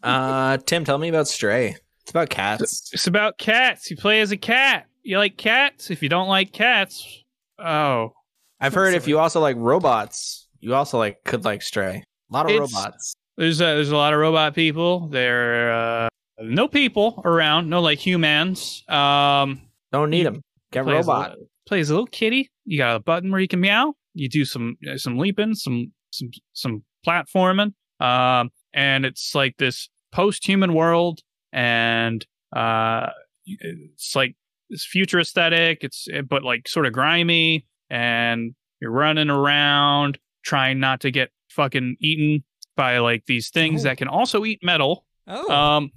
Uh, 0.03 0.57
Tim, 0.67 0.85
tell 0.85 0.99
me 0.99 1.09
about 1.09 1.29
Stray. 1.29 1.77
It's 2.03 2.11
about 2.11 2.29
cats. 2.29 2.91
It's 2.93 3.07
about 3.07 3.39
cats. 3.39 3.89
You 3.91 3.97
play 3.97 4.21
as 4.21 4.33
a 4.33 4.37
cat. 4.37 4.87
You 5.05 5.19
like 5.19 5.37
cats? 5.37 5.91
If 5.91 6.03
you 6.03 6.09
don't 6.09 6.27
like 6.29 6.53
cats, 6.53 7.23
oh, 7.59 8.13
I've 8.61 8.75
heard 8.75 8.95
if 8.95 9.07
you 9.07 9.19
also 9.21 9.41
like 9.41 9.55
robots, 9.57 10.49
you 10.59 10.75
also 10.75 10.99
like 10.99 11.23
could 11.25 11.45
like 11.45 11.63
Stray. 11.63 12.03
A 12.31 12.35
lot 12.35 12.47
of 12.47 12.51
It's- 12.51 12.73
robots. 12.75 13.15
there's 13.37 13.61
a, 13.61 13.65
there's 13.65 13.91
a 13.93 13.97
lot 13.97 14.13
of 14.13 14.19
robot 14.19 14.55
people. 14.57 15.07
They're 15.07 15.73
uh, 15.73 16.09
no 16.41 16.69
people 16.69 17.23
around. 17.25 17.69
No 17.69 17.81
like 17.81 17.99
humans. 17.99 18.85
Um, 18.89 19.63
Don't 19.93 20.11
need 20.11 20.25
them. 20.27 20.43
Get 20.73 20.85
play 20.85 20.97
as 20.99 21.07
a 21.07 21.11
robot. 21.11 21.39
li- 21.39 21.47
play 21.67 21.81
as 21.81 21.91
a 21.91 21.95
little 21.95 22.07
kitty. 22.07 22.51
You 22.65 22.79
got 22.79 22.97
a 22.97 23.01
button 23.01 23.31
where 23.31 23.41
you 23.41 23.49
can 23.49 23.61
meow. 23.61 23.95
You 24.15 24.29
do 24.29 24.45
some 24.45 24.77
uh, 24.91 24.97
some 24.99 25.19
leaping, 25.19 25.55
some 25.55 25.93
some 26.11 26.31
some 26.53 26.83
platforming. 27.07 27.73
Um, 28.01 28.51
and 28.75 29.05
it's 29.05 29.35
like 29.35 29.57
this 29.59 29.89
post-human 30.13 30.75
world, 30.75 31.21
and 31.53 32.25
uh, 32.55 33.09
it's 33.47 34.15
like 34.15 34.37
this 34.71 34.85
future 34.85 35.19
aesthetic. 35.21 35.79
It's 35.83 36.07
eh, 36.13 36.21
but 36.23 36.43
like 36.45 36.69
sort 36.69 36.87
of 36.87 36.93
grimy, 36.93 37.67
and 37.91 38.55
you're 38.81 38.91
running 38.93 39.31
around 39.31 40.19
trying 40.45 40.79
not 40.81 41.01
to 41.01 41.11
get 41.11 41.31
fucking 41.51 41.97
eaten 42.01 42.45
by 42.77 42.99
like 42.99 43.25
these 43.27 43.51
things 43.51 43.83
Oh. 43.85 43.89
that 43.89 43.99
can 43.99 44.09
also 44.09 44.45
eat 44.45 44.61
metal. 44.63 45.05
Oh, 45.27 45.53
Um, 45.53 45.91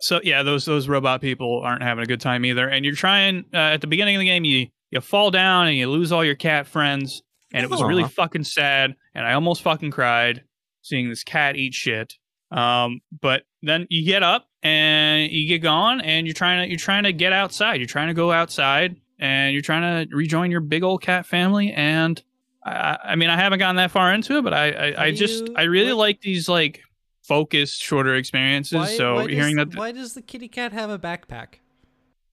so 0.00 0.20
yeah, 0.22 0.42
those 0.42 0.64
those 0.64 0.88
robot 0.88 1.20
people 1.20 1.60
aren't 1.64 1.82
having 1.82 2.02
a 2.04 2.06
good 2.06 2.20
time 2.20 2.44
either. 2.44 2.68
And 2.68 2.84
you're 2.84 2.94
trying 2.94 3.44
uh, 3.52 3.56
at 3.56 3.80
the 3.80 3.86
beginning 3.86 4.16
of 4.16 4.20
the 4.20 4.26
game, 4.26 4.44
you 4.44 4.66
you 4.90 5.00
fall 5.00 5.30
down 5.30 5.66
and 5.68 5.76
you 5.76 5.88
lose 5.90 6.12
all 6.12 6.24
your 6.24 6.34
cat 6.34 6.66
friends, 6.66 7.22
and 7.52 7.64
it 7.64 7.70
was 7.70 7.80
really 7.88 8.02
fucking 8.08 8.44
sad. 8.44 8.94
And 9.14 9.26
I 9.26 9.32
almost 9.34 9.62
fucking 9.62 9.90
cried 9.90 10.44
seeing 10.82 11.08
this 11.08 11.22
cat 11.24 11.56
eat 11.56 11.74
shit. 11.74 12.14
Um, 12.50 13.00
but 13.20 13.42
then 13.62 13.86
you 13.90 14.04
get 14.04 14.22
up 14.22 14.46
and 14.62 15.30
you 15.32 15.48
get 15.48 15.58
gone, 15.58 16.00
and 16.00 16.26
you're 16.26 16.34
trying 16.34 16.62
to 16.64 16.68
you're 16.68 16.78
trying 16.78 17.04
to 17.04 17.12
get 17.12 17.32
outside. 17.32 17.76
You're 17.80 17.86
trying 17.86 18.08
to 18.08 18.14
go 18.14 18.30
outside, 18.30 18.96
and 19.18 19.52
you're 19.52 19.62
trying 19.62 20.06
to 20.08 20.14
rejoin 20.16 20.50
your 20.50 20.60
big 20.60 20.82
old 20.82 21.02
cat 21.02 21.26
family. 21.26 21.72
And 21.72 22.22
I, 22.64 22.98
I 23.04 23.16
mean, 23.16 23.30
I 23.30 23.36
haven't 23.36 23.58
gotten 23.58 23.76
that 23.76 23.90
far 23.90 24.12
into 24.14 24.38
it, 24.38 24.42
but 24.42 24.52
I 24.54 24.70
I, 24.70 25.04
I 25.06 25.10
just 25.12 25.46
you- 25.48 25.54
I 25.56 25.62
really 25.62 25.92
like 25.92 26.20
these 26.20 26.48
like 26.48 26.80
focused, 27.24 27.82
shorter 27.82 28.14
experiences. 28.14 28.74
why, 28.78 28.96
so 28.96 29.14
why 29.16 29.26
does, 29.26 29.32
hearing 29.36 29.56
that, 29.56 29.74
why 29.74 29.90
does 29.92 30.14
the 30.14 30.22
kitty 30.22 30.46
cat 30.48 30.72
have 30.72 30.90
a 30.90 30.98
backpack? 30.98 31.54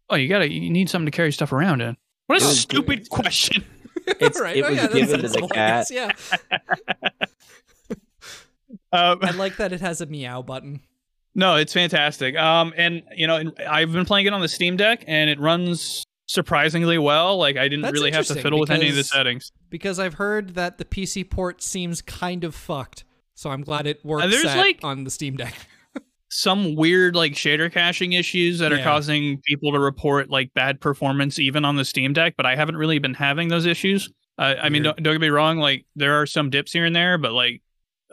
oh, 0.09 0.15
you 0.15 0.27
gotta, 0.27 0.51
you 0.51 0.69
need 0.69 0.89
something 0.89 1.05
to 1.05 1.11
carry 1.15 1.31
stuff 1.31 1.53
around 1.53 1.81
in. 1.81 1.95
What 2.27 2.41
a 2.41 2.43
It 2.43 2.47
was- 2.47 2.59
stupid 2.61 3.09
question. 3.09 3.63
It's, 4.19 4.39
Right, 4.41 4.57
it 4.57 4.63
oh 4.65 4.69
was 4.69 4.77
yeah, 4.77 4.87
given 4.87 5.21
to 5.21 5.29
sounds 5.29 5.33
the 5.33 5.47
cat. 5.53 5.87
Yeah, 5.91 6.11
Um, 8.93 9.19
I 9.21 9.31
like 9.31 9.57
that 9.57 9.71
it 9.71 9.79
has 9.81 10.01
a 10.01 10.05
meow 10.05 10.41
button. 10.41 10.81
no, 11.35 11.55
it's 11.55 11.71
fantastic. 11.73 12.35
Um, 12.35 12.73
and 12.75 13.03
you 13.15 13.25
know, 13.27 13.37
and 13.37 13.53
I've 13.69 13.91
been 13.93 14.05
playing 14.05 14.25
it 14.27 14.33
on 14.33 14.41
the 14.41 14.47
Steam 14.49 14.75
Deck, 14.75 15.03
and 15.07 15.29
it 15.29 15.39
runs 15.39 16.03
surprisingly 16.27 16.97
well. 16.97 17.37
Like 17.37 17.55
I 17.57 17.63
didn't 17.69 17.83
That's 17.83 17.93
really 17.93 18.11
have 18.11 18.25
to 18.25 18.33
interesting 18.33 18.43
fiddle 18.43 18.59
with 18.59 18.69
any 18.71 18.89
of 18.89 18.95
the 18.95 19.03
settings. 19.03 19.51
because 19.69 19.97
I've 19.99 20.15
heard 20.15 20.55
that 20.55 20.77
the 20.77 20.83
PC 20.85 21.29
port 21.29 21.61
seems 21.61 22.01
kind 22.01 22.43
of 22.43 22.53
fucked. 22.55 23.03
So 23.41 23.49
I'm 23.49 23.63
glad 23.63 23.87
it 23.87 24.05
works 24.05 24.23
Uh, 24.25 24.27
there's, 24.27 24.55
like- 24.55 24.81
on 24.83 25.03
the 25.03 25.09
Steam 25.09 25.35
Deck. 25.35 25.55
Some 26.29 26.75
weird 26.75 27.15
like 27.15 27.31
shader 27.33 27.71
caching 27.73 28.13
issues 28.13 28.59
that 28.59 28.71
are 28.71 28.81
causing 28.83 29.41
people 29.43 29.71
to 29.71 29.79
report 29.79 30.29
like 30.29 30.53
bad 30.53 30.79
performance 30.79 31.39
even 31.39 31.65
on 31.65 31.75
the 31.75 31.83
Steam 31.83 32.13
Deck, 32.13 32.35
but 32.37 32.45
I 32.45 32.55
haven't 32.55 32.77
really 32.77 32.99
been 32.99 33.15
having 33.15 33.47
those 33.47 33.65
issues. 33.65 34.09
Uh, 34.37 34.53
I 34.61 34.69
mean, 34.69 34.83
don't, 34.83 35.01
don't 35.01 35.15
get 35.15 35.21
me 35.21 35.29
wrong. 35.29 35.57
Like 35.57 35.85
there 35.95 36.21
are 36.21 36.27
some 36.27 36.51
dips 36.51 36.71
here 36.71 36.85
and 36.85 36.95
there, 36.95 37.17
but 37.17 37.33
like 37.33 37.63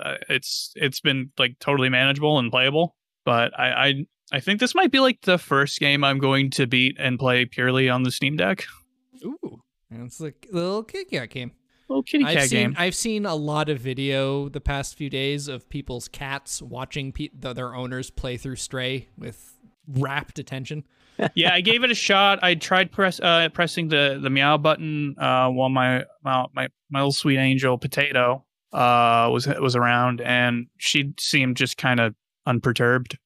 uh, 0.02 0.16
it's 0.30 0.72
it's 0.76 1.00
been 1.00 1.30
like 1.38 1.58
totally 1.60 1.90
manageable 1.90 2.38
and 2.38 2.50
playable. 2.50 2.96
But 3.26 3.52
I, 3.56 3.68
I 3.68 4.06
I 4.32 4.40
think 4.40 4.60
this 4.60 4.74
might 4.74 4.90
be 4.90 4.98
like 4.98 5.20
the 5.20 5.38
first 5.38 5.78
game 5.78 6.04
I'm 6.04 6.18
going 6.18 6.50
to 6.52 6.66
beat 6.66 6.96
and 6.98 7.18
play 7.18 7.44
purely 7.44 7.90
on 7.90 8.02
the 8.02 8.10
Steam 8.10 8.36
Deck. 8.36 8.64
Ooh, 9.24 9.62
it's 9.90 10.20
like 10.20 10.48
a 10.50 10.56
little 10.56 10.82
Kit 10.82 11.10
Kat 11.10 11.28
game. 11.28 11.52
Little 11.88 12.02
kitty 12.02 12.24
cat 12.24 12.36
I've 12.36 12.48
seen 12.48 12.58
game. 12.58 12.74
I've 12.78 12.94
seen 12.94 13.24
a 13.24 13.34
lot 13.34 13.70
of 13.70 13.80
video 13.80 14.48
the 14.48 14.60
past 14.60 14.96
few 14.96 15.08
days 15.08 15.48
of 15.48 15.68
people's 15.70 16.06
cats 16.08 16.60
watching 16.60 17.12
pe- 17.12 17.30
the, 17.32 17.54
their 17.54 17.74
owners 17.74 18.10
play 18.10 18.36
through 18.36 18.56
Stray 18.56 19.08
with 19.16 19.58
rapt 19.86 20.38
attention. 20.38 20.84
yeah, 21.34 21.54
I 21.54 21.62
gave 21.62 21.84
it 21.84 21.90
a 21.90 21.94
shot. 21.94 22.40
I 22.42 22.54
tried 22.54 22.92
press 22.92 23.18
uh, 23.20 23.48
pressing 23.52 23.88
the 23.88 24.18
the 24.22 24.30
meow 24.30 24.58
button 24.58 25.16
uh, 25.18 25.48
while 25.48 25.70
my, 25.70 26.04
my 26.22 26.44
my 26.52 26.68
my 26.90 27.00
little 27.00 27.12
sweet 27.12 27.38
angel 27.38 27.78
potato 27.78 28.44
uh, 28.72 29.30
was 29.32 29.46
was 29.46 29.74
around, 29.74 30.20
and 30.20 30.66
she 30.76 31.14
seemed 31.18 31.56
just 31.56 31.78
kind 31.78 32.00
of 32.00 32.14
unperturbed. 32.46 33.18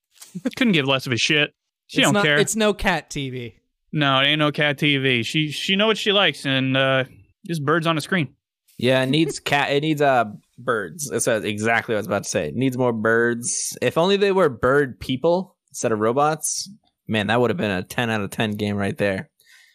Couldn't 0.56 0.72
give 0.72 0.86
less 0.86 1.06
of 1.06 1.12
a 1.12 1.18
shit. 1.18 1.52
She 1.88 1.98
it's 1.98 2.06
don't 2.06 2.14
not, 2.14 2.24
care. 2.24 2.38
It's 2.38 2.56
no 2.56 2.72
cat 2.72 3.10
TV. 3.10 3.54
No, 3.92 4.20
it 4.20 4.26
ain't 4.26 4.38
no 4.38 4.52
cat 4.52 4.78
TV. 4.78 5.26
She 5.26 5.50
she 5.50 5.76
know 5.76 5.88
what 5.88 5.98
she 5.98 6.12
likes, 6.12 6.46
and 6.46 6.76
uh, 6.76 7.04
just 7.46 7.64
birds 7.64 7.86
on 7.86 7.98
a 7.98 8.00
screen. 8.00 8.34
Yeah, 8.82 9.02
it 9.02 9.08
needs 9.08 9.38
cat. 9.40 9.70
It 9.70 9.80
needs 9.82 10.02
uh 10.02 10.24
birds. 10.58 11.08
That's 11.08 11.26
exactly 11.28 11.94
what 11.94 11.98
I 11.98 12.00
was 12.00 12.06
about 12.06 12.24
to 12.24 12.28
say. 12.28 12.48
It 12.48 12.56
needs 12.56 12.76
more 12.76 12.92
birds. 12.92 13.76
If 13.80 13.96
only 13.96 14.16
they 14.16 14.32
were 14.32 14.48
bird 14.48 14.98
people 15.00 15.56
instead 15.70 15.92
of 15.92 16.00
robots. 16.00 16.68
Man, 17.08 17.28
that 17.28 17.40
would 17.40 17.50
have 17.50 17.56
been 17.56 17.70
a 17.70 17.82
ten 17.82 18.10
out 18.10 18.20
of 18.20 18.30
ten 18.30 18.52
game 18.52 18.76
right 18.76 18.96
there 18.96 19.30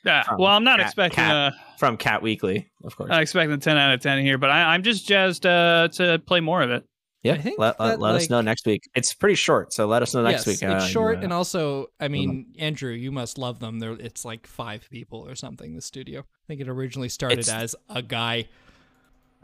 Yeah. 0.06 0.24
Um, 0.30 0.38
well, 0.40 0.52
I'm 0.52 0.64
not 0.64 0.80
cat- 0.80 0.88
expecting 0.88 1.16
cat. 1.16 1.54
a 1.54 1.78
from 1.80 1.98
Cat 1.98 2.22
Weekly, 2.22 2.70
of 2.84 2.96
course. 2.96 3.10
not 3.10 3.22
expecting 3.22 3.54
a 3.54 3.58
10 3.58 3.78
out 3.78 3.94
of 3.94 4.02
10 4.02 4.24
here, 4.24 4.38
but 4.40 4.50
I, 4.50 4.74
I'm 4.74 4.82
just 4.84 5.08
jazzed 5.08 5.46
uh, 5.46 5.90
to 5.94 6.18
play 6.26 6.40
more 6.40 6.62
of 6.64 6.72
it. 6.72 6.84
yeah, 7.22 7.34
I 7.34 7.38
think 7.38 7.60
let, 7.60 7.80
let, 7.80 7.88
that, 7.92 8.00
let 8.00 8.16
us 8.16 8.24
like- 8.24 8.30
know 8.32 8.42
next 8.42 8.66
week. 8.66 8.82
It's 8.96 9.14
pretty 9.14 9.36
short, 9.36 9.72
so 9.74 9.86
let 9.86 10.02
us 10.02 10.14
know 10.16 10.24
next 10.24 10.48
yes, 10.48 10.62
week. 10.62 10.70
uh, 10.70 10.76
it's 10.78 10.86
you, 10.86 10.92
short 10.92 11.18
uh, 11.20 11.22
and 11.22 11.32
also, 11.34 11.88
I 12.00 12.08
mean, 12.08 12.48
Andrew, 12.58 12.92
you 12.94 13.12
must 13.12 13.38
love 13.38 13.60
them. 13.60 13.80
There, 13.80 13.92
it's 13.92 14.26
like 14.26 14.48
five 14.48 14.88
people 14.90 15.28
or 15.28 15.36
something. 15.36 15.76
The 15.76 15.82
studio. 15.82 16.22
I 16.22 16.44
think 16.48 16.62
it 16.62 16.68
originally 16.70 17.10
started 17.10 17.40
It's- 17.40 17.56
as 17.56 17.76
a 17.90 18.02
guy. 18.02 18.48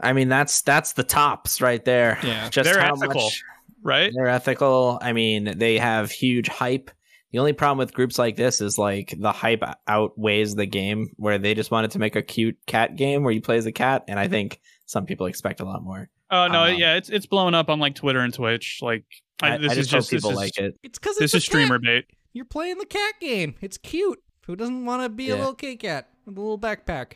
I 0.00 0.12
mean, 0.12 0.28
that's 0.28 0.62
that's 0.62 0.92
the 0.94 1.04
tops 1.04 1.60
right 1.60 1.84
there. 1.84 2.18
Yeah. 2.22 2.48
just 2.50 2.70
They're 2.70 2.80
how 2.80 2.94
ethical. 2.94 3.22
much 3.22 3.42
Right? 3.82 4.10
they're 4.14 4.28
ethical. 4.28 4.98
I 5.02 5.12
mean, 5.12 5.58
they 5.58 5.78
have 5.78 6.10
huge 6.10 6.48
hype. 6.48 6.90
The 7.32 7.38
only 7.40 7.52
problem 7.52 7.78
with 7.78 7.92
groups 7.92 8.18
like 8.18 8.36
this 8.36 8.60
is 8.60 8.78
like 8.78 9.14
the 9.18 9.32
hype 9.32 9.62
outweighs 9.88 10.54
the 10.54 10.66
game, 10.66 11.08
where 11.16 11.36
they 11.38 11.54
just 11.54 11.70
wanted 11.70 11.90
to 11.92 11.98
make 11.98 12.16
a 12.16 12.22
cute 12.22 12.56
cat 12.66 12.96
game 12.96 13.24
where 13.24 13.32
you 13.32 13.40
play 13.42 13.56
as 13.56 13.66
a 13.66 13.72
cat, 13.72 14.04
and 14.08 14.18
I 14.18 14.28
think 14.28 14.60
some 14.86 15.04
people 15.04 15.26
expect 15.26 15.60
a 15.60 15.64
lot 15.64 15.82
more. 15.82 16.08
Oh 16.30 16.46
no, 16.48 16.62
Um, 16.64 16.76
yeah, 16.76 16.94
it's 16.94 17.10
it's 17.10 17.26
blowing 17.26 17.54
up 17.54 17.68
on 17.68 17.78
like 17.80 17.94
Twitter 17.94 18.20
and 18.20 18.32
Twitch. 18.32 18.78
Like 18.80 19.04
I, 19.42 19.54
I, 19.54 19.58
this 19.58 19.72
I 19.72 19.74
is 19.74 19.78
just 19.88 19.90
hope 19.90 19.98
just 19.98 20.10
this 20.10 20.18
people 20.22 20.30
is, 20.30 20.36
like 20.36 20.58
it. 20.58 20.78
It's 20.82 20.98
because 20.98 21.16
This 21.16 21.34
it's 21.34 21.44
is 21.44 21.48
a 21.48 21.50
cat. 21.50 21.64
streamer 21.64 21.78
bait. 21.78 22.06
You're 22.32 22.44
playing 22.44 22.78
the 22.78 22.86
cat 22.86 23.14
game. 23.20 23.54
It's 23.60 23.78
cute. 23.78 24.20
Who 24.46 24.56
doesn't 24.56 24.84
want 24.86 25.02
to 25.02 25.08
be 25.08 25.30
a 25.30 25.36
little 25.36 25.54
kitty 25.54 25.76
cat 25.76 26.08
with 26.24 26.36
a 26.36 26.40
little 26.40 26.58
backpack? 26.58 27.14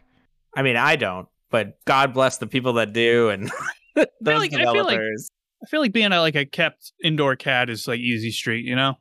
I 0.55 0.63
mean, 0.63 0.77
I 0.77 0.97
don't, 0.97 1.29
but 1.51 1.79
God 1.85 2.15
bless 2.15 2.39
the 2.39 2.47
people 2.47 2.75
that 2.75 2.93
do, 2.93 3.31
and 3.31 3.51
those 3.95 4.07
I 4.21 4.25
feel 4.25 4.39
like- 4.39 4.51
developers. 4.51 5.31
I 5.61 5.67
feel 5.67 5.81
like 5.81 5.93
being 5.93 6.13
a, 6.13 6.21
like 6.21 6.37
a 6.37 6.47
kept 6.47 6.93
indoor 7.03 7.35
cat 7.35 7.69
is 7.69 7.89
like 7.89 7.99
easy 7.99 8.31
street. 8.31 8.65
You 8.65 8.77
know, 8.77 8.95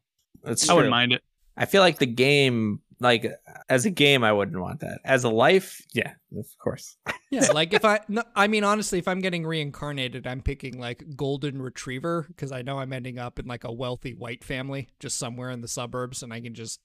It's 0.43 0.67
I 0.67 0.73
wouldn't 0.73 0.89
mind 0.89 1.13
it. 1.13 1.21
I 1.55 1.65
feel 1.65 1.81
like 1.83 1.99
the 1.99 2.07
game, 2.07 2.79
like 2.99 3.31
as 3.69 3.85
a 3.85 3.91
game, 3.91 4.23
I 4.23 4.33
wouldn't 4.33 4.59
want 4.59 4.79
that. 4.79 4.99
As 5.05 5.23
a 5.23 5.29
life, 5.29 5.79
yeah, 5.93 6.13
of 6.37 6.45
course. 6.63 6.97
Yeah, 7.29 7.47
like 7.51 7.73
if 7.73 7.83
I, 7.83 7.99
no, 8.07 8.23
I 8.37 8.47
mean, 8.47 8.63
honestly, 8.63 8.99
if 8.99 9.07
I'm 9.09 9.19
getting 9.19 9.45
reincarnated, 9.45 10.25
I'm 10.25 10.41
picking 10.41 10.79
like 10.79 11.03
golden 11.17 11.61
retriever 11.61 12.25
because 12.29 12.53
I 12.53 12.61
know 12.61 12.79
I'm 12.79 12.93
ending 12.93 13.19
up 13.19 13.37
in 13.37 13.45
like 13.45 13.65
a 13.65 13.71
wealthy 13.71 14.13
white 14.13 14.45
family 14.45 14.87
just 15.01 15.17
somewhere 15.19 15.51
in 15.51 15.59
the 15.59 15.67
suburbs, 15.67 16.23
and 16.23 16.31
I 16.31 16.39
can 16.39 16.53
just 16.53 16.79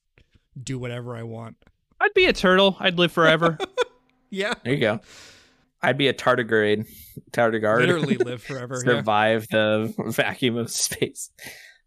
do 0.61 0.77
whatever 0.77 1.15
I 1.15 1.23
want. 1.23 1.55
I'd 2.01 2.13
be 2.13 2.25
a 2.25 2.33
turtle. 2.33 2.75
I'd 2.79 2.99
live 2.99 3.11
forever. 3.13 3.57
Yeah, 4.29 4.53
There 4.65 4.73
you 4.73 4.79
go. 4.79 4.99
I'd 5.83 5.97
be 5.97 6.07
a 6.07 6.13
tardigrade, 6.13 6.87
tardigrade. 7.31 7.79
literally 7.79 8.17
live 8.17 8.41
forever. 8.41 8.75
yeah. 8.85 8.93
survive 8.99 9.47
the 9.51 9.93
vacuum 10.07 10.57
of 10.57 10.71
space. 10.71 11.29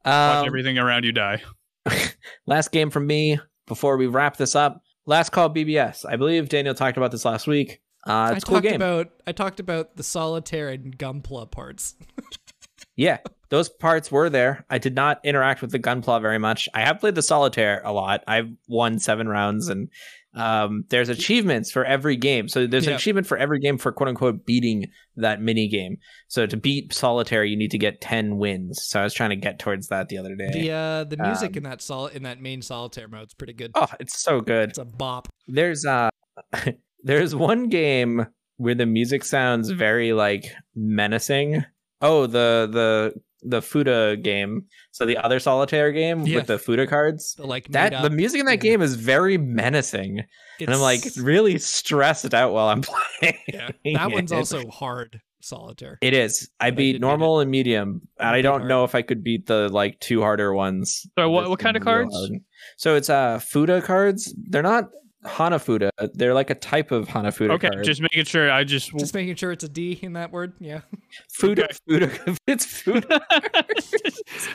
Watch 0.04 0.40
Um, 0.42 0.46
everything 0.46 0.78
around 0.78 1.04
you 1.04 1.12
die. 1.12 1.42
last 2.46 2.72
game 2.72 2.90
from 2.90 3.06
me 3.06 3.38
before 3.66 3.96
we 3.96 4.06
wrap 4.06 4.36
this 4.36 4.54
up. 4.54 4.82
Last 5.06 5.30
call 5.30 5.50
BBS. 5.50 6.04
I 6.08 6.16
believe 6.16 6.48
Daniel 6.48 6.74
talked 6.74 6.96
about 6.96 7.10
this 7.12 7.24
last 7.24 7.46
week. 7.46 7.80
Uh, 8.06 8.12
I 8.12 8.32
it's 8.32 8.44
a 8.44 8.46
cool 8.46 8.56
talked 8.56 8.64
game. 8.66 8.74
about 8.76 9.08
I 9.26 9.32
talked 9.32 9.58
about 9.60 9.96
the 9.96 10.02
solitaire 10.02 10.68
and 10.68 10.96
gunpla 10.96 11.50
parts. 11.50 11.94
yeah, 12.96 13.18
those 13.48 13.68
parts 13.68 14.10
were 14.12 14.30
there. 14.30 14.64
I 14.70 14.78
did 14.78 14.94
not 14.94 15.20
interact 15.24 15.60
with 15.60 15.70
the 15.72 15.78
gunpla 15.78 16.20
very 16.22 16.38
much. 16.38 16.68
I 16.74 16.80
have 16.80 17.00
played 17.00 17.14
the 17.14 17.22
solitaire 17.22 17.82
a 17.84 17.92
lot. 17.92 18.22
I've 18.26 18.50
won 18.68 18.98
seven 18.98 19.28
rounds, 19.28 19.68
and 19.68 19.88
um, 20.36 20.84
there's 20.90 21.08
achievements 21.08 21.72
for 21.72 21.84
every 21.84 22.16
game. 22.16 22.46
So 22.48 22.66
there's 22.66 22.86
an 22.86 22.92
achievement 22.94 23.26
for 23.26 23.36
every 23.38 23.58
game 23.58 23.78
for 23.78 23.90
quote 23.90 24.08
unquote 24.08 24.44
beating 24.46 24.86
that 25.16 25.40
mini 25.40 25.66
game. 25.66 25.96
So 26.28 26.46
to 26.46 26.56
beat 26.56 26.92
solitaire, 26.92 27.42
you 27.44 27.56
need 27.56 27.70
to 27.72 27.78
get 27.78 28.00
ten 28.00 28.36
wins. 28.36 28.82
So 28.84 29.00
I 29.00 29.04
was 29.04 29.14
trying 29.14 29.30
to 29.30 29.36
get 29.36 29.58
towards 29.58 29.88
that 29.88 30.08
the 30.08 30.18
other 30.18 30.34
day. 30.36 30.50
The 30.52 30.70
uh, 30.70 31.04
the 31.04 31.16
music 31.16 31.52
Um, 31.52 31.56
in 31.56 31.62
that 31.64 31.82
sol 31.82 32.06
in 32.06 32.22
that 32.24 32.40
main 32.40 32.62
solitaire 32.62 33.08
mode 33.08 33.28
is 33.28 33.34
pretty 33.34 33.54
good. 33.54 33.72
Oh, 33.74 33.88
it's 33.98 34.20
so 34.20 34.40
good. 34.40 34.68
It's 34.70 34.78
a 34.78 34.84
bop. 34.84 35.28
There's 35.48 35.84
uh 35.86 36.10
there's 37.02 37.34
one 37.34 37.68
game 37.68 38.26
where 38.58 38.74
the 38.74 38.86
music 38.86 39.24
sounds 39.24 39.70
very 39.70 40.12
like 40.12 40.44
menacing. 40.74 41.64
Oh, 42.00 42.26
the 42.26 42.68
the 42.70 43.14
the 43.42 43.60
Fuda 43.62 44.16
game. 44.22 44.64
So 44.92 45.04
the 45.06 45.16
other 45.18 45.38
solitaire 45.38 45.92
game 45.92 46.22
Yeah. 46.26 46.36
with 46.36 46.46
the 46.46 46.58
Fuda 46.58 46.86
cards. 46.86 47.34
The, 47.34 47.46
like 47.46 47.68
That 47.68 47.92
made 47.92 48.02
the 48.02 48.10
music 48.10 48.40
in 48.40 48.46
that 48.46 48.52
yeah. 48.64 48.70
game 48.70 48.82
is 48.82 48.94
very 48.96 49.38
menacing. 49.38 50.22
And 50.60 50.70
I'm 50.70 50.80
like 50.80 51.04
really 51.18 51.58
stressed 51.58 52.32
out 52.34 52.52
while 52.52 52.68
I'm 52.68 52.80
playing. 53.20 53.38
yeah, 53.48 53.70
that 53.94 54.10
one's 54.10 54.32
it. 54.32 54.36
also 54.36 54.66
hard 54.68 55.20
solitaire. 55.40 55.98
It 56.00 56.14
is. 56.14 56.50
I 56.58 56.68
I 56.68 56.70
beat 56.70 56.92
did 56.92 56.92
beat 56.94 57.00
normal 57.02 57.40
and 57.40 57.50
medium, 57.50 58.00
and 58.18 58.28
I 58.30 58.40
don't 58.42 58.60
hard. 58.60 58.68
know 58.68 58.84
if 58.84 58.94
I 58.94 59.02
could 59.02 59.22
beat 59.22 59.46
the 59.46 59.68
like 59.68 60.00
two 60.00 60.20
harder 60.22 60.52
ones. 60.54 61.06
So 61.18 61.28
what- 61.30 61.48
what 61.50 61.58
kind 61.58 61.76
of 61.76 61.82
cards? 61.84 62.12
hard. 62.14 62.32
So 62.78 62.96
it's 62.96 63.10
uh 63.10 63.38
Fuda 63.38 63.82
cards. 63.82 64.34
They're 64.48 64.62
not 64.62 64.88
Hanafuda. 65.26 65.90
They're 66.14 66.34
like 66.34 66.50
a 66.50 66.54
type 66.54 66.90
of 66.92 67.08
Hanafuda 67.08 67.48
card. 67.48 67.50
Okay, 67.52 67.68
card. 67.70 67.84
just 67.84 68.00
making 68.00 68.24
sure. 68.24 68.50
I 68.50 68.64
just 68.64 68.90
Just 68.98 69.14
making 69.14 69.34
sure 69.36 69.52
it's 69.52 69.64
a 69.64 69.68
D 69.68 69.98
in 70.02 70.14
that 70.14 70.30
word. 70.32 70.52
Yeah. 70.60 70.80
Fuda, 71.38 71.64
Okay. 71.64 71.76
Fuda. 71.88 72.36
It's 72.46 72.64
Fuda. 72.64 73.20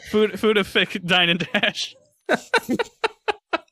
food 0.10 0.40
food 0.40 0.58
of 0.58 0.68
fic 0.68 1.06
dine 1.06 1.30
and 1.30 1.48
dash. 1.54 1.96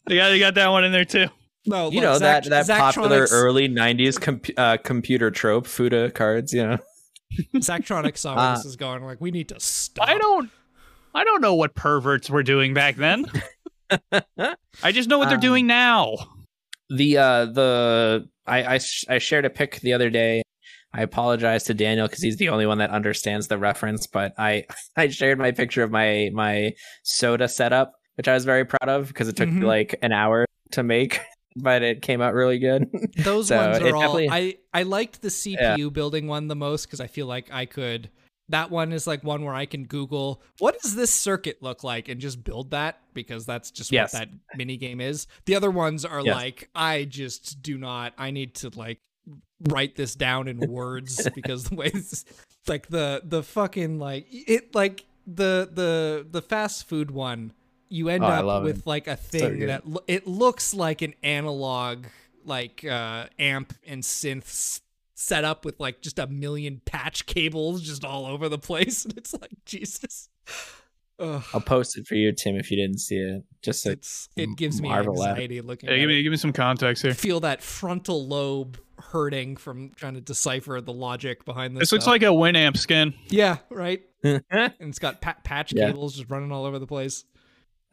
They 0.08 0.16
got, 0.16 0.30
they 0.30 0.40
got 0.40 0.56
that 0.56 0.68
one 0.70 0.84
in 0.84 0.92
there 0.92 1.06
too. 1.06 1.28
No, 1.66 1.90
you 1.92 1.96
look, 2.02 2.04
know 2.04 2.18
Zac- 2.18 2.46
that 2.46 2.68
that 2.68 2.80
popular 2.80 3.26
Zachtronics- 3.26 3.32
early 3.34 3.70
'90s 3.70 4.20
com- 4.20 4.42
uh, 4.58 4.78
computer 4.78 5.30
trope, 5.30 5.68
Fuda 5.68 6.10
cards. 6.12 6.52
You 6.54 6.66
know, 6.68 6.78
Zachtronics 7.56 8.18
saw 8.18 8.36
where 8.36 8.44
Uh, 8.46 8.56
this 8.56 8.66
is 8.66 8.76
going. 8.76 9.04
Like, 9.04 9.22
we 9.22 9.30
need 9.32 9.50
to 9.50 9.60
stop. 9.60 10.08
I 10.10 10.18
don't 10.18 10.50
I 11.14 11.24
don't 11.24 11.42
know 11.42 11.54
what 11.56 11.76
perverts 11.76 12.30
were 12.30 12.44
doing 12.44 12.74
back 12.74 12.96
then. 12.96 13.26
I 14.84 14.92
just 14.92 15.10
know 15.10 15.18
what 15.20 15.28
they're 15.30 15.36
Um, 15.36 15.42
doing 15.42 15.68
now. 15.68 16.16
The 16.90 17.18
uh 17.18 17.46
the 17.46 18.28
I 18.48 18.76
I, 18.76 18.80
I 19.10 19.18
shared 19.20 19.46
a 19.46 19.50
pic 19.50 19.80
the 19.82 19.94
other 19.94 20.10
day. 20.10 20.42
I 20.92 21.04
apologize 21.04 21.66
to 21.66 21.76
Daniel 21.76 22.08
because 22.08 22.24
he's 22.24 22.38
the 22.38 22.50
only 22.50 22.66
one 22.66 22.80
that 22.80 22.90
understands 22.90 23.48
the 23.48 23.58
reference, 23.60 24.08
but 24.08 24.34
I 24.38 24.66
I 24.98 25.10
shared 25.10 25.38
my 25.38 25.52
picture 25.52 25.84
of 25.84 25.92
my 25.92 26.30
my 26.34 26.74
soda 27.04 27.48
setup, 27.48 27.94
which 28.16 28.28
I 28.28 28.34
was 28.34 28.46
very 28.46 28.66
proud 28.66 28.90
of 28.90 29.08
because 29.08 29.28
it 29.28 29.36
took 29.36 29.50
me 29.50 29.62
Mhm. 29.62 29.66
like 29.68 30.00
an 30.02 30.12
hour 30.12 30.46
to 30.72 30.84
make, 30.84 31.20
but 31.56 31.84
it 31.84 32.02
came 32.02 32.22
out 32.22 32.34
really 32.34 32.58
good. 32.60 32.88
Those 33.18 33.48
So, 33.50 33.58
ones 33.58 33.78
are 33.80 33.96
all. 33.96 34.02
definitely- 34.18 34.30
I 34.32 34.56
I 34.74 34.84
liked 34.84 35.22
the 35.22 35.30
CPU 35.30 35.94
building 35.94 36.28
one 36.28 36.48
the 36.48 36.56
most 36.56 36.86
because 36.88 37.00
I 37.02 37.08
feel 37.08 37.28
like 37.28 37.52
I 37.54 37.66
could. 37.66 38.10
That 38.50 38.72
one 38.72 38.92
is 38.92 39.06
like 39.08 39.24
one 39.24 39.44
where 39.46 39.54
I 39.54 39.66
can 39.66 39.86
Google 39.86 40.42
what 40.58 40.82
does 40.82 40.96
this 40.96 41.14
circuit 41.14 41.62
look 41.62 41.84
like 41.84 42.10
and 42.10 42.20
just 42.20 42.44
build 42.44 42.72
that 42.72 43.00
because 43.14 43.46
that's 43.46 43.70
just 43.72 43.92
Yes. 43.92 44.14
what 44.14 44.20
that 44.22 44.30
mini 44.58 44.76
game 44.78 45.00
is. 45.02 45.28
The 45.46 45.56
other 45.56 45.70
ones 45.72 46.04
are 46.06 46.22
Yes. 46.22 46.36
like 46.36 46.70
I 46.76 47.06
just 47.06 47.62
do 47.62 47.78
not. 47.78 48.14
I 48.18 48.32
need 48.32 48.56
to 48.56 48.70
like 48.76 49.00
write 49.68 49.96
this 49.96 50.16
down 50.16 50.48
in 50.48 50.60
words 50.60 51.30
because 51.36 51.66
the 51.66 51.76
way 51.76 51.90
this, 51.90 52.26
like 52.68 52.88
the 52.88 53.22
the 53.24 53.44
fucking 53.44 54.00
like 54.00 54.26
it 54.32 54.74
like 54.74 55.06
the 55.28 55.70
the 55.72 56.26
the 56.30 56.42
fast 56.42 56.88
food 56.90 57.12
one 57.12 57.54
you 57.90 58.10
end 58.10 58.24
Oh, 58.24 58.28
up 58.28 58.64
with 58.64 58.80
it. 58.80 58.88
like 58.88 59.08
a 59.08 59.16
thing 59.16 59.60
good. 59.60 59.70
that 59.70 59.84
it 60.08 60.28
looks 60.28 60.74
like 60.74 61.02
an 61.02 61.14
analog 61.24 62.06
like 62.46 62.84
uh 62.86 63.26
amp 63.38 63.74
and 63.86 64.02
synths 64.02 64.82
set 65.22 65.44
up 65.44 65.66
with 65.66 65.78
like 65.82 66.02
just 66.02 66.18
a 66.18 66.28
million 66.28 66.82
patch 66.86 67.26
cables 67.26 67.82
just 67.82 68.06
all 68.06 68.26
over 68.26 68.48
the 68.48 68.58
place 68.58 69.04
and 69.06 69.18
it's 69.18 69.34
like 69.34 69.52
jesus 69.66 70.30
Ugh. 71.22 71.44
I'll 71.54 71.60
post 71.60 71.98
it 71.98 72.08
for 72.08 72.16
you, 72.16 72.32
Tim, 72.32 72.56
if 72.56 72.72
you 72.72 72.78
didn't 72.78 73.00
see 73.00 73.18
it. 73.18 73.44
Just 73.62 73.84
so 73.84 73.90
it's 73.92 74.30
it 74.38 74.56
gives 74.56 74.82
me 74.82 74.88
marvel 74.88 75.22
at 75.22 75.28
it. 75.28 75.30
anxiety 75.32 75.60
looking 75.60 75.90
Hey, 75.90 75.96
at 75.96 76.00
give 76.00 76.10
it. 76.10 76.14
me 76.14 76.24
give 76.24 76.32
me 76.32 76.38
some 76.38 76.54
context 76.54 77.04
here. 77.04 77.14
feel 77.14 77.42
that 77.42 77.62
frontal 77.62 78.26
lobe 78.26 78.80
hurting 78.98 79.58
from 79.58 79.92
trying 79.98 80.14
to 80.14 80.22
decipher 80.22 80.80
the 80.80 80.94
logic 80.94 81.44
behind 81.44 81.76
this 81.76 81.82
This 81.82 81.92
looks 81.92 82.08
like 82.08 82.22
a 82.22 82.28
Winamp 82.28 82.78
skin. 82.78 83.14
yeah 83.28 83.58
right 83.70 84.02
and 84.24 84.42
it's 84.80 85.00
got 85.00 85.20
pa- 85.20 85.36
patch 85.44 85.74
Yeah. 85.74 85.88
cables 85.88 86.16
just 86.16 86.30
running 86.32 86.54
all 86.54 86.64
over 86.64 86.80
the 86.80 86.88
place 86.88 87.26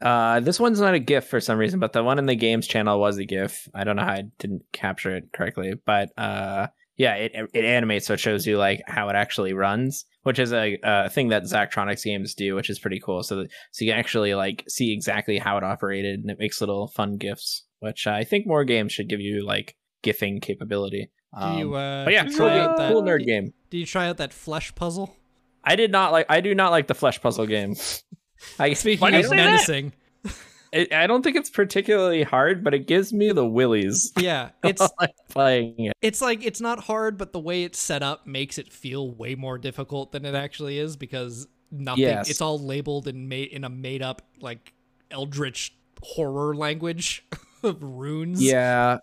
Uh, 0.01 0.39
this 0.39 0.57
one's 0.57 0.79
not 0.79 0.93
a 0.93 0.99
GIF 0.99 1.27
for 1.27 1.41
some 1.41 1.57
reason, 1.57 1.81
but 1.81 1.91
the 1.91 2.03
one 2.05 2.19
in 2.19 2.27
the 2.27 2.35
games 2.35 2.65
channel 2.65 2.97
was 2.97 3.17
a 3.17 3.25
GIF. 3.25 3.67
I 3.73 3.83
don't 3.83 3.97
know 3.97 4.03
how 4.03 4.13
I 4.13 4.23
didn't 4.39 4.63
capture 4.71 5.13
it 5.17 5.33
correctly, 5.33 5.73
but 5.85 6.17
uh, 6.17 6.67
yeah, 6.97 7.13
it 7.13 7.31
it 7.53 7.65
animates 7.65 8.07
so 8.07 8.13
it 8.13 8.19
shows 8.19 8.45
you 8.45 8.57
like 8.57 8.81
how 8.87 9.09
it 9.09 9.15
actually 9.15 9.53
runs, 9.53 10.05
which 10.23 10.39
is 10.39 10.51
a, 10.51 10.77
a 10.83 11.09
thing 11.09 11.29
that 11.29 11.43
Zachtronics 11.43 12.03
games 12.03 12.33
do, 12.33 12.55
which 12.55 12.69
is 12.69 12.79
pretty 12.79 12.99
cool. 12.99 13.23
So 13.23 13.37
that, 13.37 13.49
so 13.71 13.85
you 13.85 13.91
can 13.91 13.99
actually 13.99 14.33
like 14.35 14.63
see 14.67 14.93
exactly 14.93 15.37
how 15.37 15.57
it 15.57 15.63
operated, 15.63 16.19
and 16.19 16.29
it 16.29 16.39
makes 16.39 16.59
little 16.59 16.87
fun 16.87 17.17
GIFs, 17.17 17.63
which 17.79 18.07
I 18.07 18.23
think 18.23 18.47
more 18.47 18.63
games 18.65 18.91
should 18.91 19.09
give 19.09 19.21
you 19.21 19.45
like 19.45 19.75
GIFing 20.03 20.41
capability. 20.41 21.11
do 21.39 21.57
you 21.57 21.67
Um, 21.67 21.73
uh 21.75 22.05
but 22.05 22.13
yeah, 22.13 22.23
cool, 22.25 22.49
game, 22.49 22.75
that, 22.77 22.91
cool 22.91 23.03
nerd 23.03 23.25
game. 23.25 23.53
do 23.69 23.77
you 23.77 23.85
try 23.85 24.07
out 24.07 24.17
that 24.17 24.33
flesh 24.33 24.73
puzzle 24.73 25.15
I 25.67 25.75
did 25.75 25.91
not 25.91 26.13
like. 26.13 26.27
I 26.29 26.39
do 26.39 26.55
not 26.55 26.71
like 26.71 26.87
the 26.87 26.95
flesh 26.95 27.21
puzzle 27.21 27.45
game. 27.45 27.75
I 28.59 28.73
speaking 28.73 29.01
Why 29.01 29.11
do 29.11 29.17
you 29.17 29.23
of 29.23 29.29
say 29.29 29.35
that? 29.35 29.91
Menacing 30.77 30.93
I 30.97 31.07
don't 31.07 31.23
think 31.23 31.35
it's 31.35 31.49
particularly 31.49 32.23
hard, 32.23 32.63
but 32.63 32.73
it 32.73 32.87
gives 32.87 33.13
me 33.13 33.31
the 33.31 33.45
willies. 33.45 34.11
yeah 34.19 34.49
it's 34.63 34.87
like 34.99 35.15
playing 35.29 35.75
it. 35.77 35.93
it's 36.01 36.21
like 36.21 36.45
it's 36.45 36.61
not 36.61 36.83
hard, 36.83 37.17
but 37.17 37.33
the 37.33 37.39
way 37.39 37.63
it's 37.63 37.79
set 37.79 38.03
up 38.03 38.27
makes 38.27 38.57
it 38.57 38.71
feel 38.71 39.11
way 39.11 39.35
more 39.35 39.57
difficult 39.57 40.11
than 40.11 40.25
it 40.25 40.35
actually 40.35 40.79
is 40.79 40.95
because 40.95 41.47
nothing. 41.71 42.03
Yes. 42.03 42.29
It's 42.29 42.41
all 42.41 42.59
labeled 42.59 43.07
and 43.07 43.29
made 43.29 43.49
in 43.49 43.63
a 43.63 43.69
made 43.69 44.01
up 44.01 44.21
like 44.39 44.73
eldritch 45.11 45.75
horror 46.01 46.55
language 46.55 47.25
of 47.63 47.81
runes. 47.81 48.41
Yeah. 48.41 48.99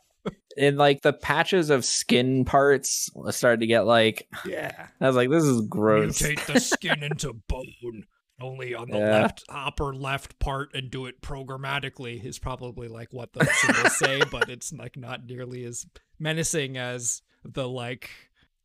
And 0.56 0.78
like 0.78 1.02
the 1.02 1.12
patches 1.12 1.68
of 1.68 1.84
skin 1.84 2.44
parts 2.44 3.10
started 3.30 3.60
to 3.60 3.66
get 3.66 3.86
like 3.86 4.28
yeah. 4.46 4.86
I 5.00 5.06
was 5.06 5.16
like, 5.16 5.30
this 5.30 5.44
is 5.44 5.62
gross. 5.62 6.22
Mutate 6.22 6.46
the 6.46 6.60
skin 6.60 7.02
into 7.02 7.32
bone. 7.48 8.04
Only 8.40 8.74
on 8.74 8.90
the 8.90 8.98
Yeah. 8.98 9.22
left 9.22 9.44
upper 9.48 9.94
left 9.94 10.38
part 10.40 10.74
and 10.74 10.90
do 10.90 11.06
it 11.06 11.22
programmatically 11.22 12.24
is 12.24 12.38
probably 12.38 12.88
like 12.88 13.12
what 13.12 13.32
the 13.32 13.44
symbols 13.44 13.96
say, 13.96 14.22
but 14.30 14.48
it's 14.48 14.72
like 14.72 14.96
not 14.96 15.24
nearly 15.24 15.64
as 15.64 15.86
menacing 16.18 16.76
as 16.76 17.22
the 17.44 17.68
like 17.68 18.10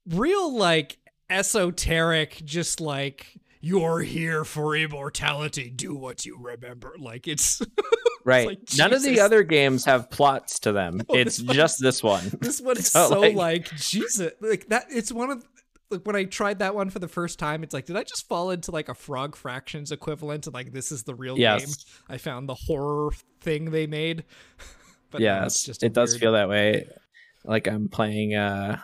real 0.08 0.56
like 0.56 0.98
esoteric, 1.30 2.42
just 2.46 2.82
like 2.82 3.40
you're 3.62 4.00
here 4.00 4.44
for 4.46 4.76
immortality. 4.76 5.70
Do 5.70 5.94
what 5.96 6.26
you 6.26 6.38
remember. 6.40 6.96
Like 6.98 7.28
it's 7.28 7.62
right. 8.26 8.48
like, 8.48 8.60
None 8.78 8.94
of 8.94 9.04
the 9.04 9.20
other 9.20 9.44
games 9.44 9.86
have 9.86 10.10
plots 10.10 10.60
to 10.62 10.72
them. 10.72 10.98
No, 10.98 11.04
oh, 11.10 11.16
it's 11.16 11.38
this 11.38 11.46
one- 11.48 11.56
just 11.56 11.82
this 11.82 12.02
one. 12.04 12.32
this 12.42 12.62
one 12.62 12.78
is 12.78 12.92
So, 12.92 13.10
so, 13.10 13.20
like- 13.20 13.36
like, 13.36 13.76
Jesus, 13.76 14.32
like 14.42 14.68
that. 14.70 14.88
It's 14.90 15.12
one 15.12 15.30
of 15.30 15.46
like 15.92 16.02
when 16.06 16.16
I 16.16 16.24
tried 16.26 16.60
that 16.60 16.76
one 16.76 16.90
for 16.90 17.00
the 17.00 17.08
first 17.08 17.40
time. 17.40 17.64
It's 17.64 17.74
like, 17.74 17.86
did 17.86 17.96
I 17.96 18.04
just 18.04 18.28
fall 18.28 18.52
into 18.52 18.72
like 18.72 18.90
a 18.90 18.94
Frog 18.94 19.36
Fractions 19.36 19.92
equivalent? 19.92 20.46
And 20.48 20.54
like, 20.54 20.72
this 20.72 20.92
is 20.92 21.04
the 21.04 21.16
real 21.16 21.38
Yes. 21.38 21.66
game. 21.66 21.76
I 22.10 22.18
found 22.18 22.48
the 22.48 22.56
horror 22.56 23.12
thing 23.42 23.72
they 23.72 23.88
made. 23.88 24.24
but 25.12 25.22
no, 25.22 25.44
it's 25.44 25.64
just 25.64 25.84
it 25.84 25.94
does 25.94 26.12
weird- 26.12 26.22
feel 26.22 26.32
that 26.34 26.50
way. 26.50 26.88
Like 27.46 27.68
I'm 27.68 27.88
playing 27.90 28.36
uh 28.36 28.78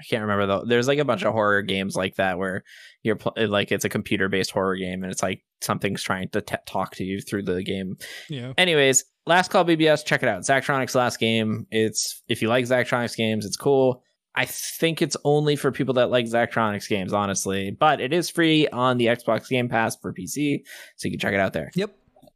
I 0.00 0.02
can't 0.08 0.22
remember 0.22 0.46
though. 0.46 0.64
There's 0.64 0.86
like 0.86 1.00
a 1.00 1.04
bunch 1.04 1.24
of 1.24 1.32
horror 1.32 1.60
games 1.62 1.96
like 1.96 2.14
that 2.16 2.38
where 2.38 2.62
you're 3.02 3.16
pl- 3.16 3.34
like 3.36 3.72
it's 3.72 3.84
a 3.84 3.88
computer 3.88 4.28
based 4.28 4.52
horror 4.52 4.76
game 4.76 5.02
and 5.02 5.10
it's 5.10 5.22
like 5.24 5.42
something's 5.60 6.02
trying 6.02 6.28
to 6.28 6.40
t- 6.40 6.54
talk 6.66 6.94
to 6.96 7.04
you 7.04 7.20
through 7.20 7.42
the 7.42 7.64
game. 7.64 7.96
Yeah, 8.28 8.52
Anyways, 8.56 9.04
Last 9.26 9.50
Call 9.50 9.64
BBS, 9.64 10.04
check 10.06 10.22
it 10.22 10.28
out. 10.28 10.42
Zachtronics 10.42 10.94
last 10.94 11.18
game. 11.18 11.66
It's 11.72 12.22
if 12.28 12.40
you 12.40 12.48
like 12.48 12.64
Zachtronics 12.64 13.16
games, 13.16 13.44
it's 13.44 13.56
cool. 13.56 14.04
I 14.38 14.44
think 14.46 15.02
it's 15.02 15.16
only 15.24 15.56
for 15.56 15.72
people 15.72 15.94
that 15.94 16.10
like 16.10 16.26
Zachtronics 16.26 16.88
games, 16.88 17.12
honestly, 17.12 17.70
but 17.72 18.00
it 18.00 18.12
is 18.12 18.30
free 18.30 18.68
on 18.68 18.96
the 18.96 19.06
Xbox 19.06 19.48
Game 19.48 19.68
Pass 19.68 19.96
for 19.96 20.12
PC, 20.12 20.60
so 20.96 21.06
you 21.08 21.12
can 21.12 21.18
check 21.20 21.34
it 21.34 21.40
out 21.40 21.52
there. 21.52 21.70
Yep. 21.74 21.94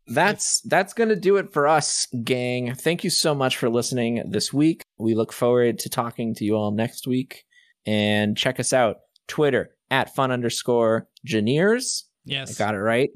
That's 0.08 0.60
that's 0.62 0.94
gonna 0.94 1.14
do 1.14 1.36
it 1.36 1.52
for 1.52 1.68
us, 1.68 2.08
gang. 2.24 2.74
Thank 2.74 3.04
you 3.04 3.10
so 3.10 3.34
much 3.36 3.56
for 3.56 3.70
listening 3.70 4.22
this 4.28 4.52
week. 4.52 4.82
We 4.98 5.14
look 5.14 5.32
forward 5.32 5.78
to 5.78 5.88
talking 5.88 6.34
to 6.34 6.44
you 6.44 6.56
all 6.56 6.72
next 6.72 7.06
week. 7.06 7.44
And 7.86 8.36
check 8.36 8.58
us 8.60 8.72
out 8.72 8.96
Twitter 9.28 9.70
at 9.90 10.14
fun 10.14 10.30
underscore 10.32 11.08
gineers. 11.26 12.04
I 12.28 12.30
Yes. 12.32 12.58
got 12.58 12.74
it 12.74 12.78
right 12.78 13.10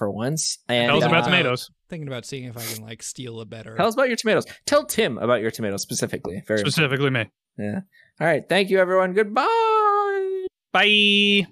for 0.00 0.10
once. 0.10 0.56
And 0.66 0.88
Tell 0.88 0.96
us 0.96 1.04
about 1.04 1.22
uh, 1.24 1.26
tomatoes. 1.26 1.70
Thinking 1.90 2.08
about 2.08 2.24
seeing 2.24 2.44
if 2.44 2.56
I 2.56 2.64
can 2.64 2.82
like 2.82 3.02
steal 3.02 3.38
a 3.40 3.44
better. 3.44 3.76
Tell 3.76 3.86
us 3.86 3.92
about 3.92 4.08
your 4.08 4.16
tomatoes. 4.16 4.46
Tell 4.64 4.86
Tim 4.86 5.18
about 5.18 5.42
your 5.42 5.50
tomatoes 5.50 5.82
specifically. 5.82 6.42
Very 6.48 6.60
Specifically 6.60 7.10
me. 7.10 7.30
yeah. 7.58 7.80
All 8.18 8.26
right. 8.26 8.42
Thank 8.48 8.70
you, 8.70 8.78
everyone. 8.78 9.12
Goodbye. 9.12 10.46
Bye. 10.72 11.46